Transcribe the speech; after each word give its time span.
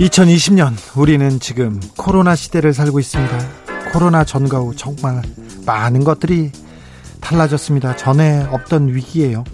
(2020년) 0.00 0.74
우리는 0.96 1.38
지금 1.40 1.78
코로나 1.96 2.34
시대를 2.34 2.72
살고 2.72 3.00
있습니다 3.00 3.38
코로나 3.92 4.24
전과 4.24 4.58
후 4.58 4.74
정말 4.74 5.22
많은 5.66 6.04
것들이 6.04 6.50
달라졌습니다 7.20 7.96
전에 7.96 8.46
없던 8.50 8.94
위기예요 8.94 9.44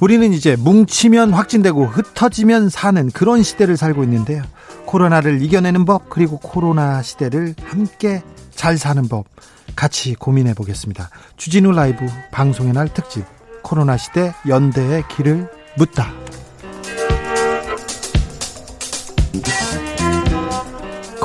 우리는 0.00 0.32
이제 0.32 0.56
뭉치면 0.56 1.32
확진되고 1.32 1.86
흩어지면 1.86 2.68
사는 2.68 3.10
그런 3.10 3.42
시대를 3.42 3.76
살고 3.76 4.02
있는데요 4.04 4.42
코로나를 4.86 5.40
이겨내는 5.40 5.84
법 5.84 6.10
그리고 6.10 6.38
코로나 6.38 7.00
시대를 7.00 7.54
함께 7.62 8.22
잘 8.50 8.76
사는 8.76 9.06
법 9.08 9.26
같이 9.76 10.14
고민해 10.14 10.54
보겠습니다. 10.54 11.10
주진우 11.36 11.72
라이브 11.72 12.06
방송의 12.32 12.72
날 12.72 12.92
특집 12.92 13.24
코로나 13.62 13.96
시대 13.96 14.34
연대의 14.48 15.04
길을 15.08 15.48
묻다. 15.76 16.12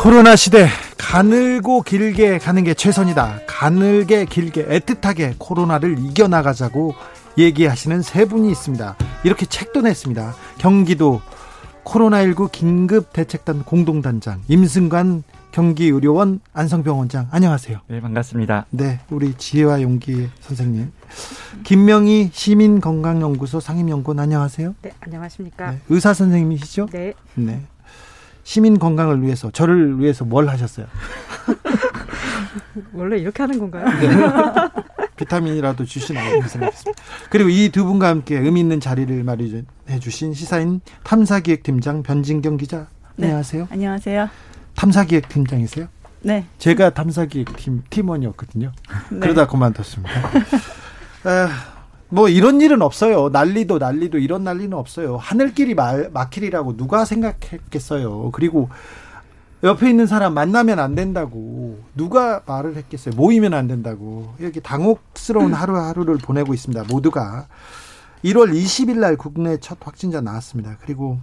코로나 0.05 0.35
시대 0.35 0.67
가늘고 0.99 1.81
길게 1.81 2.37
가는 2.37 2.63
게 2.63 2.75
최선이다. 2.75 3.39
가늘게 3.47 4.25
길게 4.25 4.67
애틋하게 4.67 5.33
코로나를 5.39 5.97
이겨나가자고 5.97 6.93
얘기하시는 7.39 8.03
세 8.03 8.25
분이 8.25 8.51
있습니다. 8.51 8.97
이렇게 9.23 9.47
책도 9.47 9.81
냈습니다. 9.81 10.35
경기도 10.59 11.21
코로나19 11.85 12.51
긴급 12.51 13.13
대책단 13.13 13.63
공동단장 13.63 14.43
임승관 14.47 15.23
경기의료원 15.51 16.39
안성병원장 16.53 17.29
안녕하세요. 17.31 17.79
네 17.87 17.99
반갑습니다. 17.99 18.67
네 18.69 18.99
우리 19.09 19.33
지혜와 19.33 19.81
용기 19.81 20.29
선생님 20.41 20.91
김명희 21.63 22.29
시민건강연구소 22.31 23.59
상임연구원 23.59 24.19
안녕하세요. 24.19 24.75
네 24.83 24.91
안녕하십니까. 24.99 25.71
네, 25.71 25.79
의사 25.89 26.13
선생님이시죠? 26.13 26.89
네. 26.91 27.13
네. 27.33 27.63
시민 28.45 28.77
건강을 28.79 29.23
위해서 29.23 29.49
저를 29.51 29.99
위해서 29.99 30.23
뭘 30.23 30.47
하셨어요? 30.47 30.85
원래 32.93 33.17
이렇게 33.17 33.41
하는 33.43 33.59
건가요? 33.59 33.85
네. 33.99 34.09
비타민이라도 35.17 35.83
주시나요? 35.85 36.41
생각했습니다. 36.47 37.01
그리고 37.29 37.49
이 37.49 37.69
두 37.71 37.85
분과 37.85 38.07
함께 38.07 38.37
의미 38.37 38.59
있는 38.59 38.79
자리를 38.79 39.23
마련해 39.23 39.63
주신 39.99 40.33
시사인 40.33 40.79
탐사기획팀장 41.03 42.03
변진경 42.03 42.57
기자. 42.57 42.87
네. 43.15 43.27
안녕하세요. 43.27 43.67
안녕하세요. 43.71 44.29
탐사기획팀장이세요? 44.75 45.87
네. 46.21 46.45
제가 46.59 46.91
탐사기획팀 46.91 47.83
팀원이었거든요. 47.89 48.71
네. 49.09 49.19
그러다 49.19 49.47
그만뒀습니다. 49.47 50.11
아, 51.23 51.49
뭐 52.15 52.29
이런 52.29 52.61
일은 52.61 52.81
없어요. 52.81 53.27
난리도 53.27 53.77
난리도 53.77 54.19
이런 54.19 54.45
난리는 54.45 54.71
없어요. 54.71 55.17
하늘길이 55.17 55.75
말, 55.75 56.09
막힐이라고 56.13 56.77
누가 56.77 57.03
생각했겠어요. 57.03 58.31
그리고 58.31 58.69
옆에 59.63 59.89
있는 59.89 60.07
사람 60.07 60.33
만나면 60.33 60.79
안 60.79 60.95
된다고 60.95 61.77
누가 61.93 62.41
말을 62.45 62.77
했겠어요. 62.77 63.15
모이면 63.15 63.53
안 63.53 63.67
된다고 63.67 64.33
이렇게 64.39 64.61
당혹스러운 64.61 65.53
하루하루를 65.53 66.17
보내고 66.19 66.53
있습니다. 66.53 66.85
모두가 66.89 67.47
1월 68.23 68.53
20일 68.53 68.99
날 68.99 69.17
국내 69.17 69.57
첫 69.57 69.77
확진자 69.81 70.21
나왔습니다. 70.21 70.77
그리고 70.81 71.19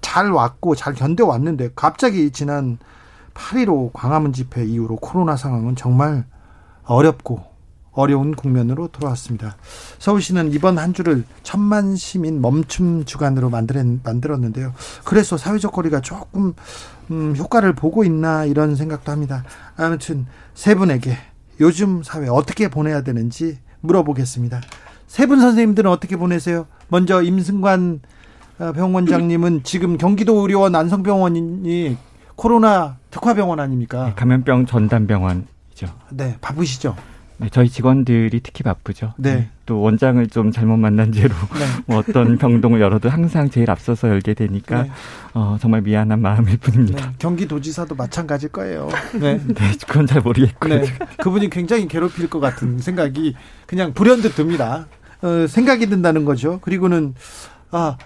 잘 0.00 0.32
왔고 0.32 0.74
잘 0.74 0.94
견뎌 0.94 1.26
왔는데 1.28 1.70
갑자기 1.76 2.32
지난 2.32 2.78
8.15 3.34 3.90
광화문 3.92 4.32
집회 4.32 4.64
이후로 4.64 4.96
코로나 4.96 5.36
상황은 5.36 5.76
정말 5.76 6.24
어렵고 6.86 7.53
어려운 7.94 8.34
국면으로 8.34 8.88
돌아왔습니다. 8.88 9.56
서울시는 9.98 10.52
이번 10.52 10.78
한 10.78 10.92
주를 10.94 11.24
천만 11.42 11.96
시민 11.96 12.40
멈춤 12.40 13.04
주간으로 13.04 13.50
만들었는데요. 13.50 14.72
그래서 15.04 15.36
사회적 15.36 15.72
거리가 15.72 16.00
조금 16.00 16.54
음, 17.10 17.34
효과를 17.36 17.72
보고 17.74 18.04
있나 18.04 18.44
이런 18.44 18.74
생각도 18.76 19.12
합니다. 19.12 19.44
아무튼 19.76 20.26
세 20.54 20.74
분에게 20.74 21.16
요즘 21.60 22.02
사회 22.02 22.28
어떻게 22.28 22.68
보내야 22.68 23.02
되는지 23.02 23.58
물어보겠습니다. 23.80 24.60
세 25.06 25.26
분 25.26 25.40
선생님들은 25.40 25.88
어떻게 25.90 26.16
보내세요? 26.16 26.66
먼저 26.88 27.22
임승관 27.22 28.00
어, 28.58 28.72
병원장님은 28.72 29.62
지금 29.62 29.96
경기도 29.98 30.40
의료원 30.40 30.74
안성병원이 30.74 31.96
코로나 32.34 32.96
특화병원 33.10 33.60
아닙니까? 33.60 34.06
네, 34.06 34.14
감염병 34.14 34.66
전담병원이죠. 34.66 35.86
네, 36.10 36.36
바쁘시죠? 36.40 36.96
네, 37.36 37.48
저희 37.50 37.68
직원들이 37.68 38.40
특히 38.40 38.62
바쁘죠. 38.62 39.14
네. 39.16 39.34
네. 39.34 39.48
또 39.66 39.80
원장을 39.80 40.24
좀 40.28 40.52
잘못 40.52 40.76
만난 40.76 41.10
죄로 41.12 41.34
네. 41.34 41.64
뭐 41.86 41.98
어떤 41.98 42.38
병동을 42.38 42.80
열어도 42.80 43.08
항상 43.08 43.50
제일 43.50 43.70
앞서서 43.70 44.08
열게 44.08 44.34
되니까 44.34 44.84
네. 44.84 44.90
어, 45.32 45.56
정말 45.60 45.80
미안한 45.82 46.20
마음일 46.20 46.58
뿐입니다. 46.58 47.06
네. 47.06 47.14
경기도지사도 47.18 47.94
마찬가지일 47.94 48.52
거예요. 48.52 48.88
네. 49.14 49.40
네, 49.46 49.72
그건 49.86 50.06
잘 50.06 50.20
모르겠고요. 50.20 50.80
네. 50.80 50.84
그분이 51.18 51.50
굉장히 51.50 51.88
괴롭힐 51.88 52.30
것 52.30 52.40
같은 52.40 52.78
생각이 52.78 53.34
그냥 53.66 53.92
불현듯 53.94 54.36
듭니다. 54.36 54.86
어, 55.22 55.46
생각이 55.46 55.86
든다는 55.86 56.24
거죠. 56.24 56.60
그리고는 56.60 57.14
아 57.70 57.96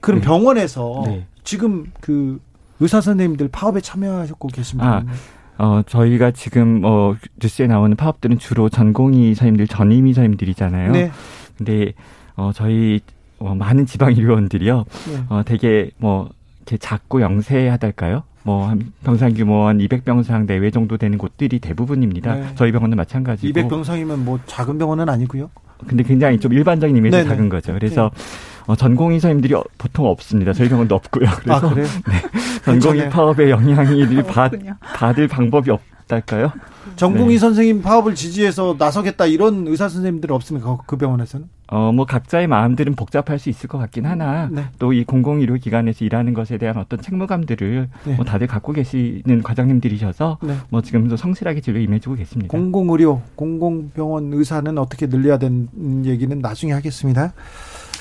그럼 0.00 0.20
병원에서 0.20 1.04
지금 1.44 1.90
그 2.00 2.40
의사 2.80 3.00
선생님들 3.00 3.48
파업에 3.48 3.80
참여하셨고 3.80 4.48
계십니다. 4.48 5.04
아, 5.06 5.12
어, 5.58 5.82
저희가 5.86 6.30
지금, 6.32 6.82
어, 6.84 7.14
뉴스에 7.40 7.66
나오는 7.66 7.96
파업들은 7.96 8.38
주로 8.38 8.68
전공의사님들, 8.68 9.66
전임의사님들이잖아요. 9.68 10.92
네. 10.92 11.10
근데, 11.56 11.92
어, 12.36 12.50
저희, 12.54 13.00
어, 13.38 13.54
많은 13.54 13.86
지방의료원들이요. 13.86 14.84
네. 15.10 15.24
어, 15.28 15.42
되게, 15.44 15.90
뭐, 15.98 16.30
이렇게 16.60 16.78
작고 16.78 17.20
영세하달까요? 17.20 18.22
뭐, 18.44 18.68
한 18.68 18.92
병상 19.04 19.34
규모 19.34 19.66
한 19.66 19.78
200병상 19.78 20.46
내외 20.46 20.70
정도 20.70 20.96
되는 20.96 21.16
곳들이 21.18 21.58
대부분입니다. 21.60 22.34
네. 22.34 22.46
저희 22.56 22.72
병원은 22.72 22.96
마찬가지고. 22.96 23.52
200병상이면 23.52 24.16
뭐 24.18 24.40
작은 24.46 24.78
병원은 24.78 25.08
아니고요. 25.08 25.50
근데 25.86 26.02
굉장히 26.02 26.38
좀 26.38 26.52
일반적인 26.52 26.94
의미에서 26.94 27.18
네네. 27.18 27.28
작은 27.28 27.48
거죠. 27.48 27.72
그래서 27.72 28.10
네. 28.14 28.22
어, 28.66 28.76
전공 28.76 29.12
의 29.12 29.20
사님들이 29.20 29.54
보통 29.78 30.06
없습니다. 30.06 30.52
저희 30.52 30.68
병원도 30.68 30.94
없고요. 30.94 31.28
아, 31.48 31.60
그래서 31.60 32.00
아, 32.04 32.10
네, 32.10 32.62
전공 32.64 32.98
의 32.98 33.10
파업의 33.10 33.50
영향이 33.50 34.22
받, 34.24 34.52
받을 34.80 35.28
방법이 35.28 35.70
없달까요? 35.70 36.52
전공의 36.96 37.36
네. 37.36 37.38
선생님 37.38 37.82
파업을 37.82 38.14
지지해서 38.14 38.76
나서겠다 38.78 39.26
이런 39.26 39.66
의사 39.66 39.88
선생님들 39.88 40.32
없습니까? 40.32 40.78
그 40.86 40.96
병원에서는? 40.96 41.48
어, 41.68 41.90
뭐 41.90 42.04
각자의 42.04 42.48
마음들은 42.48 42.94
복잡할 42.94 43.38
수 43.38 43.48
있을 43.48 43.68
것 43.68 43.78
같긴 43.78 44.04
하나 44.04 44.48
네. 44.50 44.66
또이 44.78 45.04
공공의료 45.04 45.54
기관에서 45.54 46.04
일하는 46.04 46.34
것에 46.34 46.58
대한 46.58 46.76
어떤 46.76 47.00
책무감들을 47.00 47.88
네. 48.04 48.14
뭐 48.14 48.24
다들 48.24 48.46
갖고 48.46 48.72
계시는 48.72 49.42
과장님들이셔서 49.42 50.38
네. 50.42 50.56
뭐 50.68 50.82
지금도 50.82 51.16
성실하게 51.16 51.62
진료 51.62 51.80
임해주고 51.80 52.16
계십니다. 52.16 52.50
공공의료, 52.50 53.22
공공병원 53.36 54.32
의사는 54.34 54.76
어떻게 54.76 55.06
늘려야 55.06 55.38
되는 55.38 56.04
얘기는 56.04 56.38
나중에 56.38 56.72
하겠습니다. 56.72 57.32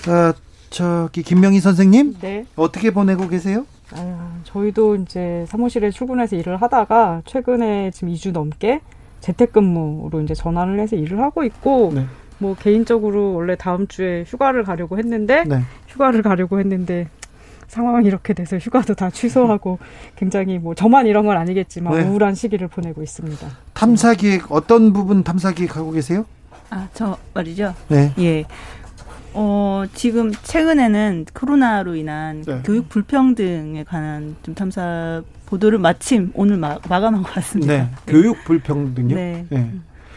어, 0.09 0.33
저기 0.71 1.21
김명희 1.21 1.59
선생님, 1.59 2.15
네. 2.21 2.45
어떻게 2.55 2.91
보내고 2.91 3.27
계세요? 3.27 3.65
아, 3.91 4.39
저희도 4.45 4.95
이제 4.95 5.45
사무실에 5.49 5.91
출근해서 5.91 6.37
일을 6.37 6.61
하다가 6.61 7.23
최근에 7.25 7.91
지금 7.91 8.13
2주 8.13 8.31
넘게 8.31 8.79
재택근무로 9.19 10.21
이제 10.21 10.33
전환을 10.33 10.79
해서 10.79 10.95
일을 10.95 11.21
하고 11.21 11.43
있고 11.43 11.91
네. 11.93 12.05
뭐 12.37 12.55
개인적으로 12.55 13.33
원래 13.33 13.55
다음 13.55 13.85
주에 13.87 14.23
휴가를 14.25 14.63
가려고 14.63 14.97
했는데 14.97 15.43
네. 15.43 15.61
휴가를 15.89 16.23
가려고 16.23 16.57
했는데 16.59 17.07
상황이 17.67 18.07
이렇게 18.07 18.33
돼서 18.33 18.57
휴가도 18.57 18.95
다 18.95 19.09
취소하고 19.09 19.77
굉장히 20.15 20.57
뭐 20.57 20.73
저만 20.73 21.05
이런 21.05 21.25
건 21.25 21.37
아니겠지만 21.37 21.93
네. 21.93 22.07
우울한 22.07 22.33
시기를 22.33 22.69
보내고 22.69 23.03
있습니다. 23.03 23.45
탐사 23.73 24.13
기획 24.13 24.49
어떤 24.51 24.93
부분 24.93 25.23
탐사 25.23 25.51
기획 25.51 25.75
하고 25.75 25.91
계세요? 25.91 26.25
아, 26.69 26.87
저 26.93 27.17
말이죠. 27.33 27.75
네. 27.89 28.13
예. 28.19 28.45
어, 29.33 29.83
지금 29.93 30.31
최근에는 30.31 31.25
코로나로 31.33 31.95
인한 31.95 32.41
네. 32.41 32.61
교육 32.65 32.89
불평등에 32.89 33.83
관한 33.83 34.35
좀 34.43 34.55
탐사 34.55 35.21
보도를 35.45 35.79
마침 35.79 36.31
오늘 36.33 36.57
마, 36.57 36.77
마감한 36.89 37.23
것 37.23 37.33
같습니다. 37.33 37.73
네. 37.73 37.79
네. 37.83 37.89
교육 38.07 38.43
불평등요? 38.43 39.15
네. 39.15 39.45
네. 39.49 39.71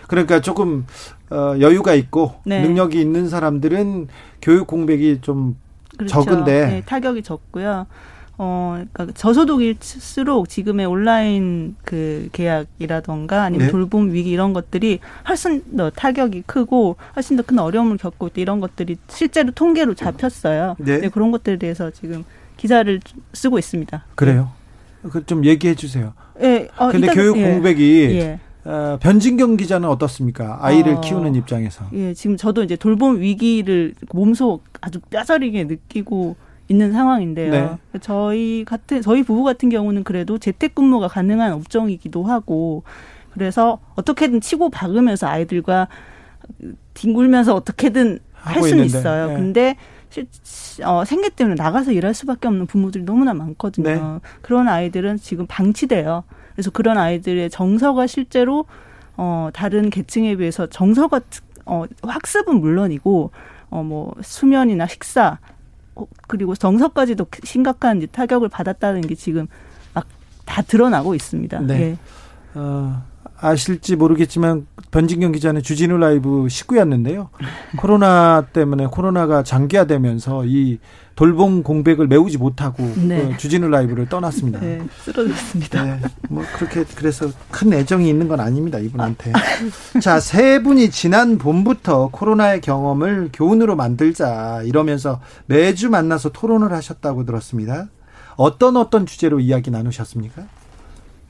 그러니까 0.08 0.40
조금 0.40 0.87
어, 1.31 1.55
여유가 1.61 1.94
있고 1.94 2.34
네. 2.44 2.62
능력이 2.62 3.00
있는 3.00 3.28
사람들은 3.28 4.08
교육 4.43 4.66
공백이 4.66 5.20
좀 5.22 5.56
그렇죠. 5.96 6.22
적은데 6.22 6.66
네, 6.66 6.82
타격이 6.84 7.22
적고요. 7.22 7.87
어, 8.36 8.82
그러니까 8.92 9.14
저소득일수록 9.16 10.48
지금의 10.48 10.86
온라인 10.86 11.76
그 11.84 12.28
계약이라던가 12.32 13.42
아니면 13.44 13.66
네. 13.66 13.72
돌봄 13.72 14.12
위기 14.12 14.31
이런 14.31 14.52
것들이 14.52 14.98
훨씬 15.28 15.62
더 15.76 15.90
타격이 15.90 16.42
크고 16.46 16.96
훨씬 17.16 17.36
더 17.36 17.44
큰 17.44 17.58
어려움을 17.58 17.98
겪고 17.98 18.31
이런 18.34 18.60
것들이 18.60 18.96
실제로 19.08 19.50
통계로 19.52 19.94
잡혔어요. 19.94 20.76
네. 20.78 20.98
네 21.00 21.08
그런 21.08 21.31
것들에 21.31 21.58
대해서 21.58 21.90
지금 21.90 22.25
기사를 22.56 23.00
쓰고 23.34 23.58
있습니다. 23.58 24.04
그래요? 24.14 24.50
그 25.10 25.22
좀 25.26 25.44
얘기해 25.44 25.75
주세요. 25.75 26.14
예. 26.42 26.69
어, 26.78 26.88
근데 26.88 27.06
일단, 27.06 27.14
교육 27.16 27.37
예. 27.37 27.50
공백이 27.50 28.00
예. 28.19 28.40
어, 28.64 28.98
변진경 29.00 29.56
기자는 29.58 29.87
어떻습니까? 29.88 30.58
아이를 30.62 30.94
어, 30.94 31.00
키우는 31.02 31.34
입장에서. 31.34 31.84
예, 31.92 32.14
지금 32.14 32.37
저도 32.38 32.62
이제 32.62 32.76
돌봄 32.76 33.20
위기를 33.20 33.94
몸속 34.12 34.64
아주 34.80 35.00
뼈저리게 35.10 35.64
느끼고 35.64 36.37
있는 36.69 36.93
상황인데요. 36.93 37.50
네. 37.50 37.99
저희 38.00 38.64
같은 38.64 39.02
저희 39.02 39.22
부부 39.22 39.44
같은 39.44 39.69
경우는 39.69 40.05
그래도 40.05 40.38
재택근무가 40.38 41.08
가능한 41.08 41.52
업종이기도 41.52 42.25
하고 42.25 42.84
그래서 43.32 43.81
어떻게든 43.96 44.40
치고 44.40 44.70
박으면서 44.70 45.26
아이들과 45.26 45.88
뒹굴면서 46.94 47.55
어떻게든 47.55 48.19
할 48.32 48.62
수는 48.62 48.84
있어요. 48.84 49.28
네. 49.28 49.34
근데 49.34 49.76
어, 50.84 51.05
생계 51.05 51.28
때문에 51.31 51.56
나가서 51.56 51.93
일할 51.93 52.14
수밖에 52.14 52.49
없는 52.49 52.66
부모들이 52.66 53.05
너무나 53.05 53.34
많거든요. 53.34 53.88
네. 53.88 54.00
그런 54.40 54.69
아이들은 54.69 55.16
지금 55.16 55.46
방치돼요. 55.46 56.25
그래서 56.55 56.70
그런 56.70 56.99
아이들의 56.99 57.50
정서가 57.50 58.06
실제로 58.06 58.66
어, 59.16 59.50
다른 59.52 59.90
계층에 59.90 60.37
비해서 60.37 60.66
정서가 60.66 61.20
어, 61.66 61.84
학습은 62.02 62.61
물론이고 62.61 63.31
어, 63.70 63.82
뭐 63.82 64.14
수면이나 64.22 64.87
식사 64.87 65.38
어, 65.40 65.53
그리고 66.26 66.55
정서까지도 66.55 67.26
심각한 67.44 68.06
타격을 68.11 68.49
받았다는 68.49 69.02
게 69.02 69.14
지금 69.14 69.46
막 69.93 70.06
다 70.44 70.62
드러나고 70.62 71.14
있습니다. 71.14 71.61
네. 71.61 71.81
예. 71.81 71.99
어, 72.55 73.02
아실지 73.44 73.96
모르겠지만 73.96 74.67
변진경 74.91 75.32
기자는 75.32 75.62
주진우 75.62 75.99
라이브 75.99 76.49
식구였는데요. 76.49 77.29
코로나 77.76 78.46
때문에 78.52 78.87
코로나가 78.87 79.43
장기화되면서 79.43 80.46
이 80.46 80.79
돌봄 81.14 81.62
공백을 81.62 82.08
메우지 82.08 82.38
못하고 82.38 82.82
네. 82.96 83.29
그 83.29 83.37
주진우 83.37 83.69
라이브를 83.69 84.08
떠났습니다. 84.08 84.61
네, 84.61 84.81
쓰러졌습니다. 85.05 85.85
네, 85.85 86.00
뭐 86.31 86.43
그렇게 86.56 86.85
그래서 86.94 87.31
큰 87.50 87.73
애정이 87.73 88.08
있는 88.08 88.29
건 88.29 88.41
아닙니다 88.41 88.79
이분한테. 88.79 89.32
자, 90.00 90.20
세 90.20 90.62
분이 90.62 90.90
지난 90.90 91.37
봄부터 91.37 92.08
코로나의 92.12 92.62
경험을 92.62 93.29
교훈으로 93.32 93.76
만들자 93.76 94.62
이러면서 94.64 95.20
매주 95.47 95.90
만나서 95.90 96.31
토론을 96.31 96.73
하셨다고 96.73 97.26
들었습니다. 97.26 97.88
어떤 98.37 98.76
어떤 98.76 99.06
주제로 99.06 99.38
이야기 99.38 99.70
나누셨습니까? 99.70 100.44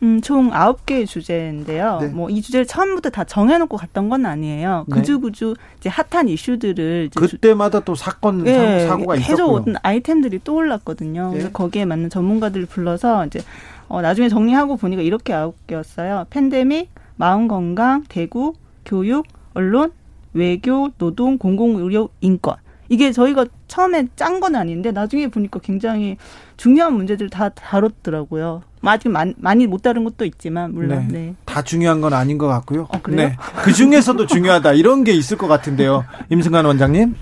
음, 0.04 0.20
총 0.20 0.52
아홉 0.52 0.84
개의 0.84 1.06
주제인데요. 1.06 1.98
네. 2.02 2.08
뭐이 2.08 2.42
주제를 2.42 2.66
처음부터 2.66 3.08
다 3.08 3.24
정해놓고 3.24 3.78
갔던 3.78 4.10
건 4.10 4.26
아니에요. 4.26 4.84
네. 4.86 4.94
그주그주 4.94 5.54
이제 5.80 5.88
핫한 5.88 6.28
이슈들을 6.28 7.08
이제 7.10 7.18
그때마다 7.18 7.80
또 7.80 7.94
사건 7.94 8.44
네, 8.44 8.86
사고가. 8.86 9.14
해서 9.14 9.64
아이템들이 9.82 10.40
떠올랐거든요. 10.44 11.28
네. 11.28 11.30
그래서 11.30 11.50
거기에 11.52 11.86
맞는 11.86 12.10
전문가들을 12.10 12.66
불러서 12.66 13.24
이제 13.26 13.40
어, 13.88 14.02
나중에 14.02 14.28
정리하고 14.28 14.76
보니까 14.76 15.00
이렇게 15.00 15.32
아홉 15.32 15.66
개였어요. 15.66 16.26
팬데믹, 16.28 16.90
마음 17.16 17.48
건강, 17.48 18.04
대구, 18.08 18.52
교육, 18.84 19.26
언론, 19.54 19.92
외교, 20.34 20.90
노동, 20.98 21.38
공공의료, 21.38 22.10
인권. 22.20 22.56
이게 22.88 23.12
저희가 23.12 23.46
처음에 23.68 24.08
짠 24.16 24.40
건 24.40 24.56
아닌데 24.56 24.90
나중에 24.90 25.28
보니까 25.28 25.60
굉장히 25.60 26.16
중요한 26.56 26.94
문제들 26.94 27.30
다 27.30 27.48
다뤘더라고요. 27.50 28.62
아직 28.82 29.08
많이 29.08 29.66
못 29.66 29.82
다룬 29.82 30.04
것도 30.04 30.24
있지만 30.26 30.74
물론 30.74 31.06
네. 31.08 31.18
네. 31.18 31.34
다 31.44 31.62
중요한 31.62 32.00
건 32.00 32.12
아닌 32.12 32.36
것 32.36 32.48
같고요. 32.48 32.88
어, 32.90 33.00
네. 33.08 33.36
그 33.62 33.72
중에서도 33.72 34.26
중요하다 34.26 34.72
이런 34.74 35.04
게 35.04 35.12
있을 35.12 35.38
것 35.38 35.46
같은데요. 35.46 36.04
임승관 36.30 36.64
원장님. 36.64 37.14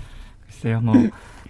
글쎄요, 0.47 0.81
뭐. 0.81 0.95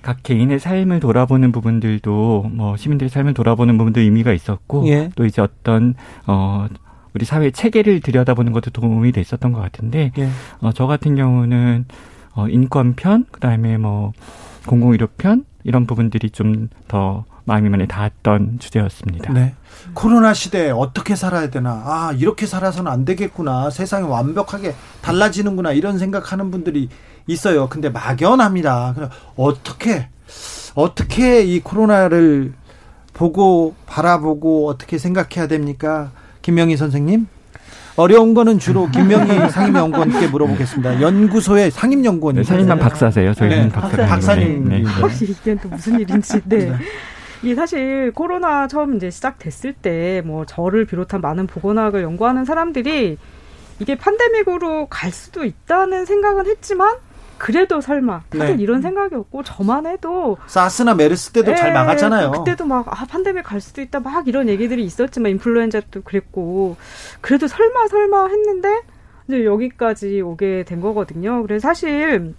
각 0.03 0.21
개인의 0.21 0.59
삶을 0.59 0.99
돌아보는 0.99 1.53
부분들도 1.53 2.49
뭐 2.51 2.75
시민들의 2.75 3.09
삶을 3.09 3.33
돌아보는 3.33 3.77
부분도 3.77 4.01
의미가 4.01 4.33
있었고 4.33 4.85
예. 4.87 5.09
또 5.15 5.25
이제 5.25 5.41
어떤 5.41 5.95
어 6.27 6.67
우리 7.13 7.23
사회 7.23 7.51
체계를 7.51 8.01
들여다보는 8.01 8.51
것도 8.51 8.71
도움이 8.71 9.13
됐었던 9.13 9.53
것 9.53 9.61
같은데 9.61 10.11
예. 10.17 10.27
어, 10.59 10.73
저 10.73 10.87
같은 10.87 11.15
경우는 11.15 11.85
어, 12.33 12.47
인권편 12.47 13.25
그 13.31 13.39
다음에 13.39 13.77
뭐 13.77 14.11
공공의료편 14.67 15.45
이런 15.63 15.85
부분들이 15.85 16.29
좀 16.29 16.69
더 16.87 17.25
마음이 17.45 17.69
많이 17.69 17.87
닿았던 17.87 18.59
주제였습니다. 18.59 19.33
네. 19.33 19.53
코로나 19.93 20.33
시대에 20.33 20.69
어떻게 20.69 21.15
살아야 21.15 21.49
되나? 21.49 21.71
아, 21.85 22.13
이렇게 22.17 22.45
살아서는 22.45 22.89
안 22.91 23.03
되겠구나. 23.03 23.69
세상이 23.69 24.07
완벽하게 24.07 24.75
달라지는구나. 25.01 25.71
이런 25.73 25.97
생각하는 25.97 26.51
분들이 26.51 26.87
있어요. 27.27 27.67
근데 27.67 27.89
막연합니다. 27.89 28.95
어떻게, 29.35 30.07
어떻게 30.75 31.43
이 31.43 31.59
코로나를 31.59 32.53
보고, 33.13 33.75
바라보고, 33.87 34.69
어떻게 34.69 34.97
생각해야 34.97 35.47
됩니까? 35.47 36.11
김명희 36.41 36.77
선생님? 36.77 37.27
어려운 37.95 38.33
거는 38.33 38.57
주로 38.59 38.89
김명희 38.89 39.49
상임연구원께 39.51 40.27
물어보겠습니다. 40.27 41.01
연구소의 41.01 41.69
상임연구원. 41.71 42.35
네, 42.37 42.43
상임만 42.43 42.79
박사세요. 42.79 43.33
저희는 43.33 43.63
네, 43.63 43.69
박사님. 43.69 44.07
박사님. 44.07 44.69
네. 44.69 44.83
혹시 45.01 45.25
이게 45.25 45.55
또 45.55 45.69
무슨 45.69 45.99
일인지. 45.99 46.41
네. 46.45 46.57
네. 46.57 46.73
이게 47.43 47.55
사실 47.55 48.11
코로나 48.13 48.67
처음 48.67 48.95
이제 48.95 49.09
시작됐을 49.09 49.73
때 49.73 50.21
뭐 50.25 50.45
저를 50.45 50.85
비롯한 50.85 51.21
많은 51.21 51.45
보건학을 51.47 52.01
연구하는 52.03 52.45
사람들이 52.45 53.17
이게 53.79 53.95
판데믹으로 53.95 54.87
갈 54.87 55.11
수도 55.11 55.43
있다는 55.43 56.05
생각은 56.05 56.45
했지만 56.47 56.95
그래도 57.43 57.81
설마 57.81 58.21
다들 58.29 58.55
네. 58.55 58.63
이런 58.63 58.81
생각이었고 58.81 59.43
저만 59.43 59.85
해도 59.85 60.37
사스나 60.47 60.95
메르스 60.95 61.33
때도 61.33 61.51
네, 61.51 61.57
잘 61.57 61.73
막았잖아요. 61.73 62.31
그때도 62.31 62.65
막아 62.65 63.05
판데믹 63.05 63.43
갈 63.43 63.59
수도 63.59 63.81
있다 63.81 63.99
막 63.99 64.29
이런 64.29 64.47
얘기들이 64.47 64.81
있었지만 64.85 65.33
인플루엔자도 65.33 66.03
그랬고 66.03 66.77
그래도 67.19 67.47
설마 67.47 67.89
설마 67.89 68.27
했는데 68.27 68.83
이제 69.27 69.43
여기까지 69.43 70.21
오게 70.21 70.63
된 70.65 70.79
거거든요. 70.79 71.41
그래서 71.43 71.67
사실 71.67 72.33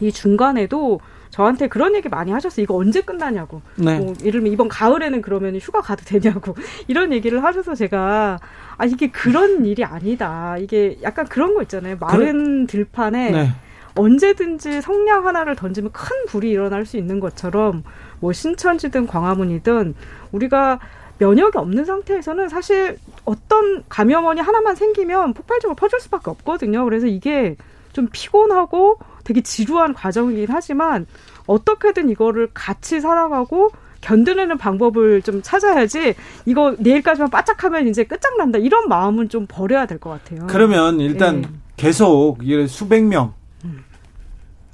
이 0.00 0.12
중간에도 0.12 1.00
저한테 1.30 1.68
그런 1.68 1.94
얘기 1.94 2.10
많이 2.10 2.30
하셨어요. 2.30 2.64
이거 2.64 2.76
언제 2.76 3.00
끝나냐고. 3.00 3.62
네. 3.76 3.98
뭐, 3.98 4.12
예를 4.20 4.32
들면 4.32 4.52
이번 4.52 4.68
가을에는 4.68 5.22
그러면 5.22 5.56
휴가 5.56 5.80
가도 5.80 6.04
되냐고. 6.04 6.54
이런 6.86 7.14
얘기를 7.14 7.42
하셔서 7.42 7.74
제가 7.74 8.38
아 8.76 8.84
이게 8.84 9.10
그런 9.10 9.64
일이 9.64 9.84
아니다. 9.84 10.58
이게 10.58 10.98
약간 11.02 11.24
그런 11.26 11.54
거 11.54 11.62
있잖아요. 11.62 11.96
마른 11.98 12.66
그래. 12.66 12.84
들판에 12.84 13.30
네. 13.30 13.50
언제든지 13.94 14.80
성냥 14.82 15.26
하나를 15.26 15.56
던지면 15.56 15.92
큰 15.92 16.26
불이 16.26 16.50
일어날 16.50 16.84
수 16.84 16.96
있는 16.96 17.20
것처럼 17.20 17.84
뭐 18.20 18.32
신천지든 18.32 19.06
광화문이든 19.06 19.94
우리가 20.32 20.80
면역이 21.18 21.56
없는 21.56 21.84
상태에서는 21.84 22.48
사실 22.48 22.98
어떤 23.24 23.84
감염원이 23.88 24.40
하나만 24.40 24.74
생기면 24.74 25.32
폭발적으로 25.34 25.76
퍼질 25.76 26.00
수밖에 26.00 26.30
없거든요. 26.30 26.84
그래서 26.84 27.06
이게 27.06 27.56
좀 27.92 28.08
피곤하고 28.10 28.98
되게 29.22 29.40
지루한 29.40 29.94
과정이긴 29.94 30.46
하지만 30.50 31.06
어떻게든 31.46 32.08
이거를 32.10 32.48
같이 32.52 33.00
살아가고 33.00 33.70
견뎌내는 34.00 34.58
방법을 34.58 35.22
좀 35.22 35.40
찾아야지 35.40 36.14
이거 36.44 36.74
내일까지만 36.78 37.30
바짝하면 37.30 37.86
이제 37.88 38.04
끝장난다 38.04 38.58
이런 38.58 38.88
마음은 38.88 39.28
좀 39.28 39.46
버려야 39.48 39.86
될 39.86 39.98
것 39.98 40.10
같아요. 40.10 40.46
그러면 40.48 41.00
일단 41.00 41.42
네. 41.42 41.48
계속 41.76 42.38
수백 42.68 43.04
명 43.04 43.26
음. 43.26 43.43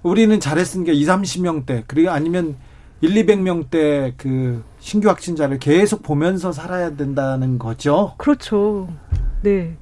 우리는 0.03 0.39
잘했으니까 0.41 0.93
2, 0.93 1.05
30명대 1.05 1.85
그리고 1.87 2.11
아니면 2.11 2.57
1, 3.03 3.15
200명대 3.15 4.15
그 4.17 4.63
신규 4.79 5.09
확진자를 5.09 5.59
계속 5.59 6.03
보면서 6.03 6.53
살아야 6.53 6.97
된다는 6.97 7.59
거죠. 7.59 8.15
그렇죠. 8.19 8.89
네. 9.43 9.77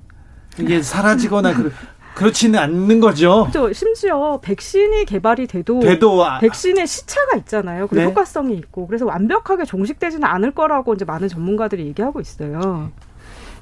이게 0.59 0.83
사라지거나 0.83 1.55
그 1.55 1.73
그렇지는 2.15 2.59
않는 2.59 2.99
거죠. 2.99 3.47
그렇죠. 3.51 3.73
심지어 3.73 4.41
백신이 4.43 5.05
개발이 5.05 5.47
돼도, 5.47 5.79
돼도 5.79 6.25
아, 6.25 6.41
백신의 6.41 6.87
시차가 6.89 7.37
있잖아요. 7.39 7.87
그리고 7.87 8.03
네? 8.03 8.11
효과성이 8.11 8.55
있고 8.55 8.89
그래서 8.89 9.07
완벽하게 9.07 9.65
종식되지는 9.65 10.25
않을 10.27 10.51
거라고 10.51 10.95
이제 10.95 11.05
많은 11.05 11.29
전문가들이 11.29 11.87
얘기하고 11.87 12.21
있어요. 12.21 12.91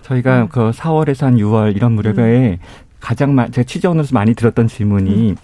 저희가 0.02 0.42
음. 0.42 0.48
그 0.48 0.70
4월에서 0.70 1.24
한 1.24 1.36
6월 1.36 1.76
이런 1.76 1.92
무렵에 1.92 2.52
음. 2.52 2.58
가장 3.00 3.34
마, 3.34 3.48
제가 3.48 3.66
취재원으로서 3.66 4.14
많이 4.14 4.34
들었던 4.34 4.68
질문이 4.68 5.30
음. 5.32 5.36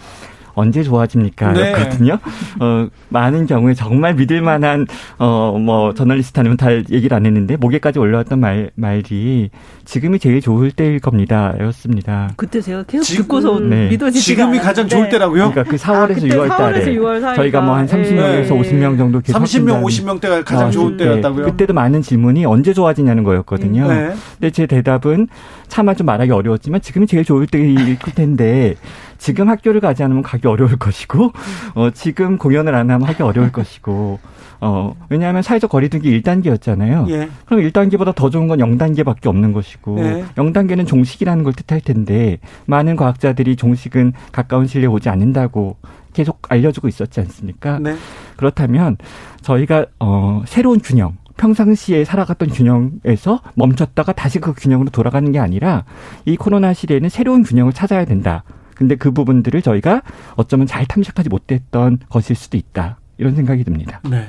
언제 0.54 0.82
좋아집니까? 0.82 1.52
네. 1.52 1.72
였거든요. 1.72 2.18
어, 2.60 2.88
많은 3.08 3.46
경우에 3.46 3.74
정말 3.74 4.14
믿을 4.14 4.40
만한 4.40 4.86
어, 5.18 5.58
뭐 5.58 5.92
저널리스트 5.92 6.38
아니면 6.40 6.56
다 6.56 6.72
얘기를 6.72 7.14
안 7.14 7.26
했는데 7.26 7.56
목에까지 7.56 7.98
올라왔던 7.98 8.40
말 8.40 8.70
말이 8.74 9.50
지금이 9.84 10.18
제일 10.18 10.40
좋을 10.40 10.70
때일 10.70 11.00
겁니다. 11.00 11.54
였습니다. 11.60 12.30
그때 12.36 12.60
제가 12.60 12.84
계속 12.84 13.04
지금, 13.04 13.22
듣고서 13.24 13.58
네. 13.60 13.88
믿어지지 13.88 14.24
지금이 14.24 14.58
가장 14.60 14.88
좋을 14.88 15.08
때라고요? 15.08 15.50
그러니까 15.50 15.64
그 15.64 15.76
4월에서 15.76 16.32
아, 16.32 16.36
6월 16.36 16.48
달에 16.48 16.84
6월 16.94 17.34
저희가 17.36 17.60
뭐 17.60 17.72
한 17.72 17.86
30명에서 17.86 18.14
네. 18.14 18.48
50명 18.48 18.98
정도 18.98 19.20
계속 19.20 19.38
30명, 19.42 19.82
50명 19.82 20.20
때가 20.20 20.42
가장 20.44 20.68
아, 20.68 20.70
좋은 20.70 20.96
네. 20.96 21.04
때였다고요? 21.04 21.46
그때도 21.46 21.72
많은 21.74 22.02
질문이 22.02 22.44
언제 22.44 22.72
좋아지냐는 22.72 23.24
거였거든요. 23.24 23.88
네. 23.88 24.12
근데 24.38 24.50
제 24.50 24.66
대답은 24.66 25.28
차마 25.68 25.94
좀 25.94 26.06
말하기 26.06 26.30
어려웠지만 26.30 26.80
지금이 26.80 27.06
제일 27.06 27.24
좋을 27.24 27.46
때일 27.46 27.98
텐데 28.14 28.74
지금 29.22 29.48
학교를 29.48 29.80
가지 29.80 30.02
않으면 30.02 30.24
가기 30.24 30.48
어려울 30.48 30.76
것이고 30.76 31.32
어 31.76 31.90
지금 31.90 32.38
공연을 32.38 32.74
안 32.74 32.90
하면 32.90 33.06
하기 33.06 33.22
어려울 33.22 33.52
것이고 33.52 34.18
어, 34.60 34.96
왜냐하면 35.08 35.42
사회적 35.42 35.70
거리두기 35.70 36.20
1단계였잖아요. 36.20 37.08
예. 37.10 37.28
그럼 37.46 37.62
1단계보다 37.62 38.14
더 38.16 38.30
좋은 38.30 38.48
건 38.48 38.58
0단계밖에 38.58 39.26
없는 39.26 39.52
것이고 39.52 39.98
예. 40.00 40.24
0단계는 40.36 40.88
종식이라는 40.88 41.44
걸 41.44 41.52
뜻할 41.52 41.80
텐데 41.80 42.38
많은 42.66 42.96
과학자들이 42.96 43.54
종식은 43.54 44.12
가까운 44.32 44.66
시일에 44.66 44.86
오지 44.86 45.08
않는다고 45.08 45.76
계속 46.12 46.40
알려주고 46.48 46.88
있었지 46.88 47.20
않습니까? 47.20 47.78
네. 47.78 47.94
그렇다면 48.36 48.96
저희가 49.40 49.86
어, 50.00 50.42
새로운 50.46 50.80
균형, 50.80 51.16
평상시에 51.36 52.04
살아갔던 52.04 52.48
균형에서 52.48 53.40
멈췄다가 53.54 54.12
다시 54.12 54.40
그 54.40 54.52
균형으로 54.52 54.90
돌아가는 54.90 55.30
게 55.30 55.38
아니라 55.38 55.84
이 56.24 56.36
코로나 56.36 56.72
시대에는 56.72 57.08
새로운 57.08 57.44
균형을 57.44 57.72
찾아야 57.72 58.04
된다. 58.04 58.42
근데 58.82 58.96
그 58.96 59.12
부분들을 59.12 59.62
저희가 59.62 60.02
어쩌면 60.34 60.66
잘 60.66 60.86
탐색하지 60.86 61.28
못했던 61.28 62.00
것일 62.08 62.34
수도 62.34 62.56
있다. 62.56 62.98
이런 63.16 63.36
생각이 63.36 63.62
듭니다. 63.62 64.00
네. 64.10 64.26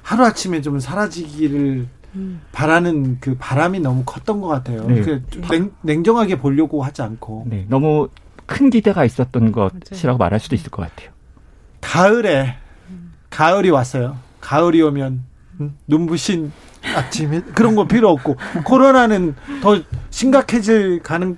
하루아침에 0.00 0.62
좀 0.62 0.80
사라지기를 0.80 1.86
음. 2.14 2.40
바라는 2.52 3.18
그 3.20 3.36
바람이 3.38 3.80
너무 3.80 4.02
컸던 4.06 4.40
것 4.40 4.48
같아요. 4.48 4.86
네. 4.86 5.02
그 5.02 5.22
냉, 5.50 5.72
냉정하게 5.82 6.38
보려고 6.38 6.82
하지 6.82 7.02
않고. 7.02 7.44
네. 7.50 7.66
너무 7.68 8.08
큰 8.46 8.70
기대가 8.70 9.04
있었던 9.04 9.52
것이라고 9.52 10.16
말할 10.16 10.40
수도 10.40 10.54
있을 10.54 10.70
것 10.70 10.80
같아요. 10.88 11.10
가을에 11.82 12.56
가을이 13.28 13.68
왔어요. 13.68 14.16
가을이 14.40 14.80
오면 14.80 15.22
음, 15.60 15.76
눈부신 15.86 16.50
아침에 16.94 17.42
그런 17.54 17.74
거 17.76 17.86
필요 17.86 18.08
없고 18.08 18.36
코로나는 18.64 19.34
더 19.60 19.82
심각해질 20.08 21.02
가능 21.02 21.36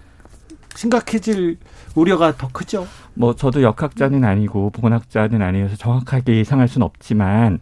심각해질 0.77 1.59
우려가 1.99 2.37
더 2.37 2.49
크죠. 2.53 2.87
뭐 3.15 3.35
저도 3.35 3.63
역학자는 3.63 4.25
아니고 4.25 4.71
보건학자는 4.71 5.43
아니어서 5.43 5.77
정확하게 5.77 6.37
예상할 6.37 6.69
수는 6.69 6.85
없지만 6.87 7.59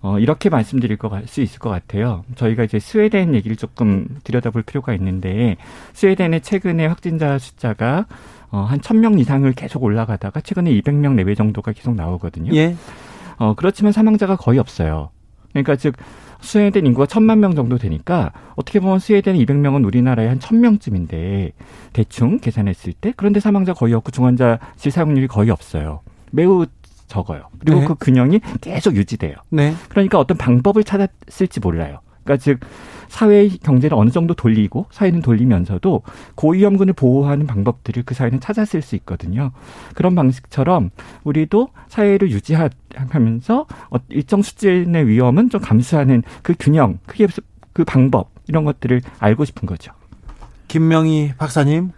어, 0.00 0.18
이렇게 0.18 0.50
말씀드릴 0.50 0.98
수 1.26 1.40
있을 1.40 1.58
것 1.58 1.70
같아요. 1.70 2.24
저희가 2.34 2.64
이제 2.64 2.78
스웨덴 2.78 3.34
얘기를 3.34 3.56
조금 3.56 4.06
들여다볼 4.24 4.62
필요가 4.62 4.92
있는데 4.94 5.56
스웨덴의 5.94 6.42
최근에 6.42 6.86
확진자 6.86 7.38
숫자가 7.38 8.06
어, 8.50 8.58
한 8.68 8.80
천 8.80 9.00
명 9.00 9.18
이상을 9.18 9.50
계속 9.54 9.82
올라가다가 9.82 10.40
최근에 10.40 10.70
이백 10.72 10.94
명 10.94 11.16
내외 11.16 11.34
정도가 11.34 11.72
계속 11.72 11.94
나오거든요. 11.94 12.54
예. 12.54 12.76
어, 13.38 13.54
그렇지만 13.56 13.92
사망자가 13.92 14.36
거의 14.36 14.58
없어요. 14.58 15.10
그러니까 15.54 15.76
즉 15.76 15.94
스웨덴 16.40 16.84
인구가 16.84 17.06
천만 17.06 17.40
명 17.40 17.54
정도 17.54 17.78
되니까 17.78 18.32
어떻게 18.54 18.80
보면 18.80 18.98
스웨덴 18.98 19.36
이백 19.36 19.56
명은 19.56 19.84
우리나라의 19.84 20.28
한 20.28 20.40
천명쯤인데 20.40 21.52
대충 21.94 22.38
계산했을 22.38 22.92
때 22.92 23.14
그런데 23.16 23.40
사망자 23.40 23.72
거의 23.72 23.94
없고 23.94 24.10
중환자실 24.10 24.92
사용률이 24.92 25.26
거의 25.26 25.50
없어요. 25.50 26.00
매우 26.30 26.66
적어요. 27.06 27.48
그리고 27.60 27.80
네. 27.80 27.86
그 27.86 27.94
균형이 27.94 28.40
계속 28.60 28.96
유지돼요. 28.96 29.36
네. 29.50 29.74
그러니까 29.88 30.18
어떤 30.18 30.36
방법을 30.36 30.84
찾았을지 30.84 31.60
몰라요. 31.60 32.00
그러니까 32.24 32.42
즉 32.42 32.60
사회 33.08 33.48
경제를 33.48 33.96
어느 33.96 34.10
정도 34.10 34.34
돌리고 34.34 34.86
사회는 34.90 35.22
돌리면서도 35.22 36.02
고위험군을 36.34 36.94
보호하는 36.94 37.46
방법들을 37.46 38.02
그 38.04 38.14
사회는 38.14 38.40
찾았을 38.40 38.82
수 38.82 38.96
있거든요. 38.96 39.52
그런 39.94 40.14
방식처럼 40.14 40.90
우리도 41.22 41.68
사회를 41.88 42.30
유지하면서 42.32 43.66
어, 43.90 43.96
일정 44.08 44.42
수준의 44.42 45.06
위험은 45.06 45.50
좀 45.50 45.60
감수하는 45.60 46.22
그 46.42 46.54
균형, 46.58 46.98
그게 47.06 47.28
그 47.72 47.84
방법 47.84 48.30
이런 48.48 48.64
것들을 48.64 49.02
알고 49.18 49.44
싶은 49.44 49.66
거죠. 49.66 49.92
김명희 50.68 51.34
박사님. 51.38 51.92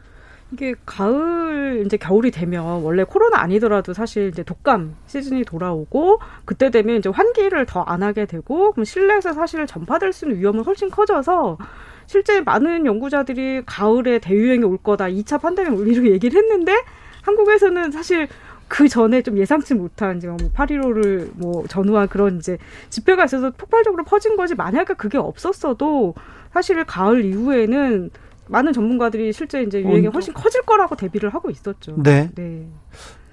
이게 0.52 0.74
가을 0.86 1.82
이제 1.84 1.96
겨울이 1.96 2.30
되면 2.30 2.82
원래 2.82 3.02
코로나 3.04 3.40
아니더라도 3.40 3.92
사실 3.92 4.28
이제 4.28 4.42
독감 4.44 4.94
시즌이 5.06 5.44
돌아오고 5.44 6.20
그때 6.44 6.70
되면 6.70 6.96
이제 6.96 7.08
환기를 7.08 7.66
더 7.66 7.84
안 7.86 8.02
하게 8.02 8.26
되고 8.26 8.72
그럼 8.72 8.84
실내에서 8.84 9.32
사실 9.32 9.66
전파될 9.66 10.12
수 10.12 10.24
있는 10.24 10.40
위험은 10.40 10.64
훨씬 10.64 10.90
커져서 10.90 11.58
실제 12.06 12.40
많은 12.40 12.86
연구자들이 12.86 13.62
가을에 13.66 14.18
대유행이 14.18 14.64
올 14.64 14.78
거다 14.78 15.06
2차 15.06 15.40
판데믹 15.40 15.72
올리로 15.78 16.06
얘기를 16.08 16.40
했는데 16.40 16.74
한국에서는 17.22 17.90
사실 17.90 18.28
그 18.68 18.88
전에 18.88 19.22
좀 19.22 19.38
예상치 19.38 19.74
못한 19.74 20.18
지금 20.20 20.36
뭐 20.36 20.50
8.15를 20.50 21.30
뭐 21.34 21.64
전후한 21.68 22.08
그런 22.08 22.38
이제 22.38 22.58
집회가 22.88 23.24
있어서 23.24 23.50
폭발적으로 23.50 24.04
퍼진 24.04 24.36
거지 24.36 24.54
만약에 24.54 24.94
그게 24.94 25.18
없었어도 25.18 26.14
사실 26.52 26.84
가을 26.84 27.24
이후에는 27.24 28.10
많은 28.48 28.72
전문가들이 28.72 29.32
실제 29.32 29.62
이제 29.62 29.82
유행이 29.82 30.06
훨씬 30.08 30.32
커질 30.34 30.62
거라고 30.62 30.96
대비를 30.96 31.30
하고 31.34 31.50
있었죠. 31.50 31.96
네. 32.02 32.30
네. 32.34 32.66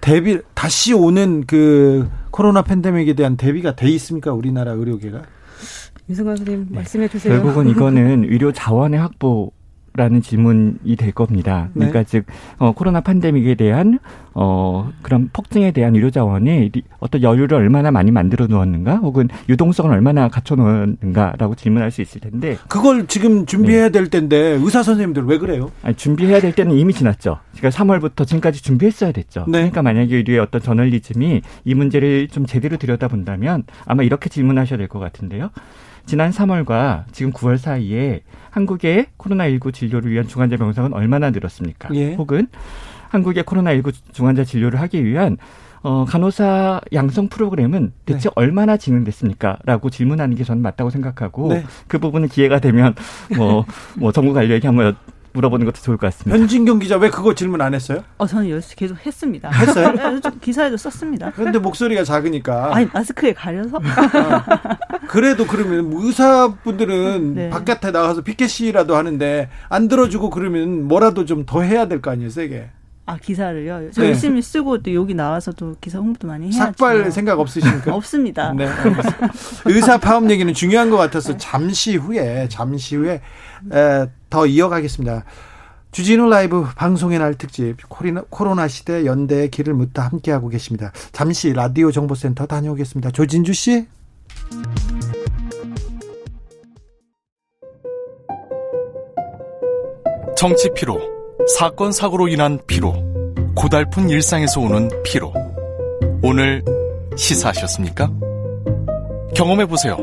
대비 0.01 0.39
다시 0.53 0.93
오는 0.93 1.45
그 1.45 2.09
코로나 2.31 2.61
팬데믹에 2.61 3.13
대한 3.13 3.37
대비가 3.37 3.75
돼 3.75 3.87
있습니까 3.89 4.33
우리나라 4.33 4.71
의료계가? 4.73 5.21
윤승관 6.09 6.35
선생님 6.37 6.67
네. 6.69 6.75
말씀해 6.75 7.07
주세요. 7.07 7.33
결국은 7.33 7.69
이거는 7.69 8.25
의료 8.29 8.51
자원의 8.51 8.99
확보 8.99 9.53
라는 9.95 10.21
질문이 10.21 10.95
될 10.97 11.11
겁니다. 11.11 11.69
네. 11.73 11.87
그러니까 11.87 12.03
즉 12.03 12.25
어, 12.57 12.71
코로나 12.71 13.01
팬데믹에 13.01 13.53
대한 13.55 13.99
어, 14.33 14.91
그런 15.03 15.29
폭증에 15.31 15.69
대한 15.71 15.93
의료 15.93 16.09
자원이 16.09 16.71
어떤 16.99 17.21
여유를 17.21 17.55
얼마나 17.55 17.91
많이 17.91 18.09
만들어 18.09 18.47
놓았는가, 18.47 18.95
혹은 18.95 19.29
유동성을 19.49 19.91
얼마나 19.91 20.29
갖춰 20.29 20.55
놓았는가라고 20.55 21.53
질문할 21.53 21.91
수 21.91 22.01
있을 22.01 22.21
텐데 22.21 22.57
그걸 22.67 23.05
지금 23.05 23.45
준비해야 23.45 23.85
네. 23.85 23.91
될 23.91 24.09
텐데 24.09 24.57
의사 24.59 24.81
선생님들 24.81 25.25
왜 25.25 25.37
그래요? 25.37 25.71
아니, 25.83 25.95
준비해야 25.95 26.41
될 26.41 26.53
때는 26.53 26.75
이미 26.75 26.91
지났죠. 26.93 27.37
그러니까 27.57 27.69
3월부터 27.83 28.25
지금까지 28.25 28.63
준비했어야 28.63 29.11
됐죠. 29.11 29.41
네. 29.47 29.59
그러니까 29.59 29.83
만약에 29.83 30.15
의료의 30.15 30.39
어떤 30.39 30.59
저널리즘이 30.61 31.41
이 31.65 31.75
문제를 31.75 32.27
좀 32.29 32.47
제대로 32.47 32.77
들여다본다면 32.77 33.63
아마 33.85 34.01
이렇게 34.01 34.29
질문하셔야 34.29 34.77
될 34.77 34.87
것 34.87 34.99
같은데요. 34.99 35.49
지난 36.05 36.31
3월과 36.31 37.05
지금 37.11 37.31
9월 37.31 37.57
사이에 37.57 38.21
한국의 38.49 39.07
코로나19 39.17 39.73
진료를 39.73 40.11
위한 40.11 40.27
중환자 40.27 40.57
병상은 40.57 40.93
얼마나 40.93 41.29
늘었습니까? 41.29 41.89
예. 41.95 42.15
혹은 42.15 42.47
한국의 43.09 43.43
코로나19 43.43 43.93
중환자 44.11 44.43
진료를 44.43 44.79
하기 44.81 45.05
위한 45.05 45.37
어, 45.83 46.05
간호사 46.05 46.81
양성 46.93 47.27
프로그램은 47.27 47.91
대체 48.05 48.29
네. 48.29 48.33
얼마나 48.35 48.77
진행됐습니까? 48.77 49.59
라고 49.65 49.89
질문하는 49.89 50.35
게 50.35 50.43
저는 50.43 50.61
맞다고 50.61 50.89
생각하고 50.89 51.49
네. 51.49 51.65
그 51.87 51.99
부분은 51.99 52.29
기회가 52.29 52.59
되면 52.59 52.95
뭐, 53.35 53.65
뭐 53.99 54.11
정부 54.13 54.33
관료에게 54.33 54.67
한번 54.67 54.95
물어보는 55.33 55.65
것도 55.65 55.81
좋을 55.81 55.97
것 55.97 56.07
같습니다. 56.07 56.39
현진경 56.39 56.79
기자 56.79 56.95
왜 56.97 57.09
그거 57.09 57.33
질문 57.33 57.61
안 57.61 57.73
했어요? 57.73 58.03
어, 58.17 58.25
저는 58.27 58.49
열심히 58.49 58.75
계속 58.75 58.97
했습니다. 59.05 59.49
했어요? 59.49 59.91
네, 59.97 60.19
기사에도 60.41 60.77
썼습니다. 60.77 61.31
그런데 61.35 61.59
목소리가 61.59 62.03
작으니까. 62.03 62.75
아니, 62.75 62.87
마스크에 62.93 63.33
가려서? 63.33 63.77
어. 63.77 63.81
그래도 65.07 65.45
그러면 65.47 65.91
의사분들은 65.93 67.33
네. 67.35 67.49
바깥에 67.49 67.91
나가서 67.91 68.21
피켓 68.21 68.49
시위라도 68.49 68.95
하는데 68.95 69.49
안 69.69 69.87
들어주고 69.87 70.29
그러면 70.29 70.87
뭐라도 70.87 71.25
좀 71.25 71.43
더 71.45 71.61
해야 71.61 71.87
될 71.87 71.99
거 72.01 72.09
아니에요, 72.11 72.29
세게. 72.29 72.69
아 73.05 73.17
기사를요. 73.17 73.91
네. 73.91 74.07
열심히 74.07 74.41
쓰고 74.41 74.81
또 74.81 74.93
여기 74.93 75.13
나와서도 75.13 75.75
기사 75.81 75.99
홍보도 75.99 76.27
많이 76.27 76.45
해야죠. 76.45 76.57
삭발 76.57 77.11
생각 77.11 77.39
없으십니까? 77.39 77.93
없습니다. 77.95 78.53
네. 78.53 78.67
의사 79.65 79.97
파업 79.97 80.29
얘기는 80.29 80.53
중요한 80.53 80.89
것 80.89 80.95
같아서 80.97 81.35
잠시 81.37 81.97
후에 81.97 82.47
잠시 82.49 82.95
후에 82.95 83.21
에, 83.73 84.05
더 84.29 84.45
이어가겠습니다. 84.45 85.25
주진우 85.91 86.27
라이브 86.29 86.65
방송의 86.75 87.19
날 87.19 87.35
특집 87.35 87.77
코로나 88.29 88.67
시대 88.67 89.05
연대의 89.05 89.51
길을 89.51 89.73
묻다 89.73 90.03
함께하고 90.07 90.47
계십니다. 90.49 90.91
잠시 91.11 91.53
라디오 91.53 91.91
정보센터 91.91 92.47
다녀오겠습니다. 92.47 93.11
조진주 93.11 93.53
씨. 93.53 93.85
정치 100.35 100.69
피로, 100.73 100.99
사건 101.47 101.91
사고로 101.91 102.27
인한 102.29 102.59
피로, 102.67 102.93
고달픈 103.55 104.09
일상에서 104.09 104.61
오는 104.61 104.89
피로. 105.03 105.33
오늘 106.21 106.63
시사하셨습니까? 107.15 108.09
경험해 109.35 109.65
보세요. 109.65 109.97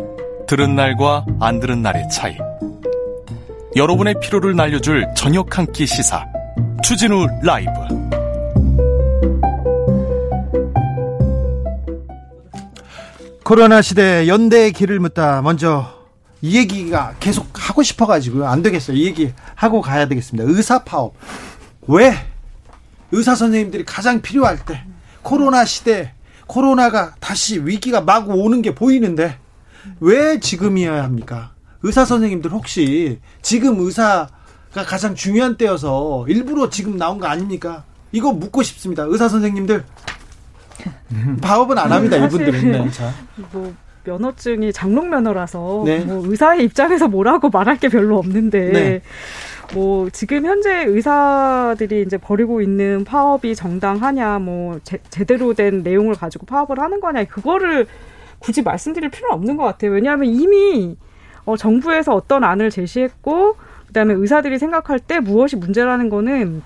들은 0.47 0.75
날과 0.77 1.25
안 1.41 1.61
들은 1.61 1.83
날의 1.83 2.09
차이. 2.11 2.37
여러분의 3.77 4.15
피로를 4.21 4.55
날려줄 4.55 5.07
저녁 5.17 5.57
한 5.57 5.67
끼 5.73 5.87
시사. 5.87 6.25
추진우 6.83 7.27
라이브. 7.43 7.71
코로나 13.45 13.83
시대 13.83 14.29
연대의 14.29 14.73
길을 14.73 15.01
묻다. 15.01 15.43
먼저 15.43 16.00
이 16.43 16.57
얘기가 16.57 17.15
계속 17.21 17.49
하고 17.53 17.83
싶어가지고 17.83 18.47
안 18.47 18.63
되겠어요. 18.63 18.97
이 18.97 19.05
얘기 19.05 19.33
하고 19.55 19.81
가야 19.81 20.09
되겠습니다. 20.09 20.49
의사 20.51 20.85
파업 20.85 21.15
왜 21.87 22.15
의사 23.13 23.35
선생님들이 23.35 23.85
가장 23.85 24.21
필요할 24.23 24.65
때 24.65 24.85
코로나 25.23 25.65
시대 25.65 26.13
코로나가 26.47 27.15
다시 27.21 27.61
위기가 27.61 28.01
막 28.01 28.29
오는 28.31 28.63
게 28.63 28.75
보이는데 28.75 29.39
왜 30.01 30.41
지금이어야 30.41 31.03
합니까? 31.05 31.53
의사 31.83 32.05
선생님들 32.05 32.51
혹시 32.53 33.21
지금 33.43 33.81
의사가 33.81 34.29
가장 34.87 35.15
중요한 35.15 35.57
때여서 35.57 36.27
일부러 36.29 36.69
지금 36.71 36.97
나온 36.97 37.19
거 37.19 37.27
아닙니까? 37.27 37.85
이거 38.13 38.33
묻고 38.33 38.63
싶습니다. 38.63 39.05
의사 39.05 39.29
선생님들 39.29 39.85
파업은 41.41 41.79
안 41.79 41.93
합니다. 41.93 42.17
이분들은. 42.17 42.91
뭐 43.53 43.75
면허증이 44.11 44.73
장롱 44.73 45.11
면허라서 45.11 45.83
네. 45.87 46.01
뭐 46.01 46.23
의사의 46.27 46.65
입장에서 46.65 47.09
뭐라고 47.09 47.49
말할 47.49 47.79
게 47.79 47.89
별로 47.89 48.19
없는데 48.19 48.73
네. 48.73 49.03
뭐 49.73 50.11
지금 50.11 50.45
현재 50.45 50.85
의사들이 50.85 52.03
이제 52.03 52.19
벌이고 52.19 52.61
있는 52.61 53.05
파업이 53.05 53.55
정당하냐 53.55 54.41
뭐 54.41 54.81
제, 54.83 54.99
제대로 55.11 55.55
된 55.55 55.83
내용을 55.83 56.15
가지고 56.15 56.47
파업을 56.47 56.81
하는 56.81 57.01
거냐 57.01 57.25
그거를 57.25 57.87
굳이 58.41 58.63
말씀드릴 58.63 59.11
필요는 59.11 59.35
없는 59.35 59.57
것 59.57 59.65
같아요. 59.65 59.93
왜냐하면 59.93 60.29
이미 60.29 60.97
어, 61.45 61.57
정부에서 61.57 62.15
어떤 62.15 62.43
안을 62.43 62.71
제시했고 62.71 63.57
그다음에 63.87 64.15
의사들이 64.15 64.59
생각할 64.59 64.99
때 64.99 65.21
무엇이 65.21 65.57
문제라는 65.57 66.09
거는 66.09 66.63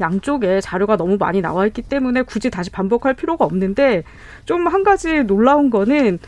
양쪽에 0.00 0.60
자료가 0.60 0.96
너무 0.96 1.16
많이 1.18 1.40
나와 1.40 1.66
있기 1.66 1.82
때문에 1.82 2.22
굳이 2.22 2.50
다시 2.50 2.70
반복할 2.70 3.14
필요가 3.14 3.44
없는데 3.44 4.04
좀 4.44 4.68
한 4.68 4.84
가지 4.84 5.24
놀라운 5.24 5.70
거는 5.70 6.18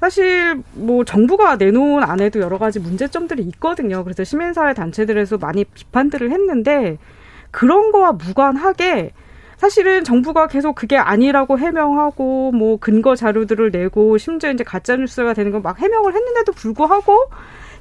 사실 0.00 0.62
뭐 0.72 1.04
정부가 1.04 1.56
내놓은 1.56 2.02
안에도 2.04 2.40
여러 2.40 2.58
가지 2.58 2.78
문제점들이 2.78 3.42
있거든요. 3.44 4.04
그래서 4.04 4.22
시민사회 4.24 4.74
단체들에서 4.74 5.38
많이 5.38 5.64
비판들을 5.64 6.30
했는데 6.30 6.98
그런 7.50 7.90
거와 7.90 8.12
무관하게 8.12 9.12
사실은 9.56 10.04
정부가 10.04 10.46
계속 10.46 10.76
그게 10.76 10.96
아니라고 10.96 11.58
해명하고 11.58 12.52
뭐 12.52 12.76
근거 12.78 13.16
자료들을 13.16 13.70
내고 13.72 14.16
심지어 14.18 14.52
이제 14.52 14.62
가짜 14.62 14.94
뉴스가 14.96 15.34
되는 15.34 15.50
거 15.50 15.58
막 15.60 15.80
해명을 15.80 16.14
했는데도 16.14 16.52
불구하고 16.52 17.18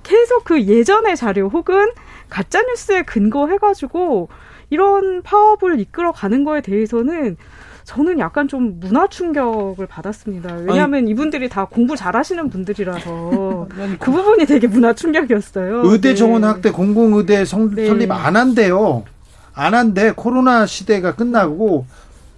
계속 0.01 0.43
그 0.43 0.63
예전의 0.63 1.15
자료 1.15 1.50
혹은 1.50 1.91
가짜 2.29 2.63
뉴스에 2.63 3.03
근거해 3.03 3.57
가지고 3.59 4.29
이런 4.71 5.21
파업을 5.21 5.79
이끌어 5.79 6.12
가는 6.12 6.43
거에 6.43 6.62
대해서는 6.62 7.38
저는 7.88 8.20
약간 8.20 8.50
좀 8.50 8.82
문화 8.82 9.08
충격을 9.08 9.88
받았습니다. 9.88 10.56
왜냐하면 10.65 11.03
아니, 11.03 11.12
이분들이 11.12 11.48
다 11.48 11.63
공부 11.63 11.96
잘하시는 11.96 12.50
분들이라서 12.50 13.70
그 13.98 14.12
부분이 14.12 14.46
되게 14.46 14.67
문화 14.67 14.91
충격이었어요. 14.91 15.84
의대 15.86 16.10
네. 16.10 16.15
정원학대 16.15 16.72
공공의대 16.72 17.46
성, 17.46 17.74
네. 17.74 17.88
설립 17.88 18.12
안 18.12 18.36
한대요. 18.36 19.06
안 19.53 19.74
한대 19.74 20.12
코로나 20.12 20.65
시대가 20.65 21.15
끝나고 21.15 21.86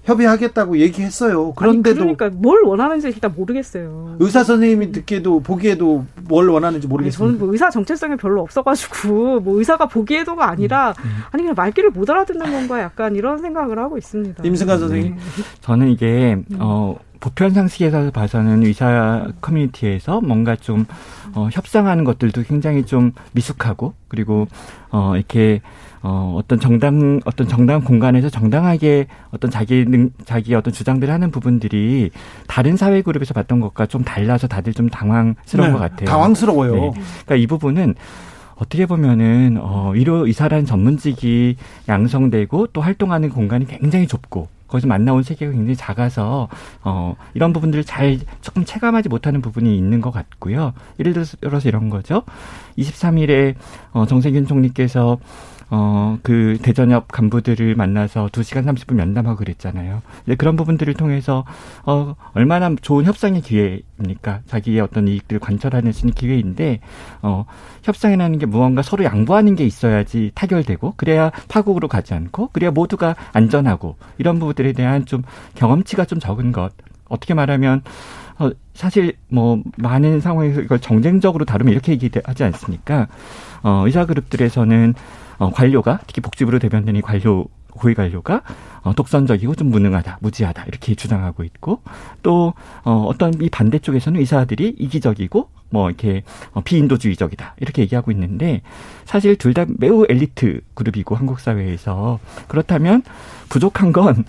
협의하겠다고 0.10 0.80
얘기했어요. 0.80 1.54
그런데도 1.54 2.02
아니, 2.02 2.18
그러니까 2.18 2.40
뭘 2.42 2.64
원하는지 2.64 3.08
일단 3.08 3.34
모르겠어요. 3.36 4.18
의사 4.20 4.44
선생님이 4.44 4.92
듣기에도 4.92 5.40
보기에도 5.40 6.06
뭘 6.28 6.50
원하는지 6.50 6.88
모르겠어요. 6.88 7.28
저는 7.28 7.40
뭐 7.40 7.52
의사 7.52 7.70
정체성이 7.70 8.16
별로 8.18 8.42
없어가지고 8.42 9.40
뭐 9.42 9.58
의사가 9.60 9.88
보기에도가 9.88 10.50
아니라 10.50 10.94
음, 11.00 11.04
음. 11.04 11.10
아니 11.32 11.44
그냥 11.44 11.56
말귀를 11.56 11.92
못 11.92 12.10
알아듣는 12.10 12.52
건가 12.52 12.82
약간 12.82 13.16
이런 13.16 13.38
생각을 13.40 13.78
하고 13.78 13.98
있습니다. 13.98 14.44
임승관 14.44 14.80
선생님. 14.80 15.16
네. 15.16 15.22
저는 15.62 15.90
이게 15.90 16.34
음. 16.52 16.58
어. 16.60 16.98
보편 17.20 17.52
상식에서 17.52 18.12
봐서는 18.12 18.64
의사 18.64 19.28
커뮤니티에서 19.42 20.22
뭔가 20.22 20.56
좀 20.56 20.86
어, 21.36 21.50
협상하는 21.52 22.04
것들도 22.04 22.44
굉장히 22.44 22.86
좀 22.86 23.12
미숙하고 23.34 23.94
그리고 24.08 24.48
어, 24.92 25.16
이렇게 25.16 25.62
어, 26.02 26.36
어떤 26.38 26.60
정당, 26.60 27.20
어떤 27.26 27.48
정당 27.48 27.84
공간에서 27.84 28.30
정당하게 28.30 29.08
어떤 29.32 29.52
자기 29.52 29.86
능, 29.86 30.12
자기 30.24 30.56
어떤 30.56 30.72
주장들을 30.74 31.14
하는 31.14 31.30
부분들이 31.30 32.10
다른 32.48 32.78
사회 32.78 33.02
그룹에서 33.02 33.34
봤던 33.34 33.60
것과 33.60 33.86
좀 33.86 34.04
달라서 34.04 34.48
다들 34.48 34.74
좀 34.74 34.90
당황스러운 34.90 35.70
네, 35.70 35.74
것 35.74 35.80
같아요. 35.80 36.08
당황스러워요. 36.08 36.74
네. 36.74 36.92
그러니까 36.92 37.36
이 37.36 37.48
부분은 37.48 37.96
어떻게 38.56 38.86
보면은 38.86 39.58
어 39.60 39.92
의료 39.96 40.26
의사라는 40.26 40.66
전문직이 40.66 41.56
양성되고 41.88 42.68
또 42.68 42.82
활동하는 42.82 43.30
공간이 43.30 43.66
굉장히 43.66 44.08
좁고 44.08 44.48
거기서 44.70 44.88
만나온 44.88 45.24
세계가 45.24 45.52
굉장히 45.52 45.76
작아서 45.76 46.48
어 46.84 47.16
이런 47.34 47.54
부분들을 47.54 47.84
잘 47.84 48.20
조금 48.42 48.64
체감하지 48.66 49.10
못하는 49.10 49.42
부분이 49.42 49.78
있는 49.78 50.00
것 50.02 50.12
같고요. 50.12 50.74
예를 51.00 51.14
들어서 51.14 51.68
이런 51.68 51.90
거죠. 51.90 52.24
23일에 52.78 53.56
어 53.92 54.06
정세균 54.06 54.46
총리께서 54.46 55.18
어, 55.72 56.18
그 56.24 56.58
대전협 56.62 57.12
간부들을 57.12 57.76
만나서 57.76 58.30
두시간 58.32 58.64
삼십 58.64 58.88
분 58.88 58.98
면담하고 58.98 59.38
그랬잖아요. 59.38 60.02
근데 60.26 60.36
그런 60.36 60.56
부분들을 60.56 60.94
통해서 60.96 61.46
어, 61.86 62.16
얼마나 62.34 62.74
좋은 62.82 63.06
협상의 63.06 63.42
기회입니까? 63.42 64.42
자기의 64.48 64.80
어떤 64.82 65.08
이익들을 65.08 65.40
관철하는 65.40 65.92
수 65.92 66.02
있는 66.02 66.14
기회인데 66.14 66.80
어, 67.22 67.46
협상이라는 67.84 68.40
게 68.40 68.46
무언가 68.46 68.82
서로 68.82 69.04
양보하는 69.04 69.56
게 69.56 69.66
있어야지 69.66 70.32
타결되고 70.34 70.96
그래야 70.98 71.32
파국으로 71.48 71.88
가지 71.88 72.14
않고 72.14 72.50
그래야 72.52 72.72
모두가 72.72 73.16
안전하고 73.34 73.96
이런 74.18 74.40
부분들에 74.40 74.74
대한 74.74 75.06
좀 75.06 75.22
경험치가 75.56 76.06
좀 76.06 76.20
적은 76.20 76.52
것. 76.52 76.72
어떻게 77.08 77.34
말하면 77.34 77.84
어, 78.40 78.52
사실 78.74 79.14
뭐 79.28 79.62
많은 79.78 80.22
상황에서 80.22 80.62
이걸 80.62 80.80
정쟁적으로 80.80 81.46
다루면 81.46 81.74
이렇게 81.74 81.92
얘기하지 81.92 82.44
않습니까? 82.46 83.08
어, 83.62 83.84
의사 83.86 84.06
그룹들에서는 84.06 84.94
어, 85.40 85.50
관료가 85.52 86.00
특히 86.06 86.22
복지부로 86.22 86.60
대변되는 86.60 87.02
관료 87.02 87.46
고위 87.72 87.94
관료가 87.94 88.42
어, 88.82 88.94
독선적이고 88.94 89.56
좀 89.56 89.70
무능하다, 89.70 90.20
무지하다 90.22 90.66
이렇게 90.66 90.96
주장하고 90.96 91.44
있고 91.44 91.82
또 92.24 92.54
어, 92.84 93.06
어떤 93.08 93.34
이 93.42 93.50
반대쪽에서는 93.50 94.20
의사들이 94.20 94.76
이기적이고 94.78 95.50
뭐 95.70 95.90
이렇게 95.90 96.24
어, 96.54 96.62
비인도주의적이다 96.62 97.56
이렇게 97.60 97.82
얘기하고 97.84 98.12
있는데 98.12 98.62
사실 99.06 99.36
둘 99.36 99.54
다 99.54 99.66
매우 99.68 100.06
엘리트 100.10 100.62
그룹이고 100.74 101.16
한국 101.16 101.40
사회에서. 101.40 102.20
그렇다면 102.48 103.02
부족한 103.50 103.92
건 103.92 104.26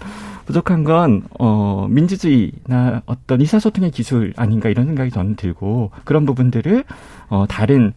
부족한 0.47 0.85
건 0.85 1.23
어, 1.39 1.87
민주주의나 1.89 3.03
어떤 3.07 3.41
의사소통의 3.41 3.91
기술 3.93 4.33
아닌가 4.37 4.69
이런 4.69 4.87
생각이 4.87 5.11
저는 5.11 5.37
들고 5.37 5.93
그런 6.05 6.27
부분들을 6.27 6.85
어, 7.29 7.47
다른 7.49 7.93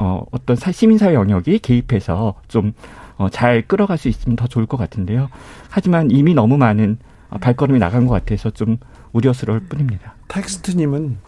어, 0.00 0.24
어떤 0.30 0.56
시민사회 0.56 1.14
영역이 1.14 1.58
개입해서 1.60 2.34
좀, 2.48 2.72
어, 3.16 3.28
잘 3.28 3.62
끌어갈 3.66 3.98
수 3.98 4.08
있으면 4.08 4.36
더 4.36 4.46
좋을 4.46 4.66
것 4.66 4.76
같은데요. 4.76 5.28
하지만 5.70 6.10
이미 6.10 6.34
너무 6.34 6.56
많은 6.56 6.98
발걸음이 7.40 7.78
나간 7.78 8.06
것 8.06 8.14
같아서 8.14 8.50
좀 8.50 8.78
우려스러울 9.12 9.60
뿐입니다. 9.60 10.14
텍스트님은 10.28 11.18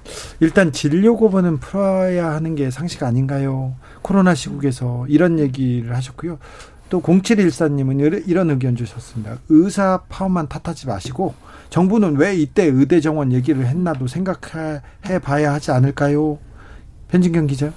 일단 0.40 0.72
진료 0.72 1.16
고번은 1.16 1.58
풀어야 1.58 2.30
하는 2.30 2.54
게 2.54 2.70
상식 2.70 3.02
아닌가요? 3.02 3.74
코로나 4.02 4.34
시국에서 4.34 5.06
이런 5.08 5.38
얘기를 5.38 5.94
하셨고요. 5.94 6.38
또 6.90 7.02
0714님은 7.02 8.26
이런 8.26 8.50
의견 8.50 8.74
주셨습니다. 8.74 9.38
의사 9.48 10.02
파업만 10.08 10.48
탓하지 10.48 10.86
마시고 10.86 11.34
정부는 11.70 12.16
왜 12.16 12.34
이때 12.34 12.64
의대 12.64 13.00
정원 13.00 13.32
얘기를 13.32 13.66
했나도 13.66 14.06
생각해 14.06 14.80
봐야 15.22 15.52
하지 15.52 15.70
않을까요? 15.70 16.38
변진경 17.08 17.46
기자. 17.46 17.72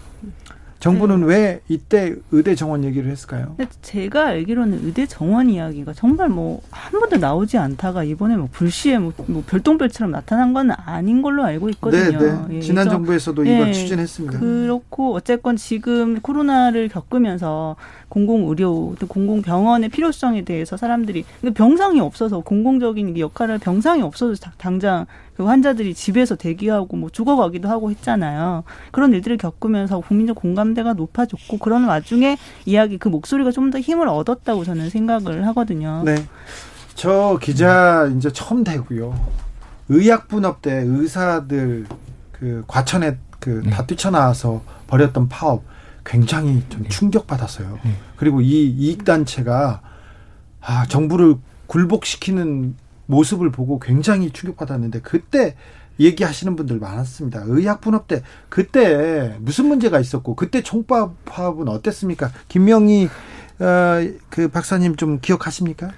정부는 0.82 1.22
네. 1.22 1.26
왜 1.28 1.62
이때 1.70 2.16
의대 2.32 2.56
정원 2.56 2.84
얘기를 2.84 3.10
했을까요? 3.10 3.56
제가 3.82 4.28
알기로는 4.28 4.86
의대 4.86 5.06
정원 5.06 5.50
이야기가 5.50 5.94
정말 5.94 6.28
뭐 6.28 6.62
한 6.92 7.00
번도 7.00 7.18
나오지 7.18 7.58
않다가 7.58 8.04
이번에 8.04 8.36
뭐 8.36 8.50
불시에 8.52 8.98
뭐, 8.98 9.14
뭐 9.28 9.44
별똥별처럼 9.48 10.12
나타난 10.12 10.54
건 10.54 10.72
아닌 10.72 11.22
걸로 11.22 11.44
알고 11.44 11.70
있거든요. 11.70 12.20
네, 12.20 12.32
네. 12.50 12.56
예, 12.58 12.60
지난 12.60 12.90
정부에서도 12.90 13.44
이걸 13.46 13.70
예, 13.70 13.74
추진했습니다. 13.74 14.40
그렇고 14.40 15.14
어쨌건 15.14 15.56
지금 15.56 16.20
코로나를 16.20 16.90
겪으면서 16.90 17.78
공공의료, 18.10 18.96
또 19.00 19.08
공공병원의 19.08 19.88
필요성에 19.90 20.44
대해서 20.44 20.76
사람들이 20.76 21.24
병상이 21.54 22.02
없어서 22.02 22.42
공공적인 22.42 23.18
역할을 23.18 23.60
병상이 23.60 24.02
없어서 24.02 24.50
당장 24.58 25.06
그 25.42 25.46
환자들이 25.48 25.96
집에서 25.96 26.36
대기하고 26.36 26.96
뭐 26.98 27.10
죽어가기도 27.10 27.68
하고 27.68 27.90
했잖아요. 27.90 28.64
그런 28.92 29.12
일들을 29.12 29.38
겪으면서 29.38 30.00
국민적 30.00 30.36
공감대가 30.36 30.94
높아졌고 30.94 31.58
그런 31.58 31.86
와중에 31.86 32.38
이야기 32.66 33.00
그 33.00 33.10
목소리가 33.10 33.50
좀 33.50 33.72
더 33.72 33.80
힘을 33.80 34.08
얻었다고 34.10 34.66
저는 34.66 34.90
생각을 34.90 35.48
하거든요. 35.48 36.04
네. 36.06 36.16
저 36.94 37.40
기자 37.42 38.12
이제 38.18 38.30
처음 38.34 38.66
되고요. 38.66 39.18
의약분업대 39.88 40.84
의사들 40.86 41.88
그 42.34 42.64
과천에 42.68 43.18
그다 43.40 43.78
네. 43.78 43.88
뛰쳐나와서 43.88 44.62
벌였던 44.88 45.30
파업 45.30 45.64
굉장히 46.06 46.62
좀 46.70 46.84
네. 46.84 46.90
충격받았어요. 46.90 47.80
네. 47.84 47.96
그리고 48.18 48.42
이 48.42 48.70
이익단체가 48.70 49.82
아, 50.60 50.86
정부를 50.88 51.38
굴복시키는 51.68 52.76
모습을 53.06 53.52
보고 53.52 53.80
굉장히 53.80 54.32
충격받았는데 54.32 55.02
그때 55.02 55.56
얘기하시는 56.00 56.56
분들 56.56 56.80
많았습니다. 56.80 57.44
의학 57.46 57.82
분업 57.82 58.08
때 58.08 58.24
그때 58.50 59.36
무슨 59.40 59.66
문제가 59.68 60.00
있었고 60.00 60.36
그때 60.36 60.62
총파업은 60.64 61.68
어땠습니까? 61.68 62.32
김명희 62.48 63.10
어, 63.60 64.02
그 64.30 64.48
박사님 64.48 64.96
좀 64.96 65.20
기억하십니까? 65.22 65.92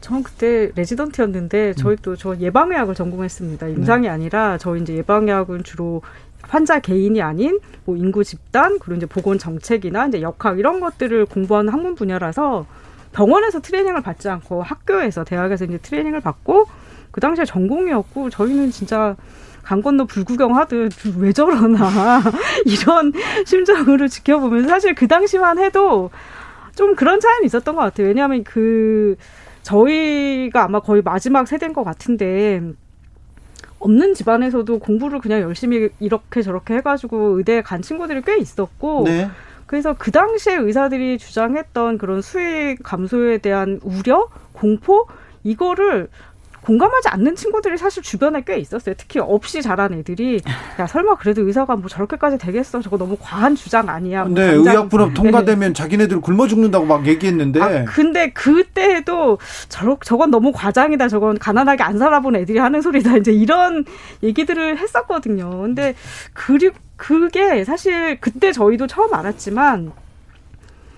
저는 0.00 0.24
그때 0.24 0.72
레지던트였는데 0.74 1.74
저희 1.74 1.96
또 1.96 2.16
저 2.16 2.36
예방의학을 2.36 2.94
전공했습니다. 2.96 3.68
임상이 3.68 4.02
네. 4.02 4.08
아니라 4.08 4.58
저희 4.58 4.80
이제 4.82 4.94
예방의학은 4.94 5.62
주로 5.62 6.02
환자 6.42 6.80
개인이 6.80 7.20
아닌 7.22 7.60
뭐 7.84 7.96
인구 7.96 8.24
집단 8.24 8.78
그리고 8.80 8.96
이제 8.96 9.06
보건 9.06 9.38
정책이나 9.38 10.08
이제 10.08 10.22
역학 10.22 10.58
이런 10.58 10.80
것들을 10.80 11.26
공부하는 11.26 11.72
학문 11.72 11.94
분야라서 11.94 12.66
병원에서 13.14 13.60
트레이닝을 13.60 14.02
받지 14.02 14.28
않고 14.28 14.62
학교에서 14.62 15.24
대학에서 15.24 15.64
이제 15.64 15.78
트레이닝을 15.78 16.20
받고 16.20 16.66
그 17.10 17.20
당시에 17.20 17.44
전공이었고 17.44 18.28
저희는 18.28 18.72
진짜 18.72 19.16
강 19.62 19.80
건너 19.80 20.04
불구경 20.04 20.56
하듯 20.56 20.92
왜 21.18 21.32
저러나 21.32 22.20
이런 22.66 23.12
심정으로 23.46 24.08
지켜보면서 24.08 24.68
사실 24.68 24.94
그 24.94 25.06
당시만 25.06 25.58
해도 25.58 26.10
좀 26.74 26.96
그런 26.96 27.20
차이는 27.20 27.46
있었던 27.46 27.74
것 27.76 27.82
같아요. 27.82 28.08
왜냐하면 28.08 28.42
그 28.42 29.16
저희가 29.62 30.64
아마 30.64 30.80
거의 30.80 31.00
마지막 31.02 31.46
세대인 31.46 31.72
것 31.72 31.84
같은데 31.84 32.60
없는 33.78 34.14
집안에서도 34.14 34.78
공부를 34.80 35.20
그냥 35.20 35.40
열심히 35.40 35.88
이렇게 36.00 36.42
저렇게 36.42 36.74
해가지고 36.74 37.38
의대에 37.38 37.62
간 37.62 37.80
친구들이 37.80 38.22
꽤 38.22 38.36
있었고 38.38 39.04
네. 39.06 39.30
그래서 39.66 39.94
그 39.98 40.10
당시에 40.10 40.56
의사들이 40.56 41.18
주장했던 41.18 41.98
그런 41.98 42.20
수익 42.20 42.82
감소에 42.82 43.38
대한 43.38 43.80
우려, 43.82 44.28
공포 44.52 45.06
이거를 45.42 46.08
공감하지 46.64 47.08
않는 47.08 47.36
친구들이 47.36 47.76
사실 47.76 48.02
주변에 48.02 48.42
꽤 48.46 48.56
있었어요. 48.56 48.94
특히 48.96 49.20
없이 49.20 49.60
자란 49.60 49.92
애들이 49.92 50.40
야 50.78 50.86
설마 50.86 51.16
그래도 51.16 51.46
의사가 51.46 51.76
뭐 51.76 51.88
저렇게까지 51.88 52.38
되겠어? 52.38 52.80
저거 52.80 52.96
너무 52.96 53.16
과한 53.20 53.54
주장 53.54 53.88
아니야? 53.88 54.24
뭐 54.24 54.34
네, 54.34 54.52
의학분업 54.52 55.08
네. 55.08 55.14
통과되면 55.14 55.74
자기네들 55.74 56.20
굶어 56.20 56.46
죽는다고 56.48 56.86
막 56.86 57.06
얘기했는데. 57.06 57.60
아, 57.60 57.84
근데 57.84 58.30
그때도 58.30 59.38
저 59.68 59.98
저건 60.02 60.30
너무 60.30 60.52
과장이다. 60.52 61.08
저건 61.08 61.38
가난하게 61.38 61.82
안 61.82 61.98
살아본 61.98 62.36
애들이 62.36 62.58
하는 62.58 62.80
소리다. 62.80 63.18
이제 63.18 63.30
이런 63.30 63.84
얘기들을 64.22 64.78
했었거든요. 64.78 65.50
근데 65.60 65.94
그리고 66.32 66.76
그게 66.96 67.64
사실 67.64 68.18
그때 68.20 68.52
저희도 68.52 68.86
처음 68.86 69.12
알았지만 69.12 69.92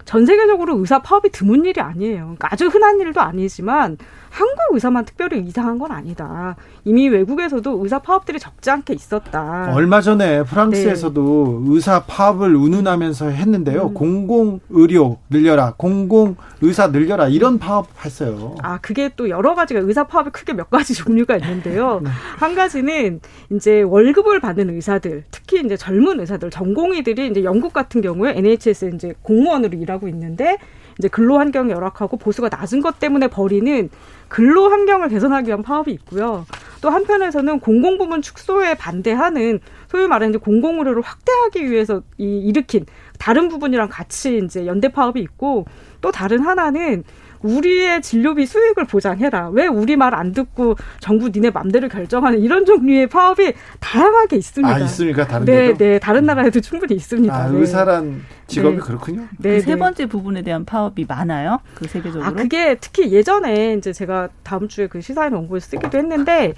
전 0.04 0.24
세계적으로 0.24 0.78
의사 0.78 1.00
파업이 1.00 1.30
드문 1.30 1.64
일이 1.66 1.80
아니에요. 1.80 2.18
그러니까 2.18 2.48
아주 2.52 2.68
흔한 2.68 3.00
일도 3.00 3.20
아니지만 3.20 3.98
한국 4.36 4.58
의사만 4.72 5.06
특별히 5.06 5.40
이상한 5.40 5.78
건 5.78 5.92
아니다. 5.92 6.56
이미 6.84 7.08
외국에서도 7.08 7.82
의사 7.82 8.00
파업들이 8.00 8.38
적지 8.38 8.68
않게 8.68 8.92
있었다. 8.92 9.72
얼마 9.74 10.02
전에 10.02 10.42
프랑스에서도 10.42 11.62
네. 11.64 11.74
의사 11.74 12.04
파업을 12.04 12.54
운운하면서 12.54 13.30
했는데요. 13.30 13.86
음. 13.86 13.94
공공 13.94 14.60
의료 14.68 15.16
늘려라, 15.30 15.72
공공 15.78 16.36
의사 16.60 16.88
늘려라 16.88 17.28
이런 17.28 17.58
파업 17.58 17.88
했어요. 18.04 18.56
아 18.62 18.78
그게 18.82 19.08
또 19.16 19.30
여러 19.30 19.54
가지가 19.54 19.80
의사 19.80 20.04
파업이 20.06 20.28
크게 20.32 20.52
몇 20.52 20.68
가지 20.68 20.92
종류가 20.94 21.38
있는데요. 21.38 22.00
네. 22.04 22.10
한 22.36 22.54
가지는 22.54 23.20
이제 23.50 23.80
월급을 23.80 24.40
받는 24.40 24.68
의사들, 24.68 25.24
특히 25.30 25.62
이제 25.64 25.78
젊은 25.78 26.20
의사들, 26.20 26.50
전공의들이 26.50 27.28
이제 27.28 27.42
영국 27.42 27.72
같은 27.72 28.02
경우에 28.02 28.34
NHS 28.36 28.90
이제 28.96 29.14
공무원으로 29.22 29.78
일하고 29.78 30.08
있는데 30.08 30.58
이제 30.98 31.08
근로 31.08 31.38
환경이 31.38 31.70
열악하고 31.70 32.16
보수가 32.16 32.48
낮은 32.50 32.80
것 32.80 32.98
때문에 32.98 33.28
벌이는 33.28 33.90
근로 34.28 34.70
환경을 34.70 35.08
개선하기 35.08 35.48
위한 35.48 35.62
파업이 35.62 35.92
있고요. 35.92 36.46
또 36.80 36.90
한편에서는 36.90 37.60
공공부문 37.60 38.22
축소에 38.22 38.74
반대하는 38.74 39.60
소위 39.88 40.06
말하는 40.06 40.38
공공의료를 40.38 41.02
확대하기 41.02 41.70
위해서 41.70 42.02
이 42.18 42.40
일으킨 42.40 42.86
다른 43.18 43.48
부분이랑 43.48 43.88
같이 43.90 44.40
이제 44.44 44.66
연대 44.66 44.88
파업이 44.88 45.20
있고 45.20 45.66
또 46.00 46.10
다른 46.10 46.40
하나는 46.40 47.04
우리의 47.46 48.02
진료비 48.02 48.44
수익을 48.46 48.86
보장해라. 48.86 49.50
왜 49.50 49.66
우리 49.68 49.94
말 49.96 50.16
안 50.16 50.32
듣고 50.32 50.76
정부 51.00 51.28
니네 51.28 51.50
맘대로 51.50 51.88
결정하는 51.88 52.40
이런 52.40 52.64
종류의 52.64 53.06
파업이 53.08 53.52
다양하게 53.80 54.36
있습니다. 54.36 54.74
아, 54.74 54.78
있습니까? 54.80 55.26
다른 55.26 55.44
네, 55.44 55.66
데도? 55.68 55.78
네. 55.78 55.98
다른 55.98 56.24
나라에도 56.24 56.60
충분히 56.60 56.94
있습니다. 56.94 57.34
아, 57.34 57.48
네. 57.50 57.58
의사란 57.58 58.22
직업이 58.46 58.76
네. 58.76 58.80
그렇군요. 58.82 59.28
네, 59.38 59.56
그세 59.56 59.74
네. 59.74 59.78
번째 59.78 60.06
부분에 60.06 60.42
대한 60.42 60.64
파업이 60.64 61.04
많아요. 61.06 61.60
그 61.74 61.86
세계적으로. 61.86 62.24
아, 62.24 62.32
그게 62.32 62.76
특히 62.80 63.12
예전에 63.12 63.74
이제 63.74 63.92
제가 63.92 64.28
다음 64.42 64.68
주에 64.68 64.86
그 64.86 65.00
시사인 65.00 65.34
원고에서 65.34 65.66
쓰기도 65.66 65.98
했는데 65.98 66.54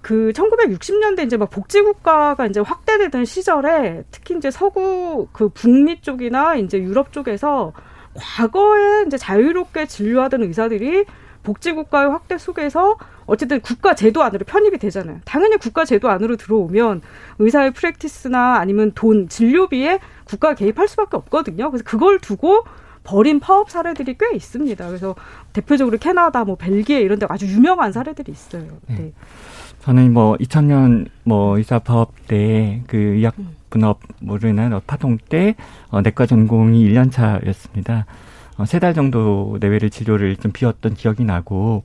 그 0.00 0.32
1960년대 0.34 1.26
이제 1.26 1.36
막 1.36 1.50
복지국가가 1.50 2.46
이제 2.46 2.60
확대되던 2.60 3.24
시절에 3.24 4.04
특히 4.10 4.36
이제 4.36 4.50
서구 4.50 5.26
그 5.32 5.48
북미 5.48 6.00
쪽이나 6.00 6.54
이제 6.54 6.78
유럽 6.78 7.12
쪽에서 7.12 7.72
과거에 8.14 9.04
이제 9.06 9.16
자유롭게 9.16 9.86
진료하던 9.86 10.42
의사들이 10.42 11.04
복지국가의 11.42 12.10
확대 12.10 12.36
속에서 12.36 12.96
어쨌든 13.26 13.60
국가 13.60 13.94
제도 13.94 14.22
안으로 14.22 14.44
편입이 14.44 14.78
되잖아요. 14.78 15.20
당연히 15.24 15.56
국가 15.56 15.84
제도 15.84 16.08
안으로 16.10 16.36
들어오면 16.36 17.02
의사의 17.38 17.72
프랙티스나 17.72 18.56
아니면 18.56 18.92
돈, 18.94 19.28
진료비에 19.28 20.00
국가가 20.24 20.54
개입할 20.54 20.88
수밖에 20.88 21.16
없거든요. 21.16 21.70
그래서 21.70 21.84
그걸 21.84 22.18
두고 22.18 22.64
버린 23.04 23.40
파업 23.40 23.70
사례들이 23.70 24.16
꽤 24.18 24.34
있습니다. 24.34 24.86
그래서 24.86 25.14
대표적으로 25.54 25.96
캐나다, 25.98 26.44
뭐 26.44 26.56
벨기에 26.56 27.00
이런 27.00 27.18
데 27.18 27.26
아주 27.30 27.46
유명한 27.46 27.92
사례들이 27.92 28.30
있어요. 28.32 28.64
네. 28.86 28.94
네. 28.96 29.12
저는 29.80 30.12
뭐 30.12 30.36
2000년 30.36 31.06
뭐 31.24 31.56
의사 31.56 31.78
파업 31.78 32.12
때 32.26 32.82
그 32.86 32.96
의학 32.96 33.34
음. 33.38 33.56
분업 33.70 34.00
모르는 34.20 34.78
파동 34.86 35.18
때 35.18 35.54
어, 35.90 36.00
내과 36.02 36.26
전공이 36.26 36.84
1년 36.88 37.10
차였습니다. 37.10 38.06
어, 38.56 38.64
세 38.64 38.78
달 38.80 38.92
정도 38.94 39.56
내외를 39.60 39.88
진료를 39.90 40.36
좀 40.36 40.50
비웠던 40.52 40.94
기억이 40.94 41.24
나고 41.24 41.84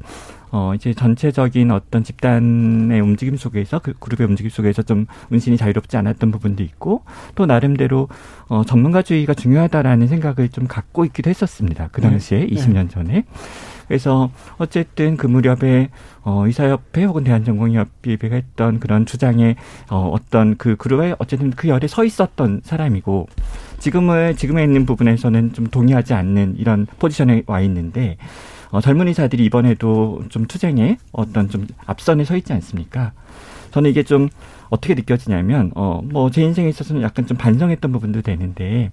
어, 0.52 0.74
이제 0.76 0.94
전체적인 0.94 1.72
어떤 1.72 2.04
집단의 2.04 3.00
움직임 3.02 3.38
속에서 3.38 3.80
그 3.80 3.94
그룹의 4.00 4.28
움직임 4.28 4.50
속에서 4.52 4.84
좀 4.84 5.08
운신이 5.32 5.58
자유롭지 5.58 5.98
않았던 5.98 6.32
부분도 6.32 6.62
있고 6.64 7.04
또 7.36 7.46
나름대로 7.48 8.08
어, 8.50 8.64
전문가주의가 8.64 9.34
중요하다라는 9.34 10.08
생각을 10.08 10.50
좀 10.50 10.68
갖고 10.68 11.06
있기도 11.06 11.30
했었습니다. 11.32 11.90
그 11.92 12.02
당시에 12.02 12.40
네. 12.40 12.48
20년 12.48 12.90
전에. 12.90 13.26
그래서 13.88 14.32
어쨌든 14.58 15.18
그 15.18 15.28
무렵에 15.28 15.90
어, 16.24 16.46
의사협회 16.46 17.04
혹은 17.04 17.24
대한전공의협회가 17.24 18.36
했던 18.36 18.80
그런 18.80 19.06
주장에 19.06 19.56
어, 19.90 20.10
어떤 20.14 20.56
그 20.58 20.76
그룹에 20.76 21.16
어쨌든 21.20 21.52
그 21.52 21.68
열에 21.68 21.88
서 21.88 22.04
있었던 22.04 22.62
사람이고 22.64 23.28
지금을 23.80 24.36
지금에 24.36 24.64
있는 24.64 24.86
부분에서는 24.86 25.54
좀 25.54 25.68
동의하지 25.68 26.14
않는 26.14 26.56
이런 26.58 26.88
포지션에 27.00 27.44
와 27.48 27.60
있는데 27.62 28.18
어, 28.72 28.80
젊은 28.82 29.08
의사들이 29.08 29.44
이번에도 29.46 30.24
좀 30.30 30.46
투쟁에 30.48 30.98
어떤 31.12 31.50
좀 31.50 31.68
앞선에 31.86 32.24
서 32.24 32.36
있지 32.38 32.54
않습니까? 32.54 33.12
저는 33.72 33.90
이게 33.90 34.04
좀 34.04 34.30
어떻게 34.70 34.94
느껴지냐면 34.96 35.72
어 35.76 36.02
뭐 36.04 36.30
제 36.32 36.42
인생에 36.42 36.70
있어서는 36.70 37.02
약간 37.02 37.28
좀 37.28 37.38
반성했던 37.38 37.92
부분도 37.92 38.22
되는데 38.22 38.92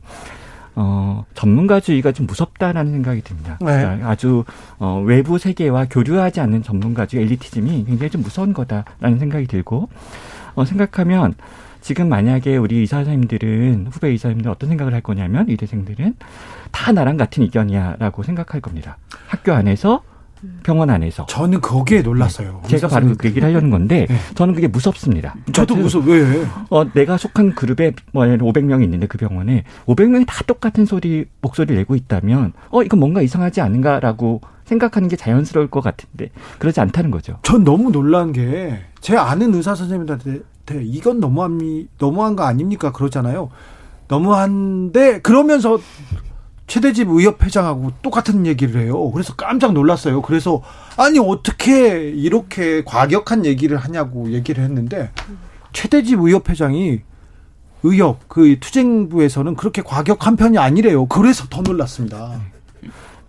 어, 0.82 1.26
전문가주의가 1.34 2.12
좀 2.12 2.26
무섭다라는 2.26 2.92
생각이 2.92 3.20
듭니다. 3.20 3.58
네. 3.60 3.66
그러니까 3.66 4.08
아주 4.08 4.44
어, 4.78 5.02
외부 5.04 5.36
세계와 5.36 5.86
교류하지 5.90 6.40
않는 6.40 6.62
전문가주의 6.62 7.22
엘리티즘이 7.22 7.84
굉장히 7.84 8.08
좀 8.08 8.22
무서운 8.22 8.54
거다라는 8.54 9.18
생각이 9.18 9.46
들고 9.46 9.90
어, 10.54 10.64
생각하면 10.64 11.34
지금 11.82 12.08
만약에 12.08 12.56
우리 12.56 12.78
의사 12.78 12.96
선생님들은 12.96 13.88
후배 13.90 14.08
의사 14.08 14.28
선생님들 14.28 14.50
어떤 14.50 14.70
생각을 14.70 14.94
할 14.94 15.02
거냐면 15.02 15.50
의대생들은 15.50 16.14
다 16.70 16.92
나랑 16.92 17.18
같은 17.18 17.42
의견이야라고 17.42 18.22
생각할 18.22 18.62
겁니다. 18.62 18.96
학교 19.26 19.52
안에서 19.52 20.02
병원 20.62 20.90
안에서. 20.90 21.26
저는 21.26 21.60
거기에 21.60 22.02
놀랐어요. 22.02 22.60
네. 22.62 22.68
제가 22.68 22.88
바로 22.88 23.14
그 23.18 23.28
얘기를 23.28 23.46
하려는 23.48 23.70
건데 23.70 24.06
네. 24.08 24.16
저는 24.34 24.54
그게 24.54 24.68
무섭습니다. 24.68 25.34
저도 25.52 25.76
무섭. 25.76 26.06
왜? 26.06 26.46
어 26.70 26.84
내가 26.92 27.16
속한 27.16 27.54
그룹에 27.54 27.92
뭐 28.12 28.24
500명이 28.24 28.82
있는데 28.84 29.06
그 29.06 29.18
병원에 29.18 29.64
500명이 29.86 30.24
다 30.26 30.42
똑같은 30.46 30.84
소리 30.86 31.26
목소리를 31.42 31.76
내고 31.76 31.94
있다면 31.94 32.52
어 32.70 32.82
이건 32.82 33.00
뭔가 33.00 33.22
이상하지 33.22 33.60
않은가라고 33.60 34.40
생각하는 34.64 35.08
게 35.08 35.16
자연스러울 35.16 35.68
것 35.68 35.80
같은데 35.82 36.30
그러지 36.58 36.80
않다는 36.80 37.10
거죠. 37.10 37.38
전 37.42 37.64
너무 37.64 37.90
놀란 37.90 38.32
게 38.32 38.80
제 39.00 39.16
아는 39.16 39.54
의사 39.54 39.74
선생님한테 39.74 40.40
이건 40.82 41.20
너무함이 41.20 41.88
너무한 41.98 42.36
거 42.36 42.44
아닙니까 42.44 42.92
그러잖아요. 42.92 43.48
너무한데 44.08 45.20
그러면서 45.20 45.78
최대집 46.70 47.08
의협 47.10 47.42
회장하고 47.42 47.90
똑같은 48.00 48.46
얘기를 48.46 48.80
해요. 48.80 49.10
그래서 49.10 49.34
깜짝 49.34 49.72
놀랐어요. 49.72 50.22
그래서 50.22 50.62
아니 50.96 51.18
어떻게 51.18 52.08
이렇게 52.10 52.84
과격한 52.84 53.44
얘기를 53.44 53.76
하냐고 53.76 54.30
얘기를 54.30 54.62
했는데 54.62 55.10
최대집 55.72 56.20
의협 56.20 56.48
회장이 56.48 57.00
의협 57.82 58.28
그 58.28 58.60
투쟁부에서는 58.60 59.56
그렇게 59.56 59.82
과격한 59.82 60.36
편이 60.36 60.58
아니래요. 60.58 61.06
그래서 61.06 61.44
더 61.50 61.60
놀랐습니다. 61.60 62.40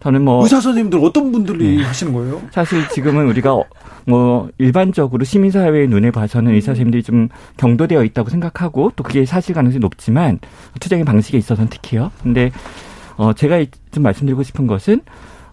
저는 0.02 0.24
뭐 0.24 0.44
의사 0.44 0.62
선생님들 0.62 1.00
어떤 1.04 1.32
분들이 1.32 1.78
네. 1.78 1.84
하시는 1.84 2.14
거예요? 2.14 2.44
사실 2.52 2.88
지금은 2.90 3.28
우리가 3.28 3.56
뭐 4.06 4.50
일반적으로 4.60 5.24
시민사회의 5.24 5.88
눈에 5.88 6.12
봐서는 6.12 6.54
의사 6.54 6.68
선생님들이 6.68 7.02
좀 7.02 7.30
경도되어 7.58 8.04
있다고 8.04 8.30
생각하고 8.30 8.92
또 8.96 9.04
그게 9.04 9.26
사실 9.26 9.56
가능성이 9.56 9.80
높지만 9.80 10.38
투쟁의 10.80 11.06
방식에 11.06 11.40
있어서는 11.40 11.72
특히요. 11.72 12.12
근데 12.22 12.52
어 13.18 13.34
제가 13.34 13.64
좀 13.92 14.04
말씀드리고 14.04 14.44
싶은 14.44 14.68
것은 14.68 15.02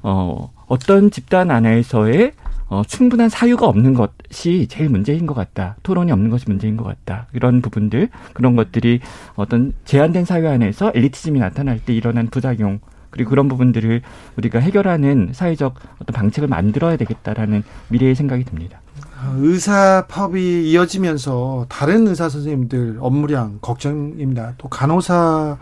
어 0.02 0.50
어떤 0.66 1.10
집단 1.10 1.50
안에서의 1.50 2.32
어, 2.68 2.82
충분한 2.86 3.30
사유가 3.30 3.66
없는 3.66 3.94
것이 3.94 4.66
제일 4.68 4.90
문제인 4.90 5.26
것 5.26 5.34
같다. 5.34 5.76
토론이 5.82 6.12
없는 6.12 6.28
것이 6.28 6.44
문제인 6.48 6.76
것 6.76 6.84
같다. 6.84 7.26
이런 7.32 7.62
부분들, 7.62 8.10
그런 8.34 8.56
것들이 8.56 9.00
어떤 9.36 9.72
제한된 9.86 10.26
사회 10.26 10.46
안에서 10.46 10.92
엘리티즘이 10.94 11.38
나타날 11.38 11.80
때 11.82 11.94
일어난 11.94 12.26
부작용, 12.26 12.80
그리고 13.08 13.30
그런 13.30 13.48
부분들을 13.48 14.02
우리가 14.36 14.58
해결하는 14.58 15.30
사회적 15.32 15.76
어떤 15.98 16.12
방책을 16.12 16.46
만들어야 16.48 16.98
되겠다라는 16.98 17.64
미래의 17.88 18.14
생각이 18.14 18.44
듭니다. 18.44 18.82
의사 19.38 20.04
파업이 20.06 20.70
이어지면서 20.70 21.66
다른 21.70 22.06
의사 22.06 22.28
선생님들 22.28 22.98
업무량 23.00 23.58
걱정입니다. 23.62 24.54
또 24.58 24.68
간호사 24.68 25.56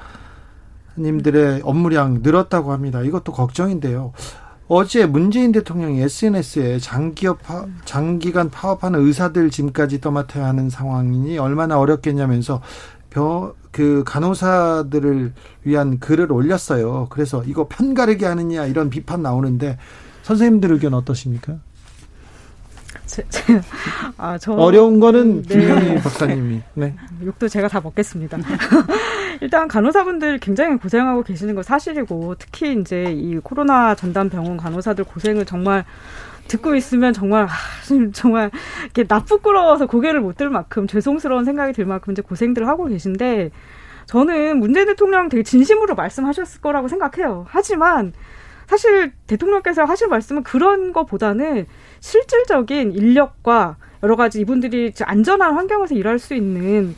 님들의 0.99 1.63
업무량 1.65 2.21
늘었다고 2.23 2.73
합니다. 2.73 3.03
이것도 3.03 3.33
걱정인데요. 3.33 4.13
어제 4.69 5.07
문재인 5.07 5.53
대통령이 5.53 6.01
SNS에 6.03 6.79
장기업 6.79 7.43
파, 7.43 7.67
장기간 7.85 8.51
파업하는 8.51 9.01
의사들 9.07 9.51
짐까지 9.51 10.01
떠맡아야 10.01 10.45
하는 10.45 10.71
상황이니 10.71 11.39
얼마나 11.39 11.79
어렵겠냐면서 11.79 12.61
벼, 13.11 13.55
그 13.71 14.03
간호사들을 14.05 15.35
위한 15.63 15.99
글을 16.01 16.33
올렸어요. 16.33 17.07
그래서 17.11 17.45
이거 17.45 17.69
편가르게 17.69 18.27
하느냐 18.27 18.67
이런 18.67 18.91
비판 18.91 19.23
나오는데 19.23 19.79
선생님들 20.23 20.73
의견 20.73 20.95
어떠십니까? 20.95 21.59
제, 23.07 23.25
제, 23.29 23.61
아, 24.19 24.37
저, 24.38 24.53
어려운 24.53 25.01
거는 25.01 25.42
네. 25.42 25.61
김영희 25.61 25.95
박사님이. 26.03 26.62
네. 26.75 26.95
욕도 27.25 27.49
제가 27.49 27.69
다 27.69 27.81
먹겠습니다. 27.81 28.38
일단 29.40 29.69
간호사분들 29.69 30.38
굉장히 30.38 30.77
고생하고 30.77 31.23
계시는 31.23 31.55
거 31.55 31.62
사실이고 31.62 32.35
특히 32.38 32.79
이제 32.81 33.05
이 33.05 33.37
코로나 33.38 33.95
전담 33.95 34.29
병원 34.29 34.57
간호사들 34.57 35.05
고생을 35.05 35.45
정말 35.45 35.85
듣고 36.49 36.75
있으면 36.75 37.12
정말 37.12 37.45
아, 37.45 37.49
정말 38.12 38.51
이렇게 38.85 39.05
나쁘끄러워서 39.09 39.87
고개를 39.87 40.21
못 40.21 40.37
들 40.37 40.51
만큼 40.51 40.87
죄송스러운 40.87 41.45
생각이 41.45 41.73
들 41.73 41.87
만큼 41.87 42.12
이제 42.12 42.23
고생들을 42.23 42.69
하고 42.69 42.87
계신데 42.87 43.51
저는 44.07 44.59
문재인 44.59 44.87
대통령 44.87 45.29
되게 45.29 45.42
진심으로 45.42 45.95
말씀하셨을 45.95 46.61
거라고 46.61 46.88
생각해요. 46.88 47.47
하지만 47.49 48.12
사실 48.66 49.12
대통령께서 49.27 49.85
하실 49.85 50.09
말씀은 50.09 50.42
그런 50.42 50.92
거보다는 50.92 51.66
실질적인 52.01 52.93
인력과 52.93 53.77
여러 54.03 54.17
가지 54.17 54.41
이분들이 54.41 54.93
안전한 55.03 55.55
환경에서 55.55 55.95
일할 55.95 56.19
수 56.19 56.35
있는 56.35 56.95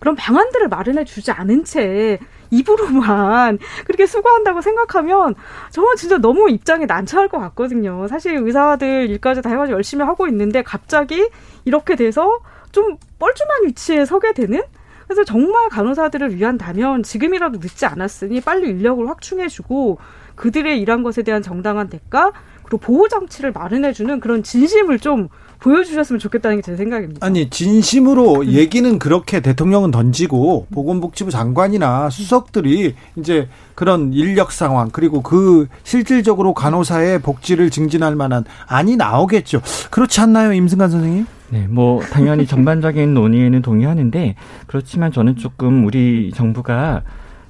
그런 0.00 0.16
방안들을 0.16 0.68
마련해 0.68 1.04
주지 1.04 1.30
않은 1.30 1.64
채 1.64 2.18
입으로만 2.50 3.58
그렇게 3.86 4.06
수고한다고 4.06 4.60
생각하면 4.60 5.34
저는 5.70 5.96
진짜 5.96 6.18
너무 6.18 6.50
입장이 6.50 6.86
난처할 6.86 7.28
것 7.28 7.38
같거든요. 7.38 8.06
사실 8.08 8.36
의사들 8.36 9.10
일까지 9.10 9.42
다 9.42 9.50
해가지고 9.50 9.76
열심히 9.76 10.04
하고 10.04 10.26
있는데 10.28 10.62
갑자기 10.62 11.28
이렇게 11.64 11.96
돼서 11.96 12.40
좀 12.70 12.96
뻘쭘한 13.18 13.66
위치에 13.66 14.04
서게 14.04 14.32
되는 14.32 14.62
그래서 15.04 15.24
정말 15.24 15.68
간호사들을 15.68 16.34
위한다면 16.36 17.02
지금이라도 17.02 17.58
늦지 17.58 17.86
않았으니 17.86 18.40
빨리 18.40 18.68
인력을 18.70 19.06
확충해주고 19.08 19.98
그들의 20.34 20.80
일한 20.80 21.02
것에 21.02 21.22
대한 21.22 21.42
정당한 21.42 21.88
대가 21.88 22.32
그리고 22.74 22.78
보호 22.78 23.08
장치를 23.08 23.52
마련해주는 23.52 24.20
그런 24.20 24.42
진심을 24.42 24.98
좀 24.98 25.28
보여주셨으면 25.60 26.18
좋겠다는 26.18 26.56
게 26.58 26.62
제 26.62 26.76
생각입니다. 26.76 27.24
아니 27.24 27.48
진심으로 27.48 28.40
음. 28.40 28.46
얘기는 28.46 28.98
그렇게 28.98 29.40
대통령은 29.40 29.90
던지고 29.90 30.66
보건복지부 30.72 31.30
장관이나 31.30 32.10
수석들이 32.10 32.94
이제 33.16 33.48
그런 33.74 34.12
인력 34.12 34.50
상황 34.50 34.90
그리고 34.90 35.22
그 35.22 35.68
실질적으로 35.84 36.54
간호사의 36.54 37.20
복지를 37.20 37.70
증진할 37.70 38.14
만한 38.16 38.44
안이 38.66 38.96
나오겠죠. 38.96 39.60
그렇지 39.90 40.20
않나요, 40.20 40.52
임승관 40.52 40.90
선생님? 40.90 41.26
네, 41.50 41.66
뭐 41.68 42.00
당연히 42.00 42.46
전반적인 42.46 43.14
논의에는 43.14 43.62
동의하는데 43.62 44.34
그렇지만 44.66 45.12
저는 45.12 45.36
조금 45.36 45.86
우리 45.86 46.32
정부가 46.34 47.02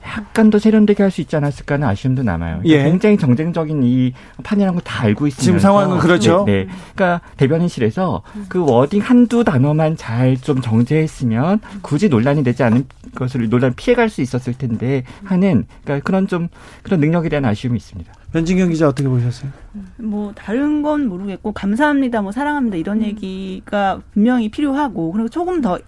약간 0.07 0.51
더 0.51 0.59
세련되게 0.59 1.03
할 1.03 1.11
수 1.11 1.21
있지 1.21 1.35
않았을까 1.37 1.77
하는 1.77 1.89
아쉬움도 1.89 2.23
남아요. 2.23 2.59
그러니까 2.63 2.79
예. 2.79 2.85
굉장히 2.91 3.17
정쟁적인 3.17 3.83
이 3.85 4.13
판이라는 4.43 4.75
걸 4.75 4.83
다 4.85 5.03
알고 5.03 5.27
있으면서 5.27 5.43
지금 5.43 5.59
상황은 5.59 5.99
그렇죠. 5.99 6.45
네, 6.47 6.65
네. 6.65 6.69
그러니까 6.95 7.21
대변인실에서 7.37 8.23
그 8.49 8.65
워딩 8.65 9.01
한두 9.01 9.45
단어만 9.45 9.97
잘 9.97 10.37
좀 10.43 10.61
정제했으면 10.61 11.61
굳이 11.83 12.09
논란이 12.09 12.43
되지 12.45 12.63
않은 12.65 12.87
것을 13.15 13.49
논란 13.49 13.73
피해갈 13.75 14.09
수 14.11 14.21
있었을 14.21 14.53
텐데 14.55 15.05
하는 15.25 15.65
그러니까 15.85 16.05
그런 16.05 16.27
좀 16.27 16.49
그런 16.83 17.01
능력에 17.01 17.29
대한 17.29 17.45
아쉬움이 17.45 17.77
있습니다. 17.77 18.13
변진경 18.33 18.69
기자 18.71 18.89
어떻게 18.89 19.09
보셨어요? 19.09 19.51
뭐 19.99 20.33
다른 20.35 20.83
건 20.83 21.07
모르겠고 21.09 21.53
감사합니다, 21.53 22.21
뭐 22.23 22.33
사랑합니다 22.33 22.77
이런 22.77 22.99
음. 22.99 23.03
얘기가 23.05 24.01
분명히 24.13 24.49
필요하고 24.51 25.13
그리고 25.13 25.29
조금 25.29 25.61
더 25.61 25.79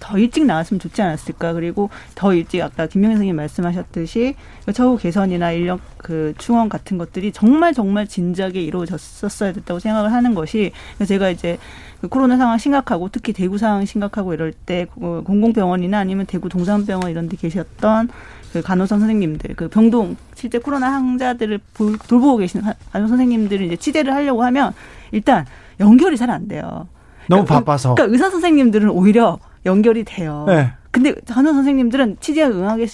더 0.00 0.18
일찍 0.18 0.44
나왔으면 0.46 0.80
좋지 0.80 1.02
않았을까. 1.02 1.52
그리고 1.52 1.90
더 2.14 2.34
일찍 2.34 2.62
아까 2.62 2.86
김명희 2.86 3.14
선생님 3.14 3.36
말씀하셨듯이 3.36 4.34
처우 4.74 4.96
개선이나 4.98 5.52
인력 5.52 5.80
그 5.98 6.34
충원 6.38 6.68
같은 6.68 6.98
것들이 6.98 7.32
정말 7.32 7.72
정말 7.72 8.06
진작에 8.06 8.52
이루어졌었어야 8.54 9.52
됐다고 9.52 9.80
생각을 9.80 10.12
하는 10.12 10.34
것이 10.34 10.72
제가 11.06 11.30
이제 11.30 11.58
그 12.00 12.08
코로나 12.08 12.36
상황 12.36 12.58
심각하고 12.58 13.08
특히 13.10 13.32
대구 13.32 13.58
상황 13.58 13.84
심각하고 13.84 14.34
이럴 14.34 14.52
때그 14.52 15.22
공공병원이나 15.24 15.98
아니면 15.98 16.26
대구 16.26 16.48
동산병원 16.48 17.10
이런 17.10 17.28
데 17.28 17.36
계셨던 17.36 18.10
그 18.52 18.62
간호사 18.62 18.98
선생님들, 18.98 19.54
그 19.56 19.68
병동 19.68 20.16
실제 20.34 20.58
코로나 20.58 20.92
환자들을 20.92 21.60
돌보고 21.74 22.38
계신 22.38 22.62
간호사 22.92 23.08
선생님들을 23.08 23.66
이제 23.66 23.76
취재를 23.76 24.14
하려고 24.14 24.44
하면 24.44 24.72
일단 25.12 25.44
연결이 25.80 26.16
잘 26.16 26.30
안 26.30 26.48
돼요. 26.48 26.88
너무 27.28 27.44
그러니까 27.44 27.54
바빠서. 27.54 27.94
그러니까 27.94 28.12
의사 28.12 28.30
선생님들은 28.30 28.88
오히려 28.90 29.38
연결이 29.66 30.04
돼요. 30.04 30.44
네. 30.48 30.72
근데 30.90 31.14
간호 31.28 31.52
선생님들은 31.52 32.16
취재에 32.20 32.46
응하게 32.46 32.86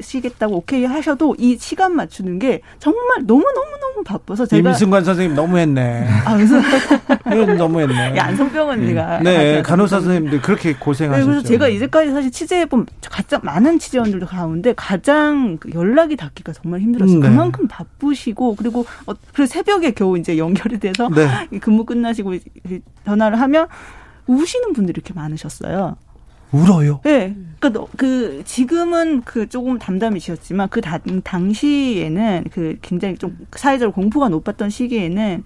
시겠다고 0.00 0.56
오케이 0.56 0.84
하셔도 0.84 1.36
이 1.38 1.58
시간 1.58 1.94
맞추는 1.94 2.38
게 2.38 2.60
정말 2.78 3.26
너무 3.26 3.44
너무 3.54 3.78
너무 3.80 4.04
바빠서 4.04 4.46
제가 4.46 4.70
임승관 4.70 5.04
선생님 5.04 5.36
너무했네. 5.36 6.08
아 6.24 6.34
무슨 6.34 6.62
너무했네. 7.58 8.18
안성병 8.18 8.68
언니가 8.68 9.20
네, 9.20 9.56
네 9.56 9.62
간호사 9.62 10.00
선생님들 10.00 10.40
그렇게 10.40 10.74
고생하셨죠. 10.74 11.26
네, 11.26 11.30
그래서 11.30 11.46
제가 11.46 11.68
이제까지 11.68 12.10
사실 12.10 12.30
취재해 12.30 12.64
본 12.66 12.86
가장 13.10 13.40
많은 13.44 13.78
취재원들도 13.78 14.26
가운데 14.26 14.72
가장 14.74 15.58
그 15.58 15.70
연락이 15.74 16.16
닿기가 16.16 16.52
정말 16.52 16.80
힘들었어요. 16.80 17.18
음, 17.18 17.20
네. 17.20 17.28
그만큼 17.28 17.68
바쁘시고 17.68 18.56
그리고 18.56 18.86
어, 19.06 19.12
그 19.34 19.46
새벽에 19.46 19.90
겨우 19.92 20.18
이제 20.18 20.38
연결이 20.38 20.78
돼서 20.78 21.08
네. 21.10 21.28
근무 21.58 21.84
끝나시고 21.84 22.34
전화를 23.04 23.40
하면 23.40 23.68
우시는 24.26 24.72
분들이 24.72 24.94
이렇게 24.96 25.12
많으셨어요. 25.14 25.96
울어요? 26.52 27.00
네. 27.04 27.34
그, 27.60 27.72
그, 27.96 28.42
지금은 28.44 29.22
그 29.22 29.48
조금 29.48 29.78
담담해지셨지만 29.78 30.68
그 30.68 30.80
다, 30.80 30.98
당시에는 30.98 32.44
그 32.52 32.76
굉장히 32.82 33.16
좀 33.16 33.38
사회적으로 33.56 33.92
공포가 33.92 34.28
높았던 34.28 34.70
시기에는 34.70 35.44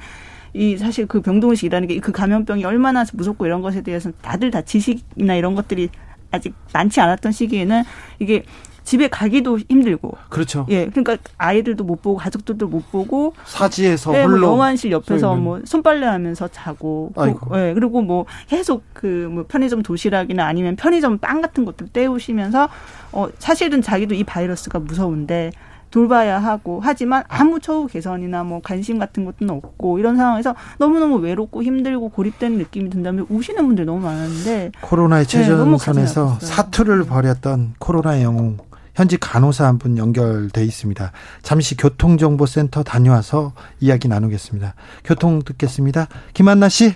이 0.55 0.77
사실 0.79 1.07
그 1.07 1.21
병동의식이라는 1.21 1.89
게 1.89 2.01
그 2.01 2.13
감염병이 2.13 2.65
얼마나 2.65 3.05
무섭고 3.13 3.47
이런 3.47 3.63
것에 3.63 3.83
대해서 3.83 4.11
다들 4.23 4.51
다 4.51 4.63
지식이나 4.63 5.35
이런 5.35 5.55
것들이 5.55 5.91
아직 6.31 6.55
많지 6.73 7.01
않았던 7.01 7.33
시기에는 7.33 7.83
이게 8.19 8.45
집에 8.87 9.09
가기도 9.09 9.59
힘들고. 9.59 10.17
그렇죠. 10.31 10.65
예. 10.71 10.87
그러니까 10.87 11.19
아이들도 11.37 11.85
못 11.85 12.01
보고 12.01 12.17
가족들도 12.17 12.69
못 12.69 12.91
보고 12.91 13.35
사지에서 13.45 14.17
예, 14.17 14.27
뭐 14.27 14.41
영화실 14.41 14.93
옆에서 14.93 15.35
뭐 15.35 15.61
손빨래 15.65 16.07
하면서 16.07 16.49
자고. 16.49 17.13
아이고. 17.17 17.59
예. 17.59 17.75
그리고 17.75 18.01
뭐 18.01 18.25
계속 18.49 18.83
그 18.95 19.27
뭐 19.27 19.45
편의점 19.49 19.83
도시락이나 19.83 20.47
아니면 20.47 20.77
편의점 20.77 21.19
빵 21.19 21.41
같은 21.43 21.65
것들 21.65 21.89
때우시면서 21.89 22.69
어 23.13 23.29
사실은 23.39 23.83
자기도 23.83 24.15
이 24.15 24.23
바이러스가 24.23 24.79
무서운데 24.79 25.51
돌봐야 25.91 26.39
하고 26.39 26.81
하지만 26.83 27.23
아무 27.29 27.61
처우 27.61 27.87
개선이나 27.87 28.45
뭐 28.45 28.61
관심 28.63 28.99
같은 28.99 29.25
것도 29.25 29.53
없고 29.53 29.99
이런 29.99 30.17
상황에서 30.17 30.55
너무너무 30.79 31.17
외롭고 31.17 31.63
힘들고 31.63 32.11
고립된 32.11 32.59
느낌이 32.59 32.91
든다면 32.91 33.27
우시는 33.29 33.65
분들 33.67 33.85
너무 33.87 34.01
많은데 34.01 34.73
코로나의 34.81 35.27
최전선에서 35.27 36.39
네, 36.41 36.47
사투를 36.47 37.05
벌였던 37.05 37.75
코로나의 37.79 38.25
영웅 38.25 38.59
현직 38.97 39.19
간호사 39.21 39.67
한 39.67 39.77
분 39.79 39.99
연결돼 39.99 40.65
있습니다. 40.65 41.13
잠시 41.43 41.77
교통정보센터 41.77 42.83
다녀와서 42.83 43.53
이야기 43.79 44.09
나누겠습니다. 44.09 44.75
교통 45.05 45.43
듣겠습니다. 45.43 46.09
김한나 46.33 46.71
씨. 46.71 46.95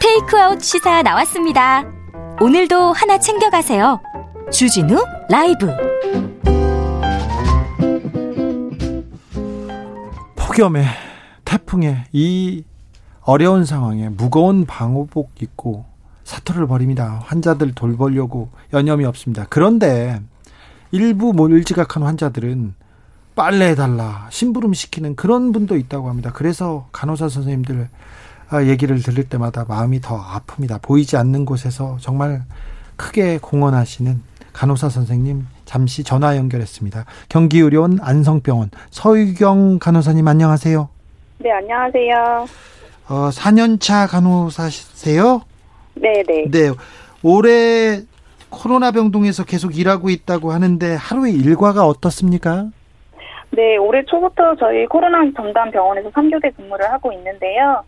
테이크아웃 0.00 0.60
시사 0.60 1.02
나왔습니다. 1.02 1.84
오늘도 2.40 2.92
하나 2.92 3.18
챙겨가세요. 3.18 4.00
주진우 4.52 4.96
라이브. 5.30 5.70
폭염에 10.34 10.84
태풍에 11.44 12.04
이 12.12 12.64
어려운 13.20 13.64
상황에 13.64 14.08
무거운 14.08 14.66
방호복 14.66 15.30
입고 15.40 15.84
사투를 16.26 16.66
벌입니다. 16.66 17.22
환자들 17.24 17.72
돌보려고 17.72 18.50
여념이 18.72 19.04
없습니다. 19.04 19.46
그런데 19.48 20.20
일부 20.90 21.32
몰지각한 21.32 22.02
환자들은 22.02 22.74
빨래 23.36 23.68
해달라 23.68 24.26
심부름 24.30 24.74
시키는 24.74 25.14
그런 25.14 25.52
분도 25.52 25.76
있다고 25.76 26.08
합니다. 26.08 26.32
그래서 26.34 26.88
간호사 26.90 27.28
선생님들 27.28 27.88
아, 28.48 28.62
얘기를 28.64 29.00
들을 29.00 29.24
때마다 29.24 29.64
마음이 29.68 30.00
더 30.00 30.20
아픕니다. 30.20 30.82
보이지 30.82 31.16
않는 31.16 31.44
곳에서 31.44 31.96
정말 32.00 32.42
크게 32.96 33.38
공헌하시는 33.40 34.20
간호사 34.52 34.88
선생님 34.88 35.46
잠시 35.64 36.02
전화 36.02 36.36
연결했습니다. 36.36 37.04
경기의료원 37.28 37.98
안성병원 38.02 38.70
서유경 38.90 39.78
간호사님 39.78 40.26
안녕하세요. 40.26 40.88
네, 41.38 41.52
안녕하세요. 41.52 42.46
어, 43.08 43.30
4년차 43.30 44.08
간호사세요? 44.08 45.42
네, 45.96 46.22
네. 46.26 46.44
네. 46.50 46.70
올해 47.22 48.02
코로나 48.50 48.90
병동에서 48.92 49.44
계속 49.44 49.76
일하고 49.76 50.08
있다고 50.08 50.52
하는데 50.52 50.94
하루의 50.94 51.34
일과가 51.34 51.86
어떻습니까? 51.86 52.68
네, 53.50 53.76
올해 53.76 54.04
초부터 54.04 54.54
저희 54.56 54.86
코로나 54.86 55.18
전담 55.34 55.70
병원에서 55.70 56.10
3교대 56.10 56.54
근무를 56.56 56.90
하고 56.90 57.12
있는데요. 57.12 57.82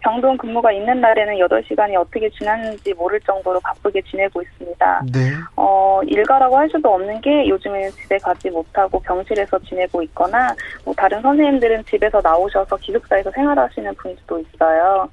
병동 0.00 0.36
근무가 0.36 0.70
있는 0.70 1.00
날에는 1.00 1.36
8시간이 1.36 1.96
어떻게 1.96 2.28
지났는지 2.30 2.92
모를 2.92 3.18
정도로 3.20 3.58
바쁘게 3.60 4.02
지내고 4.02 4.42
있습니다. 4.42 5.02
네. 5.12 5.30
어, 5.56 6.00
일가라고 6.06 6.58
할 6.58 6.68
수도 6.68 6.90
없는 6.90 7.22
게 7.22 7.48
요즘에는 7.48 7.90
집에 7.92 8.18
가지 8.18 8.50
못하고 8.50 9.00
병실에서 9.00 9.58
지내고 9.60 10.02
있거나 10.02 10.54
뭐 10.84 10.92
다른 10.94 11.22
선생님들은 11.22 11.84
집에서 11.86 12.20
나오셔서 12.22 12.76
기숙사에서 12.76 13.30
생활하시는 13.30 13.94
분들도 13.94 14.40
있어요. 14.40 15.08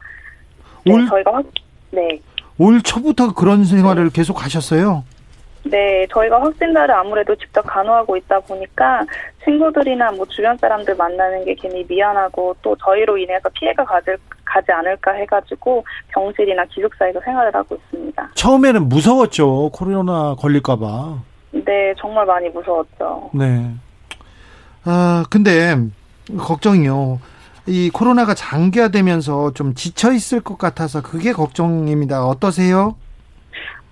네, 0.86 0.94
올, 0.94 1.08
저희가 1.08 1.36
확, 1.36 1.46
네. 1.92 2.20
올 2.62 2.80
초부터 2.84 3.34
그런 3.34 3.65
생활을 3.65 4.04
네. 4.04 4.10
계속 4.13 4.45
하셨어요? 4.45 5.04
네, 5.63 6.06
저희가 6.13 6.39
확진자를 6.39 6.93
아무래도 6.93 7.36
직접 7.36 7.63
간호하고 7.63 8.15
있다 8.17 8.39
보니까 8.41 9.04
친구들이나 9.43 10.12
뭐 10.12 10.28
주변 10.28 10.56
사람들 10.58 10.95
만나는 10.95 11.43
게 11.43 11.56
괜히 11.56 11.84
미안하고 11.89 12.56
또 12.62 12.76
저희로 12.84 13.17
인해서 13.17 13.50
피해가 13.54 13.84
가질, 13.84 14.15
가지 14.45 14.71
않을까 14.71 15.12
해가지고 15.12 15.84
병실이나 16.10 16.65
기숙사에서 16.65 17.19
생활을 17.21 17.56
하고 17.56 17.76
있습니다. 17.76 18.32
처음에는 18.36 18.89
무서웠죠. 18.89 19.71
코로나 19.74 20.36
걸릴까봐. 20.36 21.17
네, 21.65 21.95
정말 21.97 22.28
많이 22.28 22.47
무서웠죠. 22.50 23.32
네. 23.34 23.71
아, 24.84 25.24
근데 25.32 25.76
걱정이요. 26.38 27.19
이 27.67 27.89
코로나가 27.91 28.34
장기화되면서 28.34 29.54
좀 29.54 29.74
지쳐 29.76 30.12
있을 30.12 30.41
것 30.41 30.58
같아서 30.58 31.02
그게 31.02 31.32
걱정입니다. 31.32 32.26
어떠세요? 32.26 32.95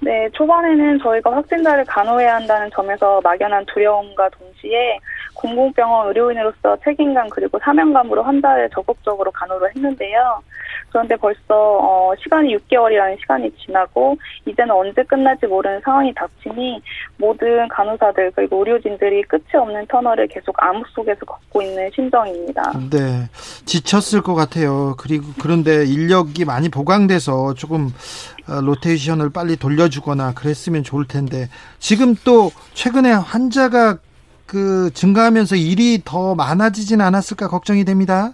네, 0.01 0.29
초반에는 0.33 0.99
저희가 0.99 1.35
확진자를 1.35 1.85
간호해야 1.85 2.35
한다는 2.35 2.69
점에서 2.73 3.19
막연한 3.21 3.65
두려움과 3.65 4.29
동시에 4.29 4.97
공공병원 5.33 6.07
의료인으로서 6.07 6.77
책임감 6.83 7.29
그리고 7.29 7.59
사명감으로 7.59 8.23
환자를 8.23 8.69
적극적으로 8.73 9.29
간호를 9.31 9.69
했는데요. 9.75 10.41
그런데 10.89 11.15
벌써 11.15 11.39
어, 11.49 12.13
시간이 12.21 12.55
6개월이라는 12.57 13.19
시간이 13.19 13.51
지나고 13.65 14.17
이제는 14.45 14.71
언제 14.71 15.03
끝날지 15.03 15.47
모르는 15.47 15.81
상황이 15.81 16.13
닥치니 16.13 16.81
모든 17.17 17.67
간호사들 17.69 18.31
그리고 18.35 18.59
의료진들이 18.59 19.23
끝이 19.23 19.43
없는 19.53 19.85
터널을 19.87 20.27
계속 20.27 20.55
암흑 20.61 20.87
속에서 20.89 21.25
걷고 21.25 21.61
있는 21.61 21.89
심정입니다. 21.93 22.73
네, 22.91 23.29
지쳤을 23.65 24.21
것 24.21 24.35
같아요. 24.35 24.95
그리고 24.97 25.25
그런데 25.41 25.85
인력이 25.85 26.45
많이 26.45 26.69
보강돼서 26.69 27.53
조금 27.53 27.89
어, 28.47 28.61
로테이션을 28.61 29.29
빨리 29.29 29.55
돌려주거나 29.55 30.33
그랬으면 30.33 30.83
좋을 30.83 31.05
텐데 31.05 31.47
지금 31.79 32.15
또 32.23 32.51
최근에 32.73 33.11
환자가 33.11 33.99
그 34.45 34.89
증가하면서 34.95 35.55
일이 35.57 36.01
더 36.03 36.33
많아지진 36.33 37.01
않았을까 37.01 37.47
걱정이 37.49 37.85
됩니다. 37.85 38.33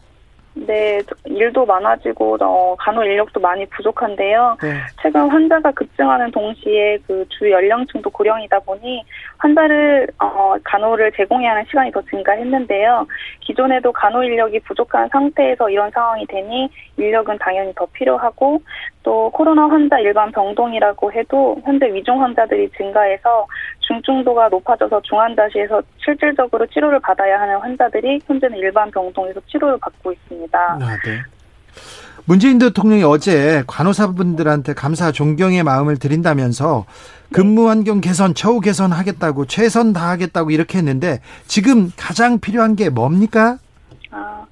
네, 0.56 1.02
일도 1.26 1.66
많아지고 1.66 2.38
어, 2.42 2.76
간호 2.80 3.04
인력도 3.04 3.40
많이 3.42 3.66
부족한데요. 3.68 4.58
네. 4.62 4.74
최근 5.02 5.30
환자가 5.30 5.72
급증하는 5.72 6.32
동시에 6.32 6.98
그 7.06 7.26
주 7.38 7.50
연령층도 7.50 8.10
고령이다 8.10 8.60
보니 8.60 9.04
환자를 9.38 10.08
어, 10.20 10.56
간호를 10.64 11.12
제공해야 11.14 11.52
하는 11.52 11.66
시간이 11.66 11.92
더 11.92 12.02
증가했는데요. 12.04 13.06
기존에도 13.42 13.92
간호 13.92 14.24
인력이 14.24 14.60
부족한 14.62 15.10
상태에서 15.10 15.70
이런 15.70 15.92
상황이 15.92 16.26
되니 16.28 16.70
인력은 16.98 17.38
당연히 17.40 17.74
더 17.76 17.86
필요하고 17.88 18.62
또 19.04 19.30
코로나 19.32 19.68
환자 19.68 20.00
일반 20.00 20.32
병동이라고 20.32 21.12
해도 21.12 21.62
현재 21.64 21.94
위중 21.94 22.22
환자들이 22.22 22.70
증가해서 22.72 23.46
중증도가 23.88 24.50
높아져서 24.50 25.02
중환자실에서 25.02 25.82
실질적으로 25.98 26.66
치료를 26.68 27.00
받아야 27.00 27.40
하는 27.40 27.58
환자들이 27.60 28.20
현재는 28.26 28.58
일반 28.58 28.90
병동에서 28.92 29.40
치료를 29.48 29.78
받고 29.80 30.12
있습니다. 30.12 30.60
아, 30.60 30.78
네. 31.04 31.22
문재인 32.26 32.58
대통령이 32.58 33.04
어제 33.04 33.64
간호사분들한테 33.68 34.74
감사 34.74 35.12
존경의 35.12 35.64
마음을 35.64 35.98
드린다면서 35.98 36.86
근무 37.32 37.70
환경 37.70 38.02
개선, 38.02 38.34
처우 38.34 38.62
개선 38.62 38.92
하겠다고 38.92 39.46
최선 39.46 39.94
다하겠다고 39.94 40.52
이렇게 40.52 40.80
했는데 40.80 41.22
지금 41.48 41.92
가장 41.96 42.40
필요한 42.40 42.76
게 42.76 42.90
뭡니까? 42.90 43.58
아, 44.10 44.45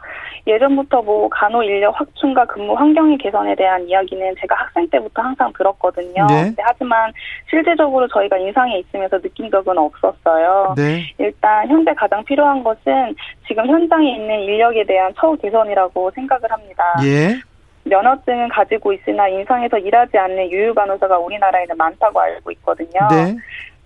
예전부터 0.46 1.02
뭐 1.02 1.30
간호 1.30 1.64
인력 1.64 1.98
확충과 1.98 2.46
근무 2.46 2.74
환경의 2.74 3.18
개선에 3.18 3.56
대한 3.56 3.88
이야기는 3.88 4.36
제가 4.40 4.56
학생 4.56 4.88
때부터 4.90 5.22
항상 5.22 5.52
들었거든요. 5.58 6.28
네. 6.28 6.54
하지만 6.58 7.12
실제적으로 7.50 8.08
저희가 8.10 8.38
인상에 8.38 8.80
있으면서 8.80 9.20
느낀 9.20 9.50
적은 9.50 9.78
없었어요. 9.78 10.74
네. 10.76 11.04
일단 11.18 11.68
현재 11.70 11.94
가장 11.94 12.24
필요한 12.26 12.64
것은 12.64 13.16
지금 13.48 13.66
현장에 13.68 14.16
있는 14.16 14.42
인력에 14.42 14.84
대한 14.86 15.14
처우 15.18 15.38
개선이라고 15.38 16.12
생각을 16.12 16.52
합니다. 16.52 16.84
예. 17.06 17.40
면허증은 17.86 18.50
가지고 18.50 18.94
있으나 18.94 19.28
인상에서 19.28 19.78
일하지 19.78 20.18
않는 20.18 20.52
유유 20.52 20.74
간호사가 20.74 21.18
우리나라에는 21.18 21.76
많다고 21.78 22.20
알고 22.20 22.52
있거든요. 22.52 23.08
네. 23.10 23.36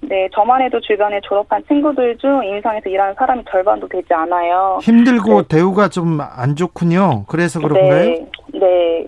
네, 0.01 0.29
저만 0.33 0.61
해도 0.61 0.79
주변에 0.79 1.19
졸업한 1.21 1.63
친구들 1.67 2.17
중 2.17 2.43
인상에서 2.43 2.89
일하는 2.89 3.13
사람이 3.15 3.43
절반도 3.49 3.87
되지 3.87 4.13
않아요. 4.13 4.79
힘들고 4.81 5.41
네. 5.43 5.47
대우가 5.49 5.89
좀 5.89 6.19
안 6.21 6.55
좋군요. 6.55 7.25
그래서 7.27 7.59
그런가요? 7.59 7.89
네, 7.89 8.27
네. 8.53 9.07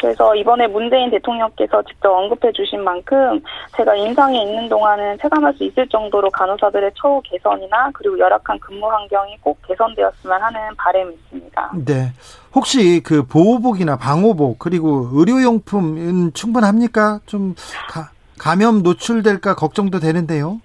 그래서 0.00 0.32
이번에 0.36 0.68
문재인 0.68 1.10
대통령께서 1.10 1.82
직접 1.82 2.12
언급해 2.12 2.52
주신 2.52 2.82
만큼 2.84 3.42
제가 3.76 3.96
인상에 3.96 4.42
있는 4.44 4.68
동안은 4.68 5.18
체감할 5.20 5.52
수 5.54 5.64
있을 5.64 5.88
정도로 5.88 6.30
간호사들의 6.30 6.92
처우 6.94 7.20
개선이나 7.24 7.90
그리고 7.94 8.16
열악한 8.16 8.60
근무 8.60 8.86
환경이 8.88 9.36
꼭 9.40 9.58
개선되었으면 9.66 10.40
하는 10.40 10.60
바람이 10.76 11.12
있습니다. 11.14 11.72
네. 11.84 12.12
혹시 12.54 13.02
그 13.04 13.26
보호복이나 13.26 13.96
방호복 13.96 14.60
그리고 14.60 15.08
의료용품은 15.12 16.32
충분합니까? 16.32 17.18
좀 17.26 17.56
가, 17.90 18.10
감염 18.38 18.82
노출될까 18.82 19.54
걱정도 19.54 19.98
되는데요. 19.98 20.60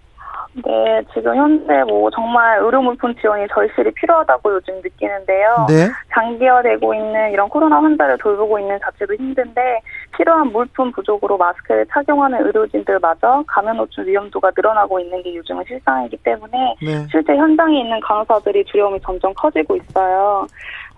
네, 0.56 1.02
지금 1.14 1.36
현재 1.36 1.84
뭐 1.88 2.12
정말 2.12 2.60
의료물품 2.60 3.16
지원이 3.16 3.48
절실히 3.52 3.92
필요하다고 3.96 4.54
요즘 4.54 4.76
느끼는데요. 4.82 5.66
네. 5.68 5.90
장기화되고 6.14 6.94
있는 6.94 7.32
이런 7.32 7.50
코로나 7.50 7.82
환자를 7.82 8.20
돌보고 8.20 8.60
있는 8.60 8.80
자체도 8.84 9.16
힘든데 9.16 9.80
필요한 10.16 10.52
물품 10.52 10.92
부족으로 10.92 11.38
마스크를 11.38 11.88
착용하는 11.92 12.46
의료진들마저 12.46 13.44
감염 13.48 13.78
노출 13.78 14.06
위험도가 14.06 14.52
늘어나고 14.56 15.00
있는 15.00 15.24
게 15.24 15.36
요즘은 15.36 15.64
실상이기 15.68 16.18
때문에 16.18 16.76
네. 16.84 17.08
실제 17.10 17.36
현장에 17.36 17.80
있는 17.80 18.00
간호사들이 18.02 18.66
두려움이 18.66 19.00
점점 19.02 19.34
커지고 19.34 19.76
있어요. 19.78 20.46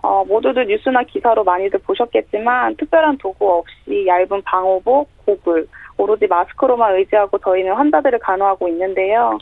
어, 0.02 0.22
모두들 0.26 0.66
뉴스나 0.66 1.02
기사로 1.04 1.42
많이들 1.44 1.80
보셨겠지만 1.80 2.76
특별한 2.76 3.16
도구 3.18 3.54
없이 3.54 4.06
얇은 4.06 4.42
방호복, 4.42 5.08
고글, 5.24 5.66
오로지 5.98 6.26
마스크로만 6.26 6.94
의지하고 6.96 7.38
저희는 7.38 7.74
환자들을 7.74 8.18
간호하고 8.18 8.68
있는데요. 8.68 9.38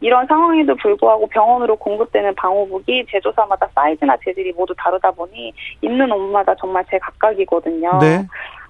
이런 0.00 0.26
상황에도 0.26 0.74
불구하고 0.76 1.26
병원으로 1.28 1.76
공급되는 1.76 2.34
방호복이 2.34 3.06
제조사마다 3.10 3.68
사이즈나 3.74 4.16
재질이 4.24 4.52
모두 4.52 4.74
다르다 4.76 5.10
보니 5.10 5.52
입는 5.82 6.10
옷마다 6.10 6.54
정말 6.56 6.84
제 6.90 6.98
각각이거든요. 6.98 7.98
네. 8.00 8.26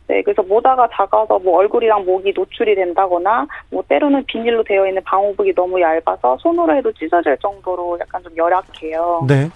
네, 0.09 0.23
그래서 0.23 0.43
모다가 0.43 0.89
작아서 0.91 1.39
뭐 1.39 1.59
얼굴이랑 1.59 2.07
목이 2.07 2.33
노출이 2.35 2.75
된다거나 2.75 3.47
뭐 3.71 3.85
때로는 3.87 4.25
비닐로 4.25 4.65
되어 4.65 4.87
있는 4.87 5.05
방호복이 5.05 5.55
너무 5.55 5.81
얇아서 5.81 6.39
손으로 6.41 6.75
해도 6.75 6.91
찢어질 6.93 7.37
정도로 7.43 7.99
약간 8.01 8.23
좀 8.23 8.35
열악해요. 8.35 9.27
네. 9.29 9.51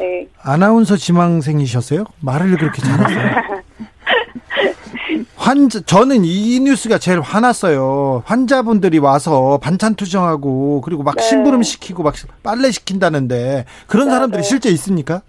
네. 0.00 0.26
아나운서 0.42 0.96
지망생이셨어요? 0.96 2.04
말을 2.24 2.56
그렇게 2.56 2.82
잘하세요? 2.82 3.62
환자 5.36 5.80
저는 5.80 6.24
이 6.24 6.60
뉴스가 6.60 6.98
제일 6.98 7.20
화났어요. 7.20 8.22
환자분들이 8.26 8.98
와서 8.98 9.58
반찬 9.62 9.94
투정하고 9.94 10.80
그리고 10.82 11.02
막 11.02 11.16
네. 11.16 11.22
심부름 11.22 11.62
시키고 11.62 12.02
막 12.02 12.14
빨래 12.42 12.70
시킨다는데 12.70 13.64
그런 13.86 14.08
네, 14.08 14.14
사람들이 14.14 14.42
네. 14.42 14.48
실제 14.48 14.68
있습니까? 14.70 15.22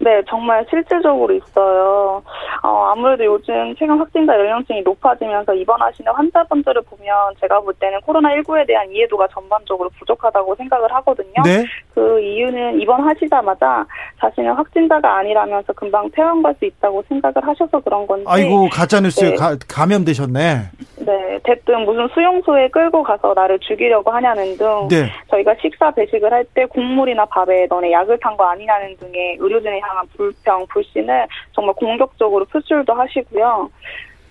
네, 0.00 0.22
정말 0.28 0.66
실질적으로 0.68 1.32
있어요. 1.34 2.22
어, 2.62 2.92
아무래도 2.92 3.24
요즘 3.24 3.74
최근 3.78 3.98
확진자 3.98 4.34
연령층이 4.34 4.82
높아지면서 4.82 5.54
입원하시는 5.54 6.12
환자분들을 6.12 6.82
보면 6.82 7.14
제가 7.40 7.60
볼 7.60 7.74
때는 7.74 8.00
코로나19에 8.00 8.66
대한 8.66 8.90
이해도가 8.90 9.28
전반적으로 9.28 9.88
부족하다고 9.98 10.56
생각을 10.56 10.92
하거든요. 10.94 11.42
네? 11.44 11.64
그 11.94 12.20
이유는 12.20 12.80
입원하시자마자 12.80 13.86
자신은 14.20 14.52
확진자가 14.54 15.18
아니라면서 15.18 15.72
금방 15.72 16.10
퇴원 16.10 16.42
갈 16.42 16.56
수 16.56 16.64
있다고 16.64 17.02
생각을 17.08 17.46
하셔서 17.46 17.80
그런 17.80 18.06
건지. 18.06 18.24
아이고, 18.26 18.68
가짜뉴스에 18.70 19.30
네. 19.30 19.36
감염되셨네. 19.68 20.70
네, 21.06 21.38
대뜸 21.44 21.84
무슨 21.84 22.08
수용소에 22.08 22.68
끌고 22.68 23.02
가서 23.04 23.32
나를 23.34 23.58
죽이려고 23.60 24.10
하냐는 24.10 24.56
등 24.58 24.88
네. 24.88 25.10
저희가 25.30 25.54
식사 25.62 25.90
배식을 25.92 26.32
할 26.32 26.44
때 26.54 26.66
국물이나 26.66 27.24
밥에 27.26 27.66
너네 27.68 27.92
약을 27.92 28.18
탄 28.20 28.36
거 28.36 28.44
아니냐는 28.44 28.96
등의 28.98 29.36
의료진에 29.40 29.80
향한 29.80 30.06
불평, 30.16 30.66
불신을 30.68 31.26
정말 31.52 31.74
공격적으로 31.74 32.44
표출도 32.46 32.92
하시고요. 32.92 33.70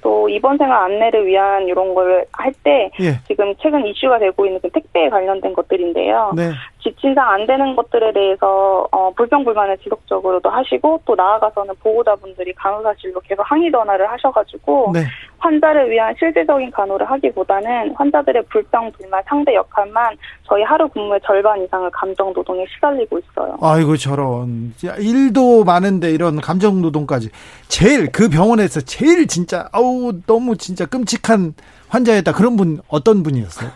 또 0.02 0.30
입원 0.30 0.58
생활 0.58 0.84
안내를 0.84 1.26
위한 1.26 1.68
이런 1.68 1.96
걸 1.96 2.26
할때 2.32 2.92
예. 3.00 3.18
지금 3.28 3.56
최근 3.60 3.86
이슈가 3.88 4.20
되고 4.20 4.46
있는 4.46 4.60
그 4.62 4.70
택배에 4.70 5.10
관련된 5.10 5.54
것들인데요. 5.54 6.34
네. 6.36 6.52
지침상 6.86 7.28
안 7.28 7.48
되는 7.48 7.76
것들에 7.76 8.14
대해서 8.14 8.88
어, 8.92 9.12
불평불만을 9.16 9.80
지속적으로도 9.80 10.50
하시고 10.50 11.02
또 11.04 11.16
나아가서는 11.16 11.74
보호자분들이 11.80 12.54
간호사실로 12.54 13.20
계속 13.22 13.42
항의 13.44 13.72
전화를 13.72 14.10
하셔가지고 14.12 14.92
네. 14.94 15.02
환자를 15.40 15.90
위한 15.90 16.14
실질적인 16.20 16.70
간호를 16.70 17.10
하기보다는 17.10 17.96
환자들의 17.96 18.44
불평 18.50 18.92
불만 18.92 19.24
상대 19.26 19.56
역할만 19.56 20.16
저희 20.44 20.62
하루 20.62 20.88
근무의 20.88 21.20
절반 21.26 21.64
이상을 21.64 21.90
감정 21.90 22.32
노동에 22.34 22.64
시달리고 22.76 23.20
있어요. 23.20 23.58
아이고 23.62 23.98
저런 23.98 24.74
일도 25.00 25.64
많은데 25.64 26.12
이런 26.12 26.40
감정 26.40 26.82
노동까지 26.84 27.30
제일 27.68 28.12
그 28.12 28.30
병원에서 28.30 28.82
제일 28.82 29.26
진짜 29.26 29.68
아우 29.72 30.14
너무 30.28 30.56
진짜 30.56 30.86
끔찍한 30.86 31.56
환자였다 31.90 32.34
그런 32.34 32.56
분 32.56 32.80
어떤 32.90 33.24
분이었어요? 33.24 33.72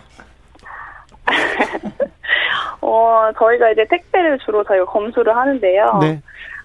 어, 2.82 3.30
저희가 3.38 3.72
이제 3.72 3.86
택배를 3.90 4.38
주로 4.40 4.64
저희가 4.64 4.86
검수를 4.86 5.36
하는데요. 5.36 6.00
네. 6.02 6.22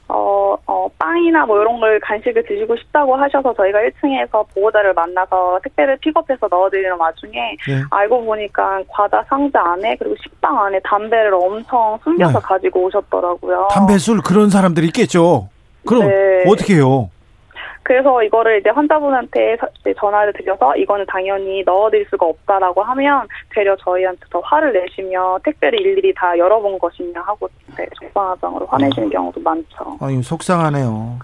어, 0.06 0.54
어, 0.66 0.86
빵이나 0.98 1.46
뭐 1.46 1.60
이런 1.60 1.80
걸 1.80 1.98
간식을 2.00 2.44
드시고 2.44 2.76
싶다고 2.76 3.16
하셔서 3.16 3.54
저희가 3.54 3.78
1층에서 3.78 4.46
보호자를 4.54 4.92
만나서 4.92 5.58
택배를 5.62 5.96
픽업해서 5.96 6.46
넣어드리는 6.50 6.92
와중에 6.98 7.56
네. 7.66 7.82
알고 7.90 8.24
보니까 8.24 8.82
과자 8.88 9.24
상자 9.28 9.62
안에 9.62 9.96
그리고 9.98 10.14
식빵 10.22 10.58
안에 10.66 10.78
담배를 10.84 11.32
엄청 11.32 11.98
숨겨서 12.04 12.38
네. 12.38 12.44
가지고 12.44 12.84
오셨더라고요. 12.84 13.68
담배 13.70 13.96
술 13.96 14.20
그런 14.20 14.50
사람들이 14.50 14.88
있겠죠. 14.88 15.48
그럼 15.86 16.08
네. 16.08 16.44
어떻게 16.46 16.74
해요? 16.74 17.08
그래서 17.84 18.22
이거를 18.22 18.60
이제 18.60 18.70
환자분한테 18.70 19.58
전화를 20.00 20.32
드려서 20.32 20.74
이거는 20.74 21.04
당연히 21.06 21.62
넣어드릴 21.64 22.06
수가 22.10 22.26
없다라고 22.26 22.82
하면 22.82 23.28
되려 23.54 23.76
저희한테 23.76 24.22
더 24.30 24.40
화를 24.40 24.72
내시며 24.72 25.38
택배를 25.44 25.80
일일이 25.80 26.12
다 26.14 26.36
열어본 26.36 26.78
것이냐 26.78 27.20
하고 27.20 27.48
네, 27.76 27.86
속상하장으로 28.00 28.66
화내시는 28.66 29.08
아. 29.08 29.10
경우도 29.10 29.40
많죠. 29.40 29.98
아유 30.00 30.22
속상하네요. 30.22 31.18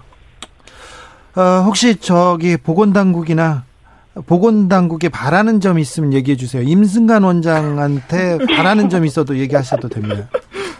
어, 1.35 1.41
혹시 1.65 1.99
저기 1.99 2.57
보건당국이나 2.57 3.63
보건당국에 4.27 5.09
바라는 5.09 5.61
점이 5.61 5.81
있으면 5.81 6.13
얘기해 6.13 6.37
주세요. 6.37 6.61
임승관 6.61 7.23
원장한테 7.23 8.37
바라는 8.55 8.89
점 8.89 9.05
있어도 9.05 9.37
얘기하셔도 9.37 9.89
됩니다. 9.89 10.29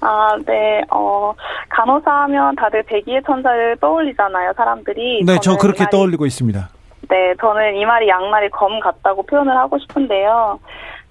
아, 0.00 0.36
네. 0.46 0.82
어, 0.90 1.32
간호사 1.68 2.10
하면 2.22 2.54
다들 2.56 2.82
백의의 2.84 3.22
천사를 3.26 3.76
떠올리잖아요, 3.76 4.52
사람들이. 4.56 5.24
네, 5.24 5.36
저 5.42 5.56
그렇게 5.56 5.84
말이, 5.84 5.90
떠올리고 5.90 6.26
있습니다. 6.26 6.68
네, 7.08 7.34
저는 7.40 7.76
이 7.76 7.84
말이 7.84 8.08
양말이 8.08 8.48
검 8.50 8.80
같다고 8.80 9.22
표현을 9.24 9.56
하고 9.56 9.78
싶은데요. 9.78 10.58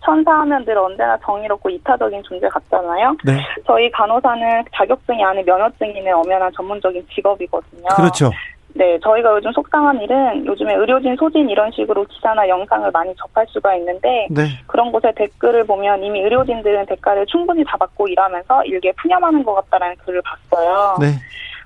천사 0.03 0.31
하면 0.39 0.63
늘 0.65 0.77
언제나 0.77 1.17
정의롭고 1.25 1.69
이타적인 1.69 2.23
존재 2.23 2.47
같잖아요. 2.47 3.17
네. 3.25 3.41
저희 3.65 3.91
간호사는 3.91 4.63
자격증이 4.73 5.23
아닌 5.23 5.43
면허증이 5.45 6.01
는 6.01 6.13
엄연한 6.13 6.51
전문적인 6.55 7.05
직업이거든요. 7.13 7.83
그렇죠. 7.95 8.31
네, 8.75 8.99
저희가 9.03 9.33
요즘 9.35 9.51
속상한 9.51 10.01
일은 10.01 10.45
요즘에 10.45 10.75
의료진 10.75 11.15
소진 11.15 11.49
이런 11.49 11.71
식으로 11.71 12.05
기사나 12.05 12.47
영상을 12.47 12.89
많이 12.91 13.13
접할 13.15 13.45
수가 13.49 13.75
있는데 13.75 14.27
네. 14.29 14.47
그런 14.67 14.91
곳에 14.91 15.11
댓글을 15.15 15.65
보면 15.65 16.03
이미 16.03 16.21
의료진들은 16.21 16.85
대가를 16.85 17.25
충분히 17.25 17.63
다 17.65 17.77
받고 17.77 18.07
일하면서 18.07 18.65
일개 18.65 18.91
푸념하는 19.01 19.43
것 19.43 19.55
같다라는 19.55 19.95
글을 20.05 20.21
봤어요. 20.21 20.97
네. 20.99 21.07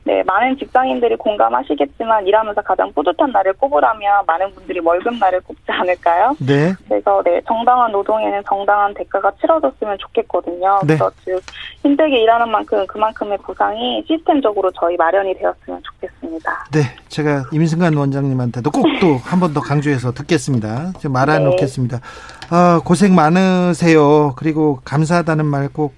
네, 0.05 0.21
많은 0.23 0.57
직장인들이 0.57 1.15
공감하시겠지만 1.15 2.27
일하면서 2.27 2.61
가장 2.61 2.91
뿌듯한 2.93 3.31
날을 3.31 3.53
꼽으라면 3.53 4.25
많은 4.27 4.53
분들이 4.53 4.79
월급 4.79 5.15
날을 5.17 5.39
꼽지 5.41 5.63
않을까요? 5.67 6.35
네. 6.39 6.73
그래서 6.89 7.21
네, 7.23 7.39
정당한 7.47 7.91
노동에는 7.91 8.43
정당한 8.47 8.93
대가가 8.93 9.31
치러졌으면 9.39 9.97
좋겠거든요. 9.99 10.79
네. 10.83 10.97
그래서 10.97 11.09
즉 11.23 11.41
힘들게 11.83 12.21
일하는 12.21 12.49
만큼 12.51 12.85
그만큼의 12.87 13.37
보상이 13.39 14.03
시스템적으로 14.07 14.69
저희 14.79 14.97
마련이 14.97 15.35
되었으면 15.37 15.81
좋겠습니다. 15.83 16.65
네, 16.73 16.81
제가 17.07 17.43
임승관 17.53 17.95
원장님한테도 17.95 18.71
꼭 18.71 18.83
또 18.99 19.17
한 19.23 19.39
번 19.39 19.53
더 19.53 19.61
강조해서 19.61 20.11
듣겠습니다. 20.11 20.91
지금 20.99 21.13
말해놓겠습니다. 21.13 21.99
네. 21.99 22.55
어, 22.55 22.81
고생 22.83 23.15
많으세요. 23.15 24.33
그리고 24.35 24.79
감사하다는 24.83 25.45
말 25.45 25.69
꼭 25.73 25.95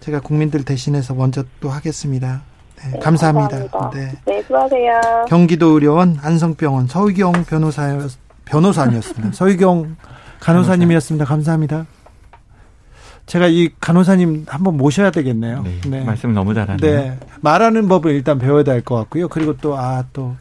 제가 0.00 0.20
국민들 0.20 0.64
대신해서 0.64 1.14
먼저 1.14 1.42
또 1.60 1.68
하겠습니다. 1.68 2.42
네, 2.92 2.98
감사합니다. 3.00 3.48
감사합니다. 3.68 3.90
네. 3.90 4.12
네, 4.26 4.42
수고하세요. 4.42 5.24
경기도 5.28 5.68
의료원 5.68 6.18
안성병원 6.22 6.86
서희경 6.88 7.44
변호사 7.48 7.98
변호사님이었습니다. 8.44 9.32
서희경 9.34 9.96
간호사님이었습니다. 10.40 11.24
감사합니다. 11.24 11.86
제가 13.26 13.48
이 13.48 13.70
간호사님 13.80 14.44
한번 14.48 14.76
모셔야 14.76 15.10
되겠네요. 15.10 15.62
네, 15.62 15.80
네. 15.88 16.04
말씀 16.04 16.32
너무 16.32 16.54
잘하네요. 16.54 16.78
네, 16.80 17.18
말하는 17.40 17.88
법을 17.88 18.12
일단 18.12 18.38
배워야 18.38 18.62
될 18.62 18.82
것 18.84 18.94
같고요. 18.96 19.28
그리고 19.28 19.56
또 19.56 19.76
아 19.76 20.04
또 20.12 20.36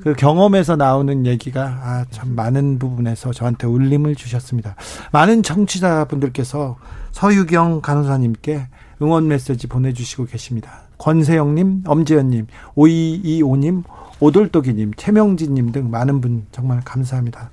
그 0.00 0.14
경험에서 0.14 0.76
나오는 0.76 1.26
얘기가 1.26 1.62
아 1.82 2.04
참 2.12 2.36
많은 2.36 2.78
부분에서 2.78 3.32
저한테 3.32 3.66
울림을 3.66 4.14
주셨습니다. 4.14 4.76
많은 5.10 5.42
청취자분들께서 5.42 6.76
서유경 7.10 7.80
간호사님께 7.80 8.68
응원 9.02 9.26
메시지 9.26 9.66
보내주시고 9.66 10.26
계십니다. 10.26 10.82
권세영님, 10.98 11.84
엄지연님, 11.86 12.46
5225님, 12.76 13.84
오돌독이님, 14.20 14.92
최명진님 14.96 15.72
등 15.72 15.90
많은 15.90 16.20
분 16.20 16.46
정말 16.52 16.80
감사합니다. 16.84 17.50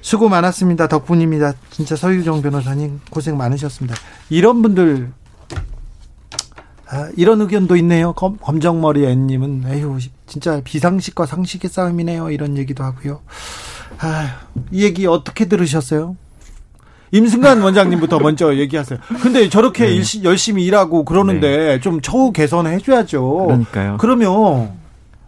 수고 0.00 0.28
많았습니다. 0.28 0.88
덕분입니다. 0.88 1.54
진짜 1.70 1.96
서유정 1.96 2.40
변호사님 2.40 3.00
고생 3.10 3.36
많으셨습니다. 3.36 3.96
이런 4.30 4.62
분들 4.62 5.12
아, 6.90 7.10
이런 7.16 7.40
의견도 7.42 7.76
있네요. 7.76 8.14
검, 8.14 8.38
검정머리 8.38 9.04
앤님은 9.04 9.64
에휴 9.66 9.98
진짜 10.26 10.60
비상식과 10.62 11.26
상식의 11.26 11.70
싸움이네요. 11.70 12.30
이런 12.30 12.56
얘기도 12.56 12.84
하고요. 12.84 13.20
아, 13.98 14.40
이 14.70 14.84
얘기 14.84 15.06
어떻게 15.06 15.46
들으셨어요? 15.46 16.16
임승관 17.10 17.62
원장님부터 17.62 18.18
먼저 18.20 18.54
얘기하세요. 18.54 18.98
근데 19.22 19.48
저렇게 19.48 19.86
네. 19.86 19.94
일, 19.94 20.04
열심히 20.24 20.64
일하고 20.64 21.04
그러는데 21.04 21.56
네. 21.56 21.80
좀 21.80 22.00
처우 22.00 22.32
개선을 22.32 22.72
해줘야죠. 22.72 23.46
그러니까요. 23.46 23.96
그러면 23.98 24.70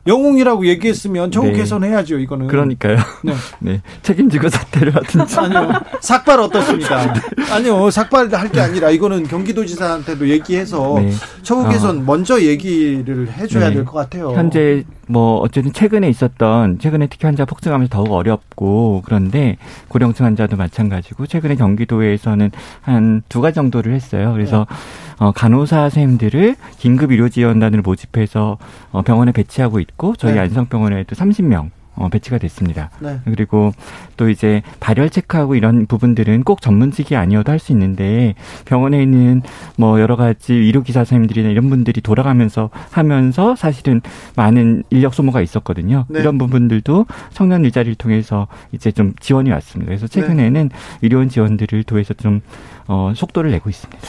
영웅이라고 0.07 0.67
얘기했으면 0.67 1.31
처우 1.31 1.45
네. 1.47 1.53
개선해야죠, 1.53 2.19
이거는. 2.19 2.47
그러니까요. 2.47 2.97
네. 3.23 3.35
네. 3.61 3.83
책임지고 4.03 4.49
사퇴를 4.49 4.95
하든지. 4.97 5.39
아니요. 5.39 5.73
삭발 6.01 6.41
어떻습니까? 6.41 7.13
네. 7.13 7.21
아니요. 7.53 7.91
삭발 7.91 8.33
할게 8.33 8.61
아니라 8.61 8.91
이거는 8.91 9.25
경기도지사한테도 9.29 10.29
얘기해서 10.29 10.99
네. 11.01 11.13
처우 11.43 11.69
개선 11.69 11.99
어. 11.99 12.03
먼저 12.05 12.41
얘기를 12.41 13.31
해줘야 13.33 13.69
네. 13.69 13.75
될것 13.77 13.93
같아요. 13.95 14.33
현재 14.33 14.85
뭐 15.07 15.39
어쨌든 15.39 15.73
최근에 15.73 16.09
있었던 16.09 16.79
최근에 16.79 17.09
특히 17.09 17.27
환자 17.27 17.45
폭증하면서 17.45 17.91
더욱 17.93 18.13
어렵고 18.13 19.03
그런데 19.05 19.57
고령층 19.89 20.25
환자도 20.25 20.57
마찬가지고 20.57 21.27
최근에 21.27 21.57
경기도에서는 21.57 22.51
한 22.83 23.23
두 23.29 23.41
가지 23.41 23.55
정도를 23.57 23.93
했어요. 23.95 24.33
그래서 24.33 24.67
네. 24.69 24.77
어, 25.21 25.33
간호사 25.33 25.91
선생님들을 25.91 26.57
긴급 26.79 27.13
의료 27.13 27.29
지원단을 27.29 27.83
모집해서 27.83 28.57
어, 28.91 29.03
병원에 29.03 29.33
배치하고 29.33 29.79
있고 29.79 30.17
저희 30.17 30.33
네. 30.33 30.41
안성병원에도 30.41 31.15
30명 31.15 31.69
어, 31.97 32.09
배치가 32.09 32.39
됐습니다. 32.39 32.89
네. 33.01 33.19
그리고 33.27 33.73
또 34.17 34.31
이제 34.31 34.63
발열 34.79 35.11
체크하고 35.11 35.55
이런 35.57 35.85
부분들은 35.87 36.45
꼭 36.45 36.63
전문직이 36.63 37.15
아니어도 37.17 37.53
할 37.53 37.59
수 37.59 37.73
있는데 37.73 38.35
병원에 38.65 39.03
있는 39.03 39.43
뭐 39.77 40.01
여러 40.01 40.17
가지 40.17 40.55
의료기사 40.55 41.01
선생님들이나 41.01 41.51
이런 41.51 41.69
분들이 41.69 42.01
돌아가면서 42.01 42.71
하면서 42.91 43.55
사실은 43.55 44.01
많은 44.37 44.85
인력 44.89 45.13
소모가 45.13 45.43
있었거든요. 45.43 46.07
네. 46.09 46.21
이런 46.21 46.39
부분들도 46.39 47.05
청년 47.35 47.63
일자리를 47.67 47.97
통해서 47.97 48.47
이제 48.73 48.91
좀 48.91 49.13
지원이 49.21 49.51
왔습니다. 49.51 49.91
그래서 49.91 50.07
최근에는 50.07 50.69
네. 50.71 50.77
의료원 51.03 51.29
지원들을 51.29 51.85
통해서 51.85 52.15
좀 52.15 52.41
어, 52.87 53.13
속도를 53.15 53.51
내고 53.51 53.69
있습니다. 53.69 54.01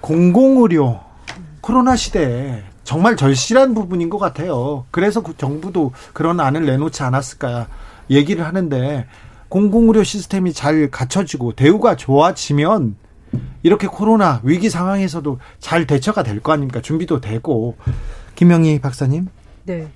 공공의료 0.00 1.00
코로나 1.60 1.96
시대에 1.96 2.62
정말 2.84 3.16
절실한 3.16 3.74
부분인 3.74 4.08
것 4.08 4.18
같아요. 4.18 4.86
그래서 4.90 5.22
그 5.22 5.36
정부도 5.36 5.92
그런 6.14 6.40
안을 6.40 6.64
내놓지 6.64 7.02
않았을까 7.02 7.66
얘기를 8.10 8.44
하는데 8.46 9.06
공공의료 9.48 10.04
시스템이 10.04 10.52
잘 10.52 10.90
갖춰지고 10.90 11.52
대우가 11.52 11.96
좋아지면 11.96 12.96
이렇게 13.62 13.86
코로나 13.86 14.40
위기 14.42 14.70
상황에서도 14.70 15.38
잘 15.58 15.86
대처가 15.86 16.22
될 16.22 16.40
거 16.40 16.52
아닙니까? 16.52 16.80
준비도 16.80 17.20
되고. 17.20 17.76
김영희 18.36 18.80
박사님. 18.80 19.28
네. 19.64 19.88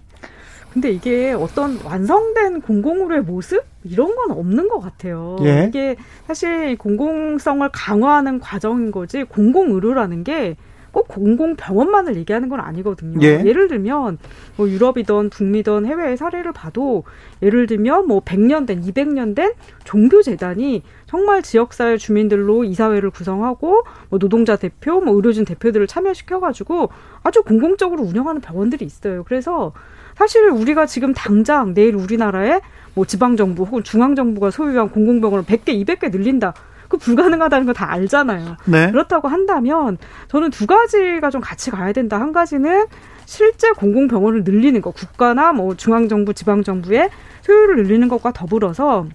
근데 0.73 0.91
이게 0.91 1.33
어떤 1.33 1.79
완성된 1.85 2.62
공공의료의 2.62 3.23
모습 3.23 3.62
이런 3.85 4.14
건 4.14 4.31
없는 4.31 4.68
것 4.68 4.81
같아요. 4.81 5.37
예. 5.43 5.66
이게 5.68 5.97
사실 6.27 6.79
공공성을 6.79 7.68
강화하는 7.73 8.41
과정인 8.41 8.91
거지 8.91 9.25
공공의료라는 9.25 10.25
게 10.25 10.57
꼭 10.93 11.09
공공병원만을 11.09 12.16
얘기하는 12.16 12.49
건 12.49 12.61
아니거든요. 12.61 13.18
예. 13.27 13.43
예를 13.45 13.66
들면 13.66 14.18
뭐 14.57 14.68
유럽이든 14.68 15.31
북미든 15.31 15.87
해외의 15.87 16.16
사례를 16.16 16.53
봐도 16.53 17.05
예를 17.43 17.66
들면 17.66 18.07
뭐 18.07 18.20
100년 18.20 18.66
된 18.66 18.83
200년 18.83 19.35
된 19.35 19.53
종교 19.85 20.23
재단이 20.23 20.83
정말 21.07 21.43
지역사회 21.43 21.97
주민들로 21.97 22.64
이사회를 22.64 23.11
구성하고 23.11 23.85
뭐 24.11 24.18
노동자 24.18 24.57
대표, 24.57 25.01
뭐 25.01 25.14
의료진 25.14 25.45
대표들을 25.45 25.87
참여시켜 25.87 26.41
가지고 26.41 26.91
아주 27.23 27.43
공공적으로 27.43 28.03
운영하는 28.03 28.41
병원들이 28.43 28.85
있어요. 28.85 29.25
그래서 29.25 29.73
사실 30.23 30.49
우리가 30.51 30.87
지금 30.87 31.12
당장 31.12 31.75
내일 31.75 31.97
우리나라에 31.97 32.61
뭐 32.95 33.05
지방정부 33.05 33.64
혹은 33.64 33.83
중앙정부가 33.83 34.53
소유한 34.53 34.89
공공병원을 34.89 35.45
100개, 35.45 35.70
200개 35.85 36.12
늘린다. 36.12 36.55
그 36.89 36.97
불가능하다는 36.97 37.66
거 37.66 37.73
다 37.73 37.91
알잖아요. 37.91 38.57
네. 38.66 38.93
그렇다고 38.93 39.27
한다면 39.27 39.99
저는 40.29 40.51
두 40.51 40.68
가지가 40.68 41.31
좀 41.31 41.41
같이 41.41 41.73
가야 41.73 41.93
된다. 41.93 42.20
한 42.20 42.31
가지는 42.33 42.87
실제 43.25 43.73
공공병원을 43.73 44.45
늘리는 44.45 44.81
거, 44.81 44.93
국가나 44.93 45.53
뭐 45.53 45.75
중앙정부, 45.75 46.35
지방정부의 46.35 47.11
소유를 47.41 47.83
늘리는 47.83 48.07
것과 48.07 48.31
더불어서 48.31 49.09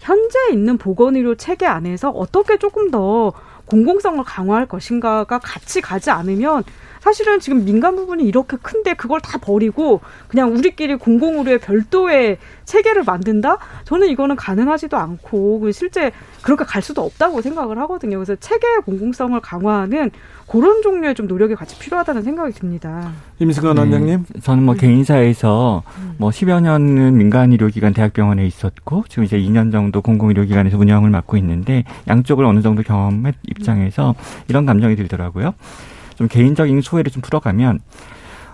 현재 0.00 0.38
있는 0.52 0.76
보건의료 0.76 1.34
체계 1.36 1.64
안에서 1.64 2.10
어떻게 2.10 2.58
조금 2.58 2.90
더 2.90 3.32
공공성을 3.64 4.22
강화할 4.22 4.66
것인가가 4.66 5.38
같이 5.38 5.80
가지 5.80 6.10
않으면 6.10 6.62
사실은 7.04 7.38
지금 7.38 7.66
민간 7.66 7.96
부분이 7.96 8.24
이렇게 8.24 8.56
큰데 8.56 8.94
그걸 8.94 9.20
다 9.20 9.36
버리고 9.36 10.00
그냥 10.26 10.54
우리끼리 10.54 10.96
공공 10.96 11.36
의료의 11.36 11.58
별도의 11.58 12.38
체계를 12.64 13.04
만든다? 13.04 13.58
저는 13.84 14.08
이거는 14.08 14.36
가능하지도 14.36 14.96
않고 14.96 15.60
그 15.60 15.70
실제 15.70 16.12
그렇게 16.40 16.64
갈 16.64 16.80
수도 16.80 17.02
없다고 17.02 17.42
생각을 17.42 17.78
하거든요. 17.80 18.16
그래서 18.16 18.36
체계의 18.36 18.80
공공성을 18.86 19.38
강화하는 19.38 20.12
그런 20.48 20.80
종류의 20.80 21.14
좀 21.14 21.26
노력이 21.26 21.54
같이 21.56 21.78
필요하다는 21.78 22.22
생각이 22.22 22.54
듭니다. 22.54 23.12
임승관 23.38 23.74
네. 23.74 23.80
원장님, 23.82 24.24
저는 24.42 24.62
뭐 24.62 24.74
개인사에서 24.74 25.82
음. 25.98 26.14
뭐 26.16 26.30
10여 26.30 26.62
년은 26.62 27.18
민간 27.18 27.52
의료기관 27.52 27.92
대학병원에 27.92 28.46
있었고 28.46 29.04
지금 29.10 29.24
이제 29.24 29.36
2년 29.36 29.70
정도 29.72 30.00
공공의료기관에서 30.00 30.78
운영을 30.78 31.10
맡고 31.10 31.36
있는데 31.36 31.84
양쪽을 32.08 32.46
어느 32.46 32.62
정도 32.62 32.82
경험한 32.82 33.34
입장에서 33.46 34.14
이런 34.48 34.64
감정이 34.64 34.96
들더라고요. 34.96 35.52
좀 36.16 36.28
개인적인 36.28 36.80
소외를 36.80 37.10
좀 37.10 37.22
풀어가면 37.22 37.80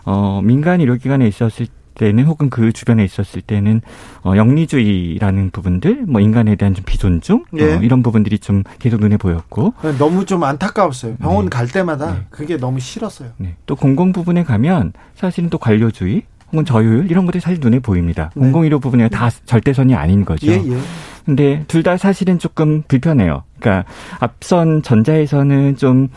어 0.05 0.41
민간 0.43 0.81
의료기관에 0.81 1.27
있었을 1.29 1.67
때는 1.95 2.25
혹은 2.25 2.49
그 2.49 2.73
주변에 2.73 3.05
있었을 3.05 3.43
때는 3.43 3.83
어 4.25 4.35
영리주의라는 4.37 5.51
부분들 5.51 6.05
뭐 6.07 6.21
인간에 6.21 6.57
대한 6.57 6.73
좀 6.75 6.85
비존중 6.87 7.45
예. 7.59 7.75
어, 7.75 7.81
이런 7.83 8.03
부분들이 8.03 8.39
좀 8.39 8.63
계속 8.79 9.01
눈에 9.01 9.17
보였고 9.19 9.75
네, 9.83 9.97
너무 9.99 10.25
좀 10.25 10.43
안타까웠어요 10.45 11.17
병원 11.17 11.47
네. 11.47 11.51
갈 11.51 11.67
때마다 11.67 12.13
네. 12.13 12.27
그게 12.31 12.57
너무 12.57 12.81
싫었어요 12.81 13.31
네. 13.37 13.57
또 13.67 13.77
공공 13.77 14.13
부분에 14.13 14.45
가면 14.45 14.95
사실은 15.15 15.51
또 15.51 15.59
관료주의 15.59 16.23
혹은 16.53 16.65
저효율 16.65 17.11
이런 17.11 17.27
것들이 17.27 17.41
사실 17.41 17.61
눈에 17.61 17.81
보입니다 17.81 18.31
네. 18.35 18.41
공공의료 18.41 18.81
부분에 18.81 19.09
다 19.09 19.29
절대선이 19.45 19.95
아닌 19.95 20.25
거죠 20.25 20.47
예, 20.51 20.55
예. 20.55 20.79
근데 21.27 21.65
둘 21.69 21.83
다 21.83 21.99
사실은 21.99 22.39
조금 22.39 22.83
불편해요 22.89 23.43
그러니까 23.59 23.85
앞선 24.21 24.83
전자에서는 24.83 25.77
좀 25.77 26.09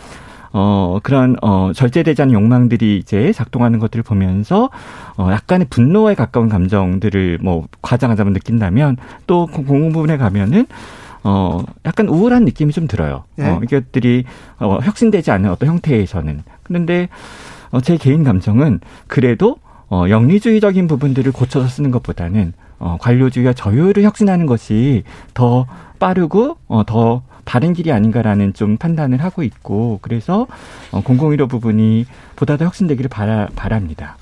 어, 0.53 0.99
그런, 1.01 1.35
어, 1.41 1.71
절제되지 1.73 2.21
않은 2.21 2.33
욕망들이 2.33 2.97
이제 2.97 3.33
작동하는 3.33 3.79
것들을 3.79 4.03
보면서, 4.03 4.69
어, 5.17 5.29
약간의 5.31 5.67
분노에 5.69 6.13
가까운 6.13 6.47
감정들을 6.47 7.39
뭐, 7.41 7.67
과장하자면 7.81 8.33
느낀다면, 8.33 8.97
또 9.25 9.47
공공 9.47 9.91
부분에 9.91 10.17
가면은, 10.17 10.67
어, 11.23 11.63
약간 11.85 12.07
우울한 12.07 12.45
느낌이 12.45 12.71
좀 12.71 12.87
들어요. 12.87 13.23
예? 13.39 13.45
어, 13.45 13.61
이것들이, 13.63 14.25
어, 14.59 14.77
혁신되지 14.83 15.31
않은 15.31 15.49
어떤 15.49 15.69
형태에서는. 15.69 16.43
그런데, 16.61 17.09
어, 17.71 17.81
제 17.81 17.97
개인 17.97 18.23
감정은 18.23 18.79
그래도, 19.07 19.57
어, 19.89 20.05
영리주의적인 20.07 20.87
부분들을 20.87 21.31
고쳐서 21.31 21.67
쓰는 21.67 21.89
것보다는, 21.89 22.53
어, 22.77 22.97
관료주의와 22.99 23.53
저율을 23.53 24.03
혁신하는 24.03 24.45
것이 24.45 25.03
더 25.33 25.65
빠르고, 25.97 26.57
어, 26.67 26.83
더 26.85 27.23
바른 27.53 27.73
길이 27.73 27.91
아닌가라는 27.91 28.55
좀 28.55 28.77
판단을 28.77 29.23
하고 29.23 29.43
있고 29.43 29.99
그래서 30.01 30.47
어, 30.89 31.03
공공의료 31.03 31.47
부분이 31.47 32.07
보다 32.35 32.57
더 32.57 32.65
혁신되기를 32.65 33.09
바라, 33.09 33.47
바랍니다. 33.55 34.17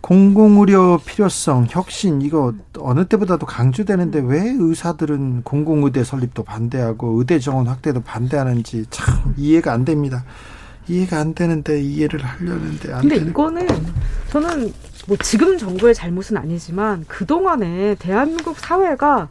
공공의료 0.00 1.00
필요성, 1.04 1.66
혁신 1.68 2.22
이거 2.22 2.54
어느 2.78 3.04
때보다도 3.06 3.46
강조되는데 3.46 4.20
왜 4.20 4.54
의사들은 4.60 5.42
공공의대 5.42 6.04
설립도 6.04 6.44
반대하고 6.44 7.18
의대 7.18 7.40
정원 7.40 7.66
확대도 7.66 8.02
반대하는지 8.02 8.86
참 8.90 9.34
이해가 9.36 9.72
안 9.72 9.84
됩니다. 9.84 10.22
이해가 10.86 11.18
안 11.18 11.34
되는데 11.34 11.82
이해를 11.82 12.24
하려는데 12.24 12.92
안 12.92 13.00
근데 13.00 13.16
되는. 13.16 13.30
이거는 13.30 13.66
저는 14.30 14.72
뭐 15.08 15.16
지금 15.16 15.58
정부의 15.58 15.96
잘못은 15.96 16.36
아니지만 16.36 17.06
그동안에 17.08 17.96
대한민국 17.98 18.56
사회가 18.56 19.26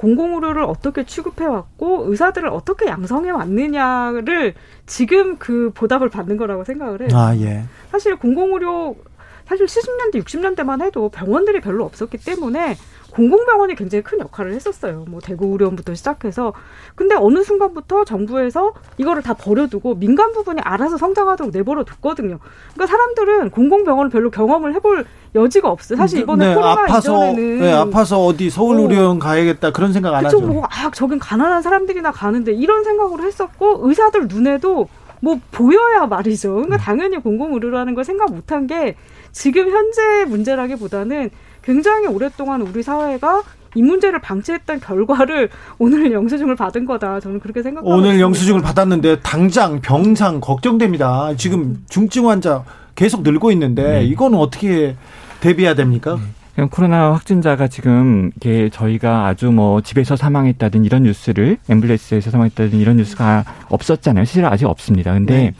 공공의료를 0.00 0.62
어떻게 0.62 1.04
취급해왔고 1.04 2.10
의사들을 2.10 2.48
어떻게 2.48 2.86
양성해 2.86 3.30
왔느냐를 3.30 4.54
지금 4.86 5.36
그 5.36 5.70
보답을 5.74 6.08
받는 6.08 6.38
거라고 6.38 6.64
생각을 6.64 7.02
해요. 7.02 7.08
아, 7.12 7.36
예. 7.36 7.64
사실 7.90 8.16
공공의료 8.16 8.96
사실 9.44 9.66
70년대, 9.66 10.24
60년대만 10.24 10.82
해도 10.82 11.10
병원들이 11.10 11.60
별로 11.60 11.84
없었기 11.84 12.18
때문에 12.18 12.76
공공병원이 13.10 13.74
굉장히 13.74 14.02
큰 14.02 14.20
역할을 14.20 14.52
했었어요. 14.52 15.04
뭐 15.08 15.20
대구 15.20 15.46
의료원부터 15.52 15.94
시작해서. 15.94 16.52
근데 16.94 17.14
어느 17.14 17.42
순간부터 17.42 18.04
정부에서 18.04 18.72
이거를 18.98 19.22
다 19.22 19.34
버려두고 19.34 19.96
민간 19.96 20.32
부분이 20.32 20.60
알아서 20.62 20.96
성장하도록 20.96 21.52
내버려 21.52 21.84
뒀거든요. 21.84 22.38
그러니까 22.74 22.86
사람들은 22.86 23.50
공공병원을 23.50 24.10
별로 24.10 24.30
경험을 24.30 24.74
해볼 24.74 25.06
여지가 25.34 25.70
없어요. 25.70 25.96
사실 25.96 26.20
이번에 26.20 26.48
네, 26.48 26.54
코로나 26.54 26.82
아파서, 26.82 27.30
이전에는 27.32 27.60
네, 27.60 27.72
아파서 27.72 28.24
어디 28.24 28.50
서울 28.50 28.80
의료원 28.80 29.16
어, 29.16 29.18
가야겠다 29.20 29.70
그런 29.70 29.92
생각 29.92 30.14
안 30.14 30.24
그쵸, 30.24 30.38
하죠. 30.38 30.46
뭐, 30.46 30.64
아, 30.64 30.90
저긴 30.90 31.18
가난한 31.18 31.62
사람들이나 31.62 32.10
가는데 32.10 32.52
이런 32.52 32.82
생각으로 32.82 33.22
했었고 33.22 33.88
의사들 33.88 34.26
눈에도 34.28 34.88
뭐 35.20 35.38
보여야 35.50 36.06
말이죠. 36.06 36.52
그러니까 36.54 36.76
네. 36.76 36.82
당연히 36.82 37.18
공공의료라는 37.18 37.94
걸 37.94 38.04
생각 38.04 38.32
못한 38.32 38.66
게 38.66 38.96
지금 39.32 39.70
현재 39.70 40.24
문제라기보다는 40.26 41.30
굉장히 41.62 42.06
오랫동안 42.06 42.62
우리 42.62 42.82
사회가 42.82 43.42
이 43.74 43.82
문제를 43.82 44.20
방치했던 44.20 44.80
결과를 44.80 45.48
오늘 45.78 46.10
영수증을 46.12 46.56
받은 46.56 46.86
거다. 46.86 47.20
저는 47.20 47.38
그렇게 47.38 47.62
생각합니다. 47.62 47.94
오늘 47.94 48.20
영수증을 48.20 48.62
받았는데 48.62 49.20
당장 49.20 49.80
병상 49.80 50.40
걱정됩니다. 50.40 51.36
지금 51.36 51.84
중증 51.88 52.28
환자 52.28 52.64
계속 52.96 53.22
늘고 53.22 53.52
있는데 53.52 54.00
네. 54.00 54.04
이거는 54.04 54.38
어떻게 54.38 54.96
대비해야 55.40 55.74
됩니까? 55.74 56.16
네. 56.16 56.39
코로나 56.68 57.12
확진자가 57.12 57.68
지금 57.68 58.30
이게 58.36 58.68
저희가 58.70 59.26
아주 59.26 59.50
뭐 59.50 59.80
집에서 59.80 60.16
사망했다든 60.16 60.84
이런 60.84 61.04
뉴스를 61.04 61.58
엠블레스에서 61.68 62.30
사망했다든 62.30 62.78
이런 62.78 62.96
뉴스가 62.96 63.44
없었잖아요. 63.68 64.24
실제 64.24 64.46
아직 64.46 64.66
없습니다. 64.66 65.12
근데 65.12 65.34
네. 65.34 65.54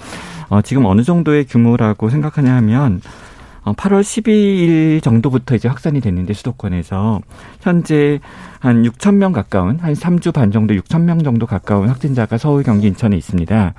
어, 0.49 0.63
지금 0.63 0.85
어느 0.85 1.03
정도의 1.03 1.47
규모라고 1.47 2.11
생각하냐 2.11 2.55
하면 2.57 3.01
8월 3.65 3.99
어, 3.99 4.01
12일 4.01 5.03
정도부터 5.03 5.55
이제 5.55 5.69
확산이 5.69 6.01
됐는데 6.01 6.33
수도권에서 6.33 7.21
현재 7.61 8.19
한 8.59 8.83
6천 8.83 9.15
명 9.15 9.33
가까운 9.33 9.79
한 9.79 9.93
3주 9.93 10.33
반 10.35 10.51
정도 10.51 10.75
6천 10.75 11.03
명 11.03 11.23
정도 11.23 11.47
가까운 11.47 11.89
확진자가 11.89 12.39
서울, 12.39 12.63
경기, 12.63 12.89
인천에 12.89 13.17
있습니다. 13.17 13.75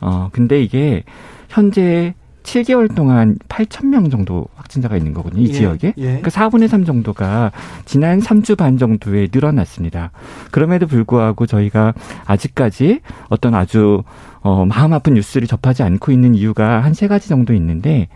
어 0.00 0.28
근데 0.32 0.62
이게 0.62 1.04
현재 1.48 2.14
7개월 2.42 2.94
동안 2.94 3.36
8천 3.48 3.86
명 3.86 4.10
정도 4.10 4.46
확진자가 4.56 4.96
있는 4.96 5.12
거거든요. 5.14 5.42
이 5.42 5.48
예, 5.48 5.52
지역에. 5.52 5.94
예. 5.96 6.02
그러니까 6.02 6.30
4분의 6.30 6.68
3 6.68 6.84
정도가 6.84 7.52
지난 7.84 8.20
3주 8.20 8.56
반 8.56 8.78
정도에 8.78 9.28
늘어났습니다. 9.32 10.10
그럼에도 10.50 10.86
불구하고 10.86 11.46
저희가 11.46 11.94
아직까지 12.26 13.00
어떤 13.28 13.54
아주 13.54 14.02
어, 14.40 14.64
마음 14.66 14.92
아픈 14.92 15.14
뉴스를 15.14 15.46
접하지 15.46 15.82
않고 15.84 16.10
있는 16.12 16.34
이유가 16.34 16.82
한 16.82 16.92
세 16.94 17.08
가지 17.08 17.28
정도 17.28 17.54
있는데 17.54 18.08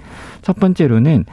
첫 0.43 0.57
번째로는 0.61 1.25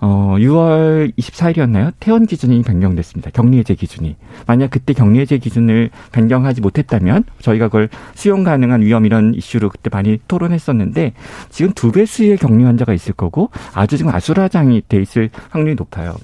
어, 0.00 0.36
6월 0.38 1.16
24일이었나요? 1.16 1.92
퇴원 2.00 2.26
기준이 2.26 2.62
변경됐습니다. 2.62 3.30
격리 3.30 3.58
해제 3.58 3.74
기준이. 3.74 4.16
만약 4.46 4.70
그때 4.70 4.92
격리 4.92 5.20
해제 5.20 5.38
기준을 5.38 5.90
변경하지 6.12 6.60
못했다면 6.60 7.24
저희가 7.40 7.68
그걸 7.68 7.88
수용 8.14 8.44
가능한 8.44 8.82
위험 8.82 9.06
이런 9.06 9.34
이슈로 9.34 9.70
그때 9.70 9.88
많이 9.92 10.18
토론했었는데 10.28 11.12
지금 11.50 11.72
두 11.72 11.92
배 11.92 12.06
수의 12.06 12.36
격리 12.36 12.64
환자가 12.64 12.92
있을 12.92 13.12
거고 13.14 13.50
아주 13.72 13.96
지금 13.96 14.12
아수라장이 14.14 14.82
돼 14.88 15.00
있을 15.00 15.30
확률이 15.50 15.76
높아요. 15.76 16.14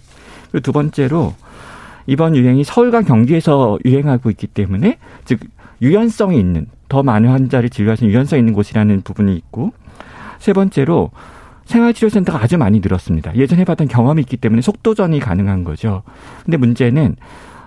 그리고 0.50 0.62
두 0.64 0.72
번째로 0.72 1.34
이번 2.06 2.34
유행이 2.34 2.64
서울과 2.64 3.02
경기에서 3.02 3.78
유행하고 3.84 4.30
있기 4.30 4.48
때문에 4.48 4.98
즉 5.24 5.38
유연성이 5.80 6.38
있는 6.40 6.66
더 6.88 7.02
많은 7.04 7.30
환자를 7.30 7.70
진료할 7.70 7.96
수 7.96 8.04
있는 8.04 8.14
유연성 8.14 8.38
있는 8.40 8.52
곳이라는 8.52 9.02
부분이 9.02 9.34
있고 9.36 9.72
세 10.40 10.52
번째로 10.52 11.10
생활치료센터가 11.70 12.42
아주 12.42 12.58
많이 12.58 12.80
늘었습니다. 12.80 13.34
예전에 13.36 13.64
봤던 13.64 13.88
경험이 13.88 14.22
있기 14.22 14.36
때문에 14.36 14.60
속도전이 14.60 15.20
가능한 15.20 15.64
거죠. 15.64 16.02
근데 16.44 16.56
문제는 16.56 17.16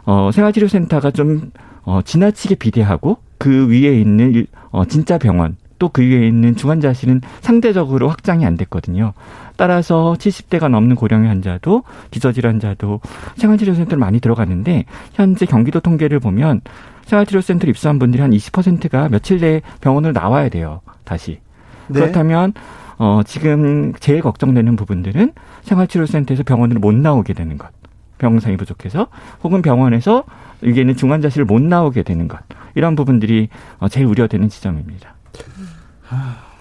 어 0.06 0.30
생활치료센터가 0.34 1.12
좀 1.12 1.51
어, 1.84 2.01
지나치게 2.04 2.56
비대하고 2.56 3.18
그 3.38 3.68
위에 3.70 3.99
있는 3.99 4.45
어, 4.72 4.86
진짜 4.86 5.18
병원 5.18 5.58
또 5.80 5.89
그 5.89 6.01
위에 6.01 6.28
있는 6.28 6.56
중환자실은 6.56 7.22
상대적으로 7.41 8.08
확장이 8.08 8.45
안 8.45 8.56
됐거든요. 8.56 9.14
따라서 9.58 10.16
70대가 10.18 10.70
넘는 10.70 10.95
고령의 10.95 11.28
환자도 11.28 11.84
기저질환자도 12.12 13.01
생활치료센터를 13.36 13.99
많이 13.99 14.20
들어가는데 14.20 14.86
현재 15.14 15.45
경기도 15.45 15.80
통계를 15.82 16.20
보면 16.20 16.62
생활치료센터 17.06 17.68
입소한 17.68 17.99
분들이 17.99 18.22
한 18.22 18.32
20%가 18.32 19.10
며칠 19.10 19.39
내에 19.39 19.62
병원을 19.82 20.14
나와야 20.14 20.47
돼요. 20.47 20.82
다시. 21.04 21.39
네. 21.88 21.99
그렇다면 21.99 22.54
어, 22.98 23.22
지금 23.26 23.94
제일 24.00 24.22
걱정되는 24.22 24.76
부분들은 24.76 25.34
생활치료센터에서 25.64 26.44
병원으로 26.44 26.80
못 26.80 26.94
나오게 26.94 27.34
되는 27.34 27.58
것. 27.58 27.70
병상이 28.18 28.58
부족해서 28.58 29.08
혹은 29.44 29.62
병원에서 29.62 30.24
여기에는 30.64 30.96
중환자실을 30.96 31.46
못 31.46 31.62
나오게 31.62 32.04
되는 32.04 32.28
것. 32.28 32.39
이런 32.76 32.96
부분들이 32.96 33.50
어, 33.80 33.88
제일 33.88 34.06
우려되는 34.06 34.50
지점입니다. 34.50 35.16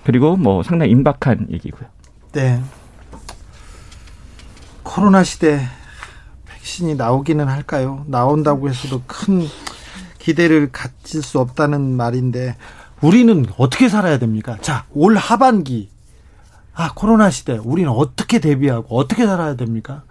그리고 0.04 0.36
뭐 0.36 0.62
상당히 0.62 0.90
임박한 0.92 1.48
얘기고요. 1.50 1.88
네. 2.32 2.60
코로나 4.82 5.22
시대 5.22 5.60
백신이 6.46 6.96
나오기는 6.96 7.46
할까요? 7.48 8.04
나온다고 8.08 8.68
해서도 8.68 9.02
큰 9.06 9.46
기대를 10.18 10.70
가질 10.72 11.22
수 11.22 11.38
없다는 11.38 11.96
말인데 11.96 12.56
우리는 13.00 13.44
어떻게 13.58 13.88
살아야 13.88 14.18
됩니까? 14.18 14.56
자, 14.60 14.84
올 14.92 15.16
하반기 15.16 15.90
아, 16.74 16.92
코로나 16.94 17.30
시대 17.30 17.58
우리는 17.62 17.90
어떻게 17.90 18.38
대비하고 18.38 18.96
어떻게 18.96 19.26
살아야 19.26 19.56
됩니까? 19.56 20.02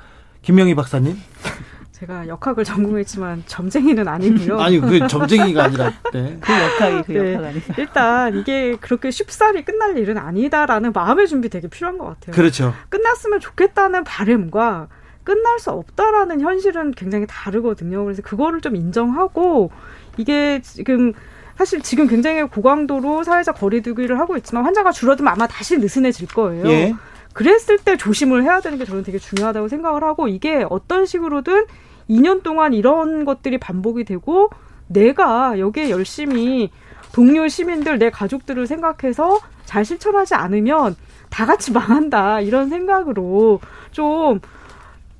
김명희 0.41 0.75
박사님? 0.75 1.17
제가 1.91 2.27
역학을 2.27 2.63
전공했지만 2.63 3.43
점쟁이는 3.45 4.07
아니고요. 4.07 4.59
아니 4.59 4.79
그 4.79 5.07
점쟁이가 5.07 5.65
아니라 5.65 5.93
네. 6.11 6.37
그 6.41 6.51
역학이 6.51 7.03
그 7.05 7.11
네. 7.11 7.33
역학 7.33 7.45
아니 7.45 7.61
일단 7.77 8.35
이게 8.35 8.75
그렇게 8.77 9.11
쉽사리 9.11 9.63
끝날 9.63 9.95
일은 9.97 10.17
아니다라는 10.17 10.93
마음의 10.93 11.27
준비 11.27 11.49
되게 11.49 11.67
필요한 11.67 11.99
것 11.99 12.05
같아요. 12.05 12.35
그렇죠. 12.35 12.73
끝났으면 12.89 13.39
좋겠다는 13.39 14.03
바램과 14.03 14.87
끝날 15.23 15.59
수 15.59 15.69
없다라는 15.69 16.41
현실은 16.41 16.89
굉장히 16.89 17.27
다르거든요. 17.29 18.03
그래서 18.03 18.23
그거를 18.23 18.61
좀 18.61 18.75
인정하고 18.75 19.69
이게 20.17 20.59
지금 20.63 21.13
사실 21.61 21.81
지금 21.81 22.07
굉장히 22.07 22.41
고강도로 22.41 23.23
사회적 23.23 23.59
거리두기를 23.59 24.17
하고 24.17 24.35
있지만 24.35 24.65
환자가 24.65 24.91
줄어들면 24.91 25.31
아마 25.31 25.45
다시 25.45 25.77
느슨해질 25.77 26.29
거예요. 26.29 26.65
예. 26.65 26.95
그랬을 27.33 27.77
때 27.77 27.97
조심을 27.97 28.41
해야 28.41 28.61
되는 28.61 28.79
게 28.79 28.85
저는 28.85 29.03
되게 29.03 29.19
중요하다고 29.19 29.67
생각을 29.67 30.03
하고 30.03 30.27
이게 30.27 30.65
어떤 30.67 31.05
식으로든 31.05 31.65
2년 32.09 32.41
동안 32.41 32.73
이런 32.73 33.25
것들이 33.25 33.59
반복이 33.59 34.05
되고 34.05 34.49
내가 34.87 35.59
여기에 35.59 35.91
열심히 35.91 36.71
동료 37.13 37.47
시민들 37.47 37.99
내 37.99 38.09
가족들을 38.09 38.65
생각해서 38.65 39.39
잘 39.65 39.85
실천하지 39.85 40.33
않으면 40.33 40.95
다 41.29 41.45
같이 41.45 41.71
망한다 41.71 42.41
이런 42.41 42.69
생각으로 42.69 43.59
좀 43.91 44.39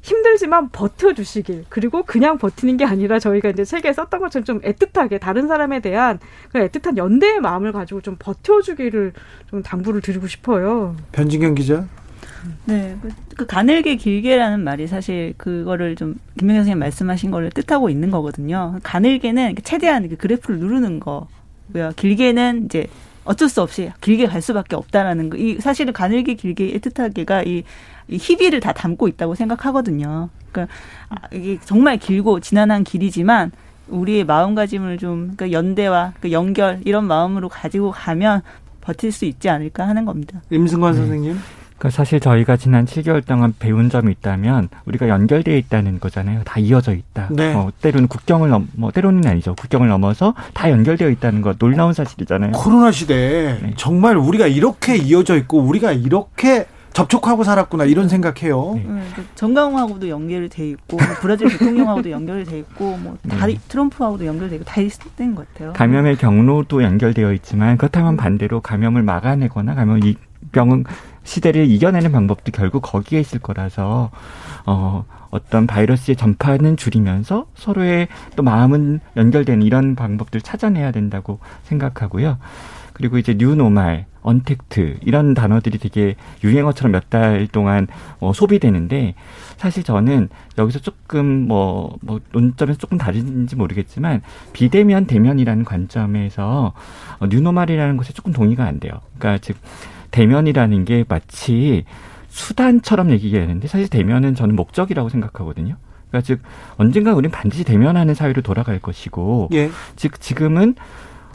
힘들지만 0.02 0.70
버텨주시길 0.70 1.66
그리고 1.70 2.04
그냥 2.04 2.38
버티는 2.38 2.78
게 2.78 2.86
아니라 2.86 3.20
저희가 3.20 3.50
이제 3.50 3.64
책에 3.64 3.94
썼던 3.94 4.20
것처럼 4.20 4.44
좀 4.44 4.62
애틋하게 4.62 5.20
다른 5.20 5.48
사람에 5.48 5.80
대한 5.80 6.20
그 6.52 6.60
애틋한 6.60 6.98
연대의 6.98 7.40
마음을 7.40 7.72
가지고 7.72 8.02
좀 8.02 8.16
버텨주기를 8.18 9.14
좀 9.50 9.62
당부를 9.62 10.02
드리고 10.02 10.28
싶어요. 10.28 10.96
변진경 11.12 11.56
기자. 11.56 11.86
네, 12.66 12.98
그, 13.02 13.10
그 13.38 13.46
가늘게 13.46 13.96
길게라는 13.96 14.64
말이 14.64 14.88
사실 14.88 15.34
그거를 15.38 15.96
좀 15.96 16.16
김명현 16.40 16.62
선생님 16.62 16.80
말씀하신 16.80 17.30
거를 17.30 17.52
뜻하고 17.52 17.90
있는 17.90 18.10
거거든요. 18.10 18.80
가늘게는 18.82 19.56
최대한 19.64 20.10
그 20.10 20.18
그래프를 20.18 20.60
누르는 20.60 21.00
거고요. 21.00 21.92
길게는 21.96 22.66
이제 22.66 22.88
어쩔 23.24 23.50
수 23.50 23.62
없이 23.62 23.92
길게 24.02 24.26
갈 24.28 24.42
수밖에 24.42 24.76
없다라는 24.76 25.30
거. 25.30 25.38
이 25.38 25.60
사실은 25.60 25.94
가늘게 25.94 26.34
길게 26.34 26.74
애틋하게가 26.80 27.46
이, 27.46 27.58
이 27.58 27.64
희비를 28.10 28.60
다 28.60 28.74
담고 28.74 29.08
있다고 29.08 29.36
생각하거든요. 29.36 30.30
그러니까 30.52 30.74
아, 31.10 31.16
이게 31.32 31.58
정말 31.64 31.98
길고 31.98 32.40
지난한 32.40 32.84
길이지만 32.84 33.52
우리의 33.88 34.24
마음가짐을 34.26 34.98
좀 34.98 35.34
그러니까 35.36 35.52
연대와 35.52 36.14
그 36.20 36.32
연결 36.32 36.82
이런 36.86 37.06
마음으로 37.06 37.50
가지고 37.50 37.92
가면 37.92 38.42
버틸 38.82 39.12
수 39.12 39.26
있지 39.26 39.50
않을까 39.50 39.88
하는 39.88 40.06
겁니다. 40.06 40.42
임승관 40.50 40.94
네. 40.94 40.98
선생님. 40.98 41.40
그 41.82 41.90
사실 41.90 42.20
저희가 42.20 42.58
지난 42.58 42.86
7개월 42.86 43.26
동안 43.26 43.56
배운 43.58 43.90
점이 43.90 44.12
있다면 44.12 44.70
우리가 44.86 45.10
연결되어 45.10 45.58
있다는 45.58 46.00
거잖아요. 46.00 46.44
다 46.46 46.60
이어져 46.60 46.94
있다. 46.94 47.30
네. 47.32 47.56
어, 47.56 47.72
때로는 47.82 48.08
국경을 48.08 48.50
넘, 48.50 48.68
뭐 48.74 48.92
때로는 48.92 49.26
아니죠. 49.26 49.56
국경을 49.56 49.88
넘어서 49.88 50.36
다 50.54 50.70
연결되어 50.70 51.10
있다는 51.10 51.42
것 51.42 51.58
놀라운 51.58 51.94
사실이잖아요. 51.94 52.52
코로나 52.52 52.92
시대에 52.92 53.58
네. 53.60 53.74
정말 53.78 54.16
우리가 54.16 54.46
이렇게 54.46 54.96
이어져 54.96 55.36
있고 55.38 55.60
우리가 55.60 55.92
이렇게 55.92 56.68
접촉하고 56.94 57.44
살았구나 57.44 57.86
이런 57.86 58.10
생각해요. 58.10 58.74
네. 58.76 58.84
네, 58.86 59.04
그 59.16 59.26
정강하고도 59.36 60.10
연결돼 60.10 60.70
있고 60.70 60.98
뭐 60.98 61.06
브라질 61.22 61.50
대통령하고도 61.50 62.12
연결돼 62.12 62.60
있고 62.60 62.98
뭐다 62.98 63.48
네. 63.48 63.58
트럼프하고도 63.68 64.26
연결돼 64.26 64.56
있고 64.56 64.66
다 64.66 64.82
있는 64.82 65.36
것 65.36 65.48
같아요. 65.54 65.74
감염의 65.74 66.18
경로도 66.18 66.84
연결되어 66.84 67.34
있지만 67.34 67.78
그렇다면 67.78 68.18
반대로 68.18 68.62
감염을 68.62 69.04
막아내거나 69.04 69.76
감염 69.76 70.00
이 70.04 70.16
병은 70.52 70.86
시대를 71.24 71.70
이겨내는 71.70 72.12
방법도 72.12 72.52
결국 72.52 72.82
거기에 72.82 73.20
있을 73.20 73.40
거라서 73.40 74.10
어 74.66 75.06
어떤 75.30 75.66
바이러스의 75.66 76.18
전파는 76.18 76.78
줄이면서 76.78 77.46
서로의 77.56 78.10
또 78.36 78.44
마음은 78.44 79.00
연결되는 79.16 79.62
이런 79.64 79.96
방법들 79.96 80.42
찾아내야 80.42 80.92
된다고 80.92 81.40
생각하고요. 81.64 82.38
그리고 83.02 83.18
이제 83.18 83.34
뉴노말, 83.36 84.06
언택트 84.22 85.00
이런 85.02 85.34
단어들이 85.34 85.80
되게 85.80 86.16
유행어처럼 86.44 86.92
몇 86.92 87.10
달 87.10 87.48
동안 87.52 87.88
어, 88.20 88.32
소비되는데 88.32 89.16
사실 89.58 89.84
저는 89.84 90.30
여기서 90.60 90.80
조금 90.80 91.48
뭐, 91.48 91.98
뭐 92.02 92.22
논점에서 92.32 92.78
조금 92.78 93.00
다른지 93.00 93.56
모르겠지만 93.56 94.22
비대면 94.54 95.08
대면이라는 95.08 95.66
관점에서 95.66 96.74
어, 97.20 97.28
뉴노말이라는 97.28 97.98
것에 97.98 98.14
조금 98.14 98.32
동의가 98.32 98.66
안 98.66 98.80
돼요. 98.80 98.94
그러니까 99.18 99.40
즉 99.42 99.58
대면이라는 100.12 100.86
게 100.86 101.04
마치 101.08 101.84
수단처럼 102.30 103.10
얘기해야 103.10 103.42
되는데 103.48 103.68
사실 103.68 103.88
대면은 103.90 104.36
저는 104.36 104.56
목적이라고 104.56 105.10
생각하거든요. 105.10 105.76
그러니까 106.12 106.26
즉 106.26 106.42
언젠가 106.78 107.14
우리는 107.14 107.32
반드시 107.32 107.64
대면하는 107.64 108.14
사회로 108.14 108.44
돌아갈 108.44 108.80
것이고 108.80 109.50
예. 109.54 109.72
즉 109.96 110.22
지금은 110.22 110.76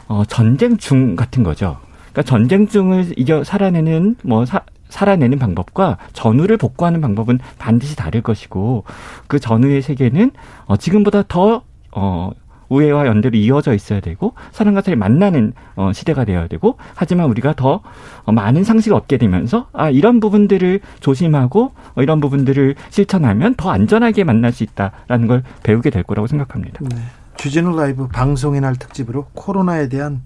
어 0.07 0.23
전쟁 0.25 0.77
중 0.77 1.15
같은 1.15 1.43
거죠. 1.43 1.77
그러니까 2.11 2.23
전쟁 2.23 2.67
중을 2.67 3.13
이겨 3.17 3.43
살아내는 3.43 4.15
뭐 4.23 4.45
사, 4.45 4.61
살아내는 4.89 5.37
방법과 5.39 5.97
전후를 6.13 6.57
복구하는 6.57 7.01
방법은 7.01 7.39
반드시 7.57 7.95
다를 7.95 8.21
것이고 8.21 8.85
그 9.27 9.39
전후의 9.39 9.81
세계는 9.81 10.31
어 10.65 10.77
지금보다 10.77 11.23
더 11.27 11.63
어, 11.91 12.31
우애와 12.69 13.07
연대로 13.07 13.37
이어져 13.37 13.73
있어야 13.73 13.99
되고 13.99 14.33
사람과 14.51 14.81
사람이 14.81 14.99
만나는 14.99 15.53
어, 15.75 15.91
시대가 15.93 16.25
되어야 16.25 16.47
되고 16.47 16.77
하지만 16.95 17.29
우리가 17.29 17.53
더 17.53 17.81
어, 18.25 18.31
많은 18.31 18.63
상식을 18.63 18.95
얻게 18.95 19.17
되면서 19.17 19.67
아 19.73 19.89
이런 19.89 20.19
부분들을 20.19 20.81
조심하고 20.99 21.71
어, 21.95 22.01
이런 22.01 22.19
부분들을 22.19 22.75
실천하면 22.89 23.55
더 23.55 23.69
안전하게 23.69 24.23
만날 24.23 24.51
수 24.51 24.63
있다라는 24.63 25.27
걸 25.27 25.43
배우게 25.63 25.89
될 25.89 26.03
거라고 26.03 26.27
생각합니다. 26.27 26.79
네. 26.81 26.97
주진우 27.37 27.75
라이브 27.75 28.07
방송의 28.07 28.61
날 28.61 28.75
특집으로 28.75 29.27
코로나에 29.33 29.89
대한 29.89 30.23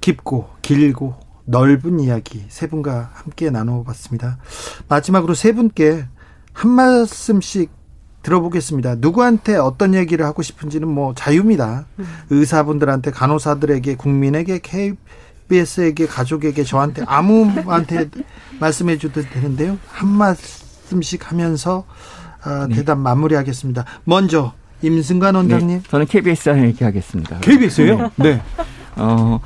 깊고 0.00 0.48
길고 0.62 1.14
넓은 1.44 2.00
이야기 2.00 2.44
세 2.48 2.66
분과 2.66 3.10
함께 3.12 3.50
나눠봤습니다. 3.50 4.38
마지막으로 4.88 5.34
세 5.34 5.52
분께 5.52 6.06
한 6.52 6.70
말씀씩 6.70 7.70
들어보겠습니다. 8.22 8.96
누구한테 8.96 9.56
어떤 9.56 9.94
얘기를 9.94 10.24
하고 10.24 10.42
싶은지는 10.42 10.88
뭐 10.88 11.14
자유입니다. 11.14 11.84
음. 11.98 12.06
의사분들한테, 12.30 13.10
간호사들에게, 13.10 13.96
국민에게, 13.96 14.60
KBS에게, 14.60 16.06
가족에게, 16.06 16.64
저한테, 16.64 17.02
아무한테 17.06 18.08
말씀해 18.60 18.96
주도 18.96 19.20
되는데요. 19.20 19.76
한 19.88 20.08
말씀 20.08 20.64
말씀씩 20.84 21.30
하면서 21.30 21.84
어, 22.44 22.66
네. 22.68 22.76
대답 22.76 22.98
마무리하겠습니다. 22.98 23.84
먼저 24.04 24.52
임승관 24.84 25.34
원장님. 25.34 25.78
네, 25.78 25.82
저는 25.88 26.06
KBS 26.06 26.50
얘기하겠습니다. 26.64 27.38
KBS요? 27.40 28.10
네. 28.16 28.40
어, 28.96 29.40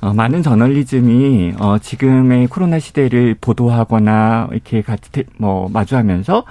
어, 0.00 0.12
많은 0.14 0.42
저널리즘이 0.42 1.54
어, 1.58 1.78
지금의 1.78 2.48
코로나 2.48 2.78
시대를 2.78 3.36
보도하거나 3.40 4.48
이렇게 4.52 4.82
같이 4.82 5.24
뭐 5.36 5.68
마주하면서 5.68 6.44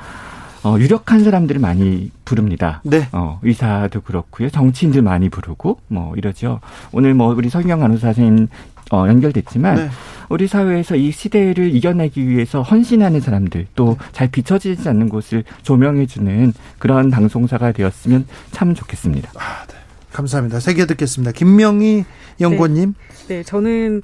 어, 0.63 0.75
유력한 0.77 1.23
사람들을 1.23 1.61
많이 1.61 2.11
부릅니다. 2.25 2.81
네. 2.83 3.07
어, 3.11 3.39
의사도 3.43 4.01
그렇고요. 4.01 4.49
정치인들 4.49 5.01
많이 5.01 5.29
부르고 5.29 5.79
뭐 5.87 6.15
이러죠. 6.15 6.59
오늘 6.91 7.13
뭐 7.13 7.33
우리 7.33 7.49
서경 7.49 7.79
간호사 7.79 8.13
선생님 8.13 8.47
어, 8.91 9.05
연결됐지만 9.07 9.75
네. 9.75 9.89
우리 10.29 10.47
사회에서 10.47 10.95
이 10.95 11.11
시대를 11.11 11.75
이겨내기 11.75 12.27
위해서 12.27 12.61
헌신하는 12.61 13.19
사람들 13.19 13.67
또 13.75 13.97
잘 14.11 14.29
비춰지지 14.29 14.87
않는 14.89 15.09
곳을 15.09 15.43
조명해주는 15.63 16.53
그런 16.77 17.09
방송사가 17.09 17.71
되었으면 17.71 18.25
참 18.51 18.73
좋겠습니다. 18.73 19.31
아, 19.35 19.65
네. 19.67 19.75
감사합니다. 20.11 20.59
세개 20.59 20.85
듣겠습니다. 20.87 21.31
김명희 21.31 22.03
연구원님. 22.41 22.93
네. 23.27 23.37
네, 23.37 23.43
저는 23.43 24.01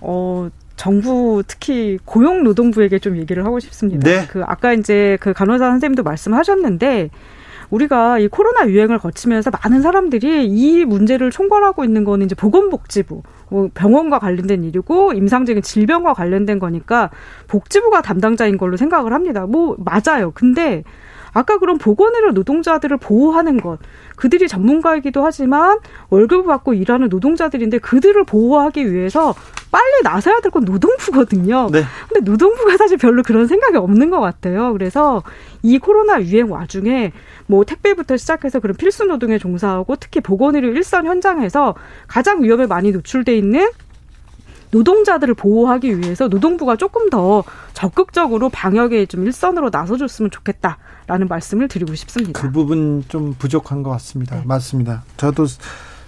어 0.00 0.48
정부 0.76 1.42
특히 1.46 1.98
고용노동부에게 2.04 3.00
좀 3.00 3.18
얘기를 3.18 3.44
하고 3.44 3.60
싶습니다. 3.60 4.08
네. 4.08 4.26
그 4.28 4.42
아까 4.46 4.72
이제 4.72 5.18
그 5.20 5.32
간호사 5.32 5.58
선생님도 5.70 6.02
말씀하셨는데 6.04 7.10
우리가 7.70 8.18
이 8.18 8.28
코로나 8.28 8.68
유행을 8.68 8.98
거치면서 8.98 9.50
많은 9.62 9.82
사람들이 9.82 10.46
이 10.46 10.84
문제를 10.84 11.30
총괄하고 11.30 11.84
있는 11.84 12.04
거는 12.04 12.26
이제 12.26 12.34
보건복지부, 12.34 13.22
뭐 13.50 13.70
병원과 13.74 14.18
관련된 14.18 14.64
일이고 14.64 15.12
임상적인 15.12 15.62
질병과 15.62 16.14
관련된 16.14 16.58
거니까 16.58 17.10
복지부가 17.46 18.02
담당자인 18.02 18.56
걸로 18.58 18.76
생각을 18.76 19.12
합니다. 19.12 19.46
뭐 19.46 19.76
맞아요. 19.78 20.32
근데 20.34 20.82
아까 21.32 21.58
그런 21.58 21.78
보건의료 21.78 22.32
노동자들을 22.32 22.96
보호하는 22.96 23.60
것, 23.60 23.78
그들이 24.16 24.48
전문가이기도 24.48 25.24
하지만 25.24 25.78
월급을 26.08 26.44
받고 26.44 26.74
일하는 26.74 27.08
노동자들인데 27.08 27.78
그들을 27.78 28.24
보호하기 28.24 28.92
위해서 28.92 29.32
빨리 29.70 30.02
나서야 30.02 30.40
될 30.40 30.50
건 30.50 30.64
노동부거든요. 30.64 31.68
네. 31.70 31.84
근데 32.08 32.28
노동부가 32.28 32.76
사실 32.76 32.96
별로 32.96 33.22
그런 33.22 33.46
생각이 33.46 33.76
없는 33.76 34.10
것 34.10 34.18
같아요. 34.18 34.72
그래서 34.72 35.22
이 35.62 35.78
코로나 35.78 36.20
유행 36.20 36.50
와중에 36.50 37.12
뭐 37.50 37.64
택배부터 37.64 38.16
시작해서 38.16 38.60
그런 38.60 38.76
필수 38.76 39.04
노동에 39.04 39.36
종사하고 39.36 39.96
특히 39.96 40.20
보건의료 40.20 40.68
일선 40.68 41.06
현장에서 41.06 41.74
가장 42.06 42.44
위험에 42.44 42.66
많이 42.66 42.92
노출돼 42.92 43.36
있는 43.36 43.68
노동자들을 44.70 45.34
보호하기 45.34 45.98
위해서 45.98 46.28
노동부가 46.28 46.76
조금 46.76 47.10
더 47.10 47.42
적극적으로 47.74 48.50
방역에 48.50 49.04
좀 49.06 49.26
일선으로 49.26 49.70
나서줬으면 49.72 50.30
좋겠다라는 50.30 51.26
말씀을 51.28 51.66
드리고 51.66 51.96
싶습니다. 51.96 52.40
그 52.40 52.52
부분 52.52 53.04
좀 53.08 53.34
부족한 53.34 53.82
것 53.82 53.90
같습니다. 53.90 54.36
네. 54.36 54.42
맞습니다. 54.44 55.02
저도 55.16 55.46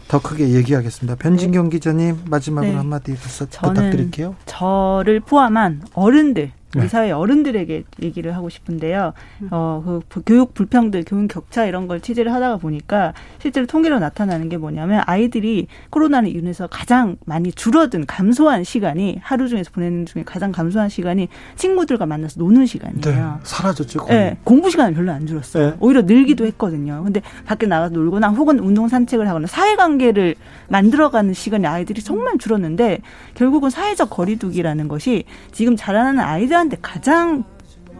더 0.06 0.22
크게 0.22 0.50
얘기하겠습니다. 0.50 1.16
변진경 1.16 1.64
네. 1.64 1.70
기자님 1.70 2.18
마지막으로 2.30 2.70
네. 2.70 2.78
한마디 2.78 3.14
부탁드릴게요. 3.16 4.36
저를 4.46 5.18
포함한 5.18 5.82
어른들 5.94 6.52
우리 6.74 6.84
네. 6.84 6.88
사회 6.88 7.10
어른들에게 7.10 7.84
얘기를 8.02 8.34
하고 8.34 8.48
싶은데요. 8.48 9.12
음. 9.42 9.48
어, 9.50 10.00
그 10.08 10.22
교육 10.24 10.54
불평등, 10.54 11.04
교육 11.06 11.28
격차 11.28 11.66
이런 11.66 11.86
걸 11.86 12.00
취재를 12.00 12.32
하다가 12.32 12.56
보니까 12.56 13.12
실제로 13.38 13.66
통계로 13.66 13.98
나타나는 13.98 14.48
게 14.48 14.56
뭐냐면 14.56 15.02
아이들이 15.06 15.66
코로나를 15.90 16.34
인해서 16.34 16.66
가장 16.66 17.16
많이 17.26 17.52
줄어든 17.52 18.06
감소한 18.06 18.64
시간이 18.64 19.18
하루 19.22 19.48
중에서 19.48 19.70
보내는 19.72 20.06
중에 20.06 20.22
가장 20.24 20.50
감소한 20.50 20.88
시간이 20.88 21.28
친구들과 21.56 22.06
만나서 22.06 22.40
노는 22.40 22.64
시간이에요. 22.64 23.00
네, 23.02 23.22
사라졌죠. 23.42 24.00
거의. 24.00 24.18
네, 24.18 24.36
공부 24.44 24.70
시간은 24.70 24.94
별로 24.94 25.12
안 25.12 25.26
줄었어요. 25.26 25.70
네. 25.70 25.76
오히려 25.78 26.02
늘기도 26.02 26.46
했거든요. 26.46 27.02
근데 27.04 27.20
밖에 27.44 27.66
나가서 27.66 27.92
놀거나 27.92 28.30
혹은 28.30 28.58
운동 28.58 28.88
산책을 28.88 29.28
하거나 29.28 29.46
사회 29.46 29.76
관계를 29.76 30.36
만들어가는 30.68 31.34
시간이 31.34 31.66
아이들이 31.66 32.00
정말 32.02 32.38
줄었는데 32.38 33.00
결국은 33.34 33.68
사회적 33.68 34.08
거리두기라는 34.08 34.88
것이 34.88 35.24
지금 35.52 35.76
자라나는 35.76 36.20
아이들 36.20 36.61
한테 36.62 36.76
가장 36.80 37.44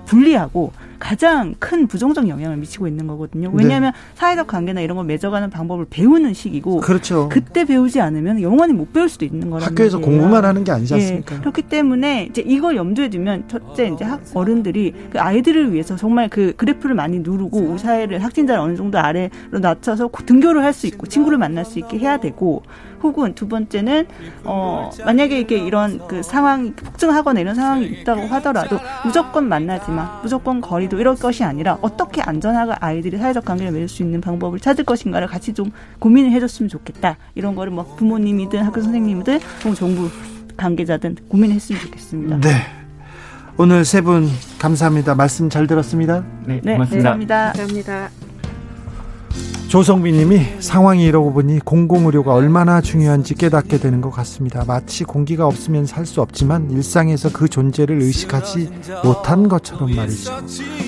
불리하고 0.07 0.73
가장 1.13 1.57
큰 1.59 1.89
부정적 1.89 2.29
영향을 2.29 2.57
미치고 2.59 2.87
있는 2.87 3.09
거거든요. 3.09 3.49
네. 3.49 3.55
왜냐하면 3.65 3.91
네. 3.91 3.99
사회적 4.15 4.47
관계나 4.47 4.81
이런 4.83 4.97
걸 4.97 5.05
맺어가는 5.07 5.51
방법을 5.51 5.87
배우는 5.91 6.33
시기고 6.33 6.79
그렇죠. 6.79 7.29
그때 7.29 7.65
배우지 7.65 8.01
않으면 8.01 8.41
영원히 8.41 8.73
못 8.73 8.93
배울 8.93 9.09
수도 9.09 9.25
있는 9.25 9.51
거라는 9.51 9.67
학교에서 9.73 9.99
거예요. 9.99 10.21
공부만 10.21 10.45
하는 10.45 10.63
게 10.63 10.71
아니지 10.71 10.95
예. 10.95 10.99
않습니까? 10.99 11.35
예. 11.35 11.41
그렇기 11.41 11.63
때문에 11.63 12.29
이제 12.31 12.45
이걸 12.47 12.77
염두에 12.77 13.09
두면 13.11 13.49
첫째 13.49 13.89
이제 13.89 14.05
학 14.05 14.23
어른들이 14.33 14.95
그 15.11 15.19
아이들을 15.19 15.73
위해서 15.73 15.97
정말 15.97 16.29
그 16.29 16.55
그래프를 16.57 16.95
많이 16.95 17.19
누르고 17.19 17.59
우리 17.59 17.79
사회를 17.81 18.23
확진자를 18.23 18.63
어느 18.63 18.77
정도 18.77 18.99
아래로 18.99 19.59
낮춰서 19.61 20.09
등교를 20.25 20.63
할 20.63 20.73
수 20.73 20.87
있고 20.87 21.07
친구를 21.07 21.37
만날 21.37 21.67
수 21.67 21.79
있게 21.81 21.99
해야 21.99 22.17
되고 22.17 22.63
혹은 23.03 23.35
두 23.35 23.49
번째는 23.49 24.07
어 24.45 24.91
만약에 25.05 25.39
이게 25.39 25.59
이런 25.59 26.07
그 26.07 26.23
상황이 26.23 26.73
폭증하거나 26.73 27.41
이런 27.41 27.55
상황이 27.55 27.87
있다고 27.87 28.23
하더라도 28.23 28.79
무조건 29.05 29.49
만나지만 29.49 30.21
무조건 30.23 30.61
거리 30.61 30.89
도 30.93 31.01
이럴 31.01 31.17
것이 31.17 31.43
아니라 31.43 31.79
어떻게 31.81 32.21
안전하게 32.21 32.73
아이들이 32.79 33.17
사회적 33.17 33.47
관계를 33.47 33.73
맺을 33.73 33.89
수 33.89 34.03
있는 34.03 34.21
방법을 34.21 34.61
찾을 34.61 34.85
것인가를 34.85 35.27
같이 35.27 35.55
좀 35.55 35.71
고민을 35.99 36.31
해줬으면 36.33 36.69
좋겠다 36.69 37.17
이런 37.35 37.55
거를 37.55 37.73
뭐 37.73 37.97
부모님이든 37.97 38.63
학교 38.63 38.83
선생님이든 38.83 39.41
혹은 39.61 39.75
정부 39.75 40.11
관계자든 40.57 41.17
고민했으면 41.29 41.81
좋겠습니다. 41.81 42.41
네. 42.41 42.51
오늘 43.57 43.85
세 43.87 44.03
분 44.03 44.29
감사합니다. 44.59 45.15
말씀 45.15 45.49
잘 45.49 45.67
들었습니다. 45.67 46.25
네, 46.45 46.61
네 46.63 46.73
고맙습니다. 46.75 47.11
감사합니다. 47.11 47.53
감사합니다. 47.53 48.32
조성빈 49.73 50.19
님이 50.19 50.61
상황이 50.61 51.03
이러고 51.07 51.33
보니 51.33 51.61
공공의료가 51.61 52.35
얼마나 52.35 52.83
중요한지 52.83 53.35
깨닫게 53.35 53.79
되는 53.79 54.03
것 54.03 54.11
같습니다. 54.11 54.65
마치 54.67 55.03
공기가 55.03 55.47
없으면 55.47 55.87
살 55.87 56.05
수 56.05 56.21
없지만 56.21 56.71
일상에서 56.71 57.31
그 57.33 57.49
존재를 57.49 58.03
의식하지 58.03 58.71
못한 59.03 59.49
것처럼 59.49 59.97
말이죠. 59.97 60.31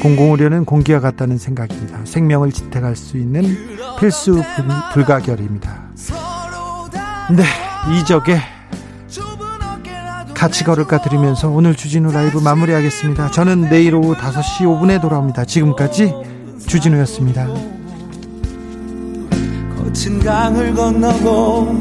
공공의료는 0.03 0.66
공기와 0.66 1.01
같다는 1.01 1.39
생각입니다. 1.39 2.01
생명을 2.05 2.53
지탱할 2.53 2.95
수 2.95 3.16
있는 3.16 3.57
필수 3.99 4.43
불 4.93 5.07
가결입니다. 5.07 5.85
네, 7.35 7.45
이적의 7.99 8.39
같이 10.35 10.62
걸을까 10.62 11.01
드리면서 11.01 11.49
오늘 11.49 11.74
주진우 11.74 12.12
라이브 12.12 12.39
마무리하겠습니다. 12.39 13.30
저는 13.30 13.70
내일 13.70 13.95
오후 13.95 14.14
5시 14.14 14.66
5분에 14.66 15.01
돌아옵니다. 15.01 15.47
지금까지 15.47 16.12
주진우였습니다. 16.66 17.49
거친 19.95 20.19
강을 20.19 20.75
건너고 20.75 21.73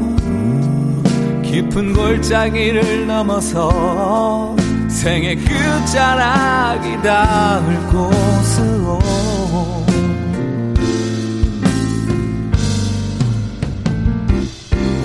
깊은 1.42 1.94
골짜기를 1.94 3.08
넘어서 3.08 4.54
생의 4.88 5.34
끝자락이 5.36 7.02
닿을 7.02 7.76
곳으로. 7.88 9.00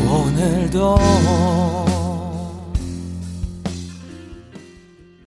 오늘도 0.08 1.89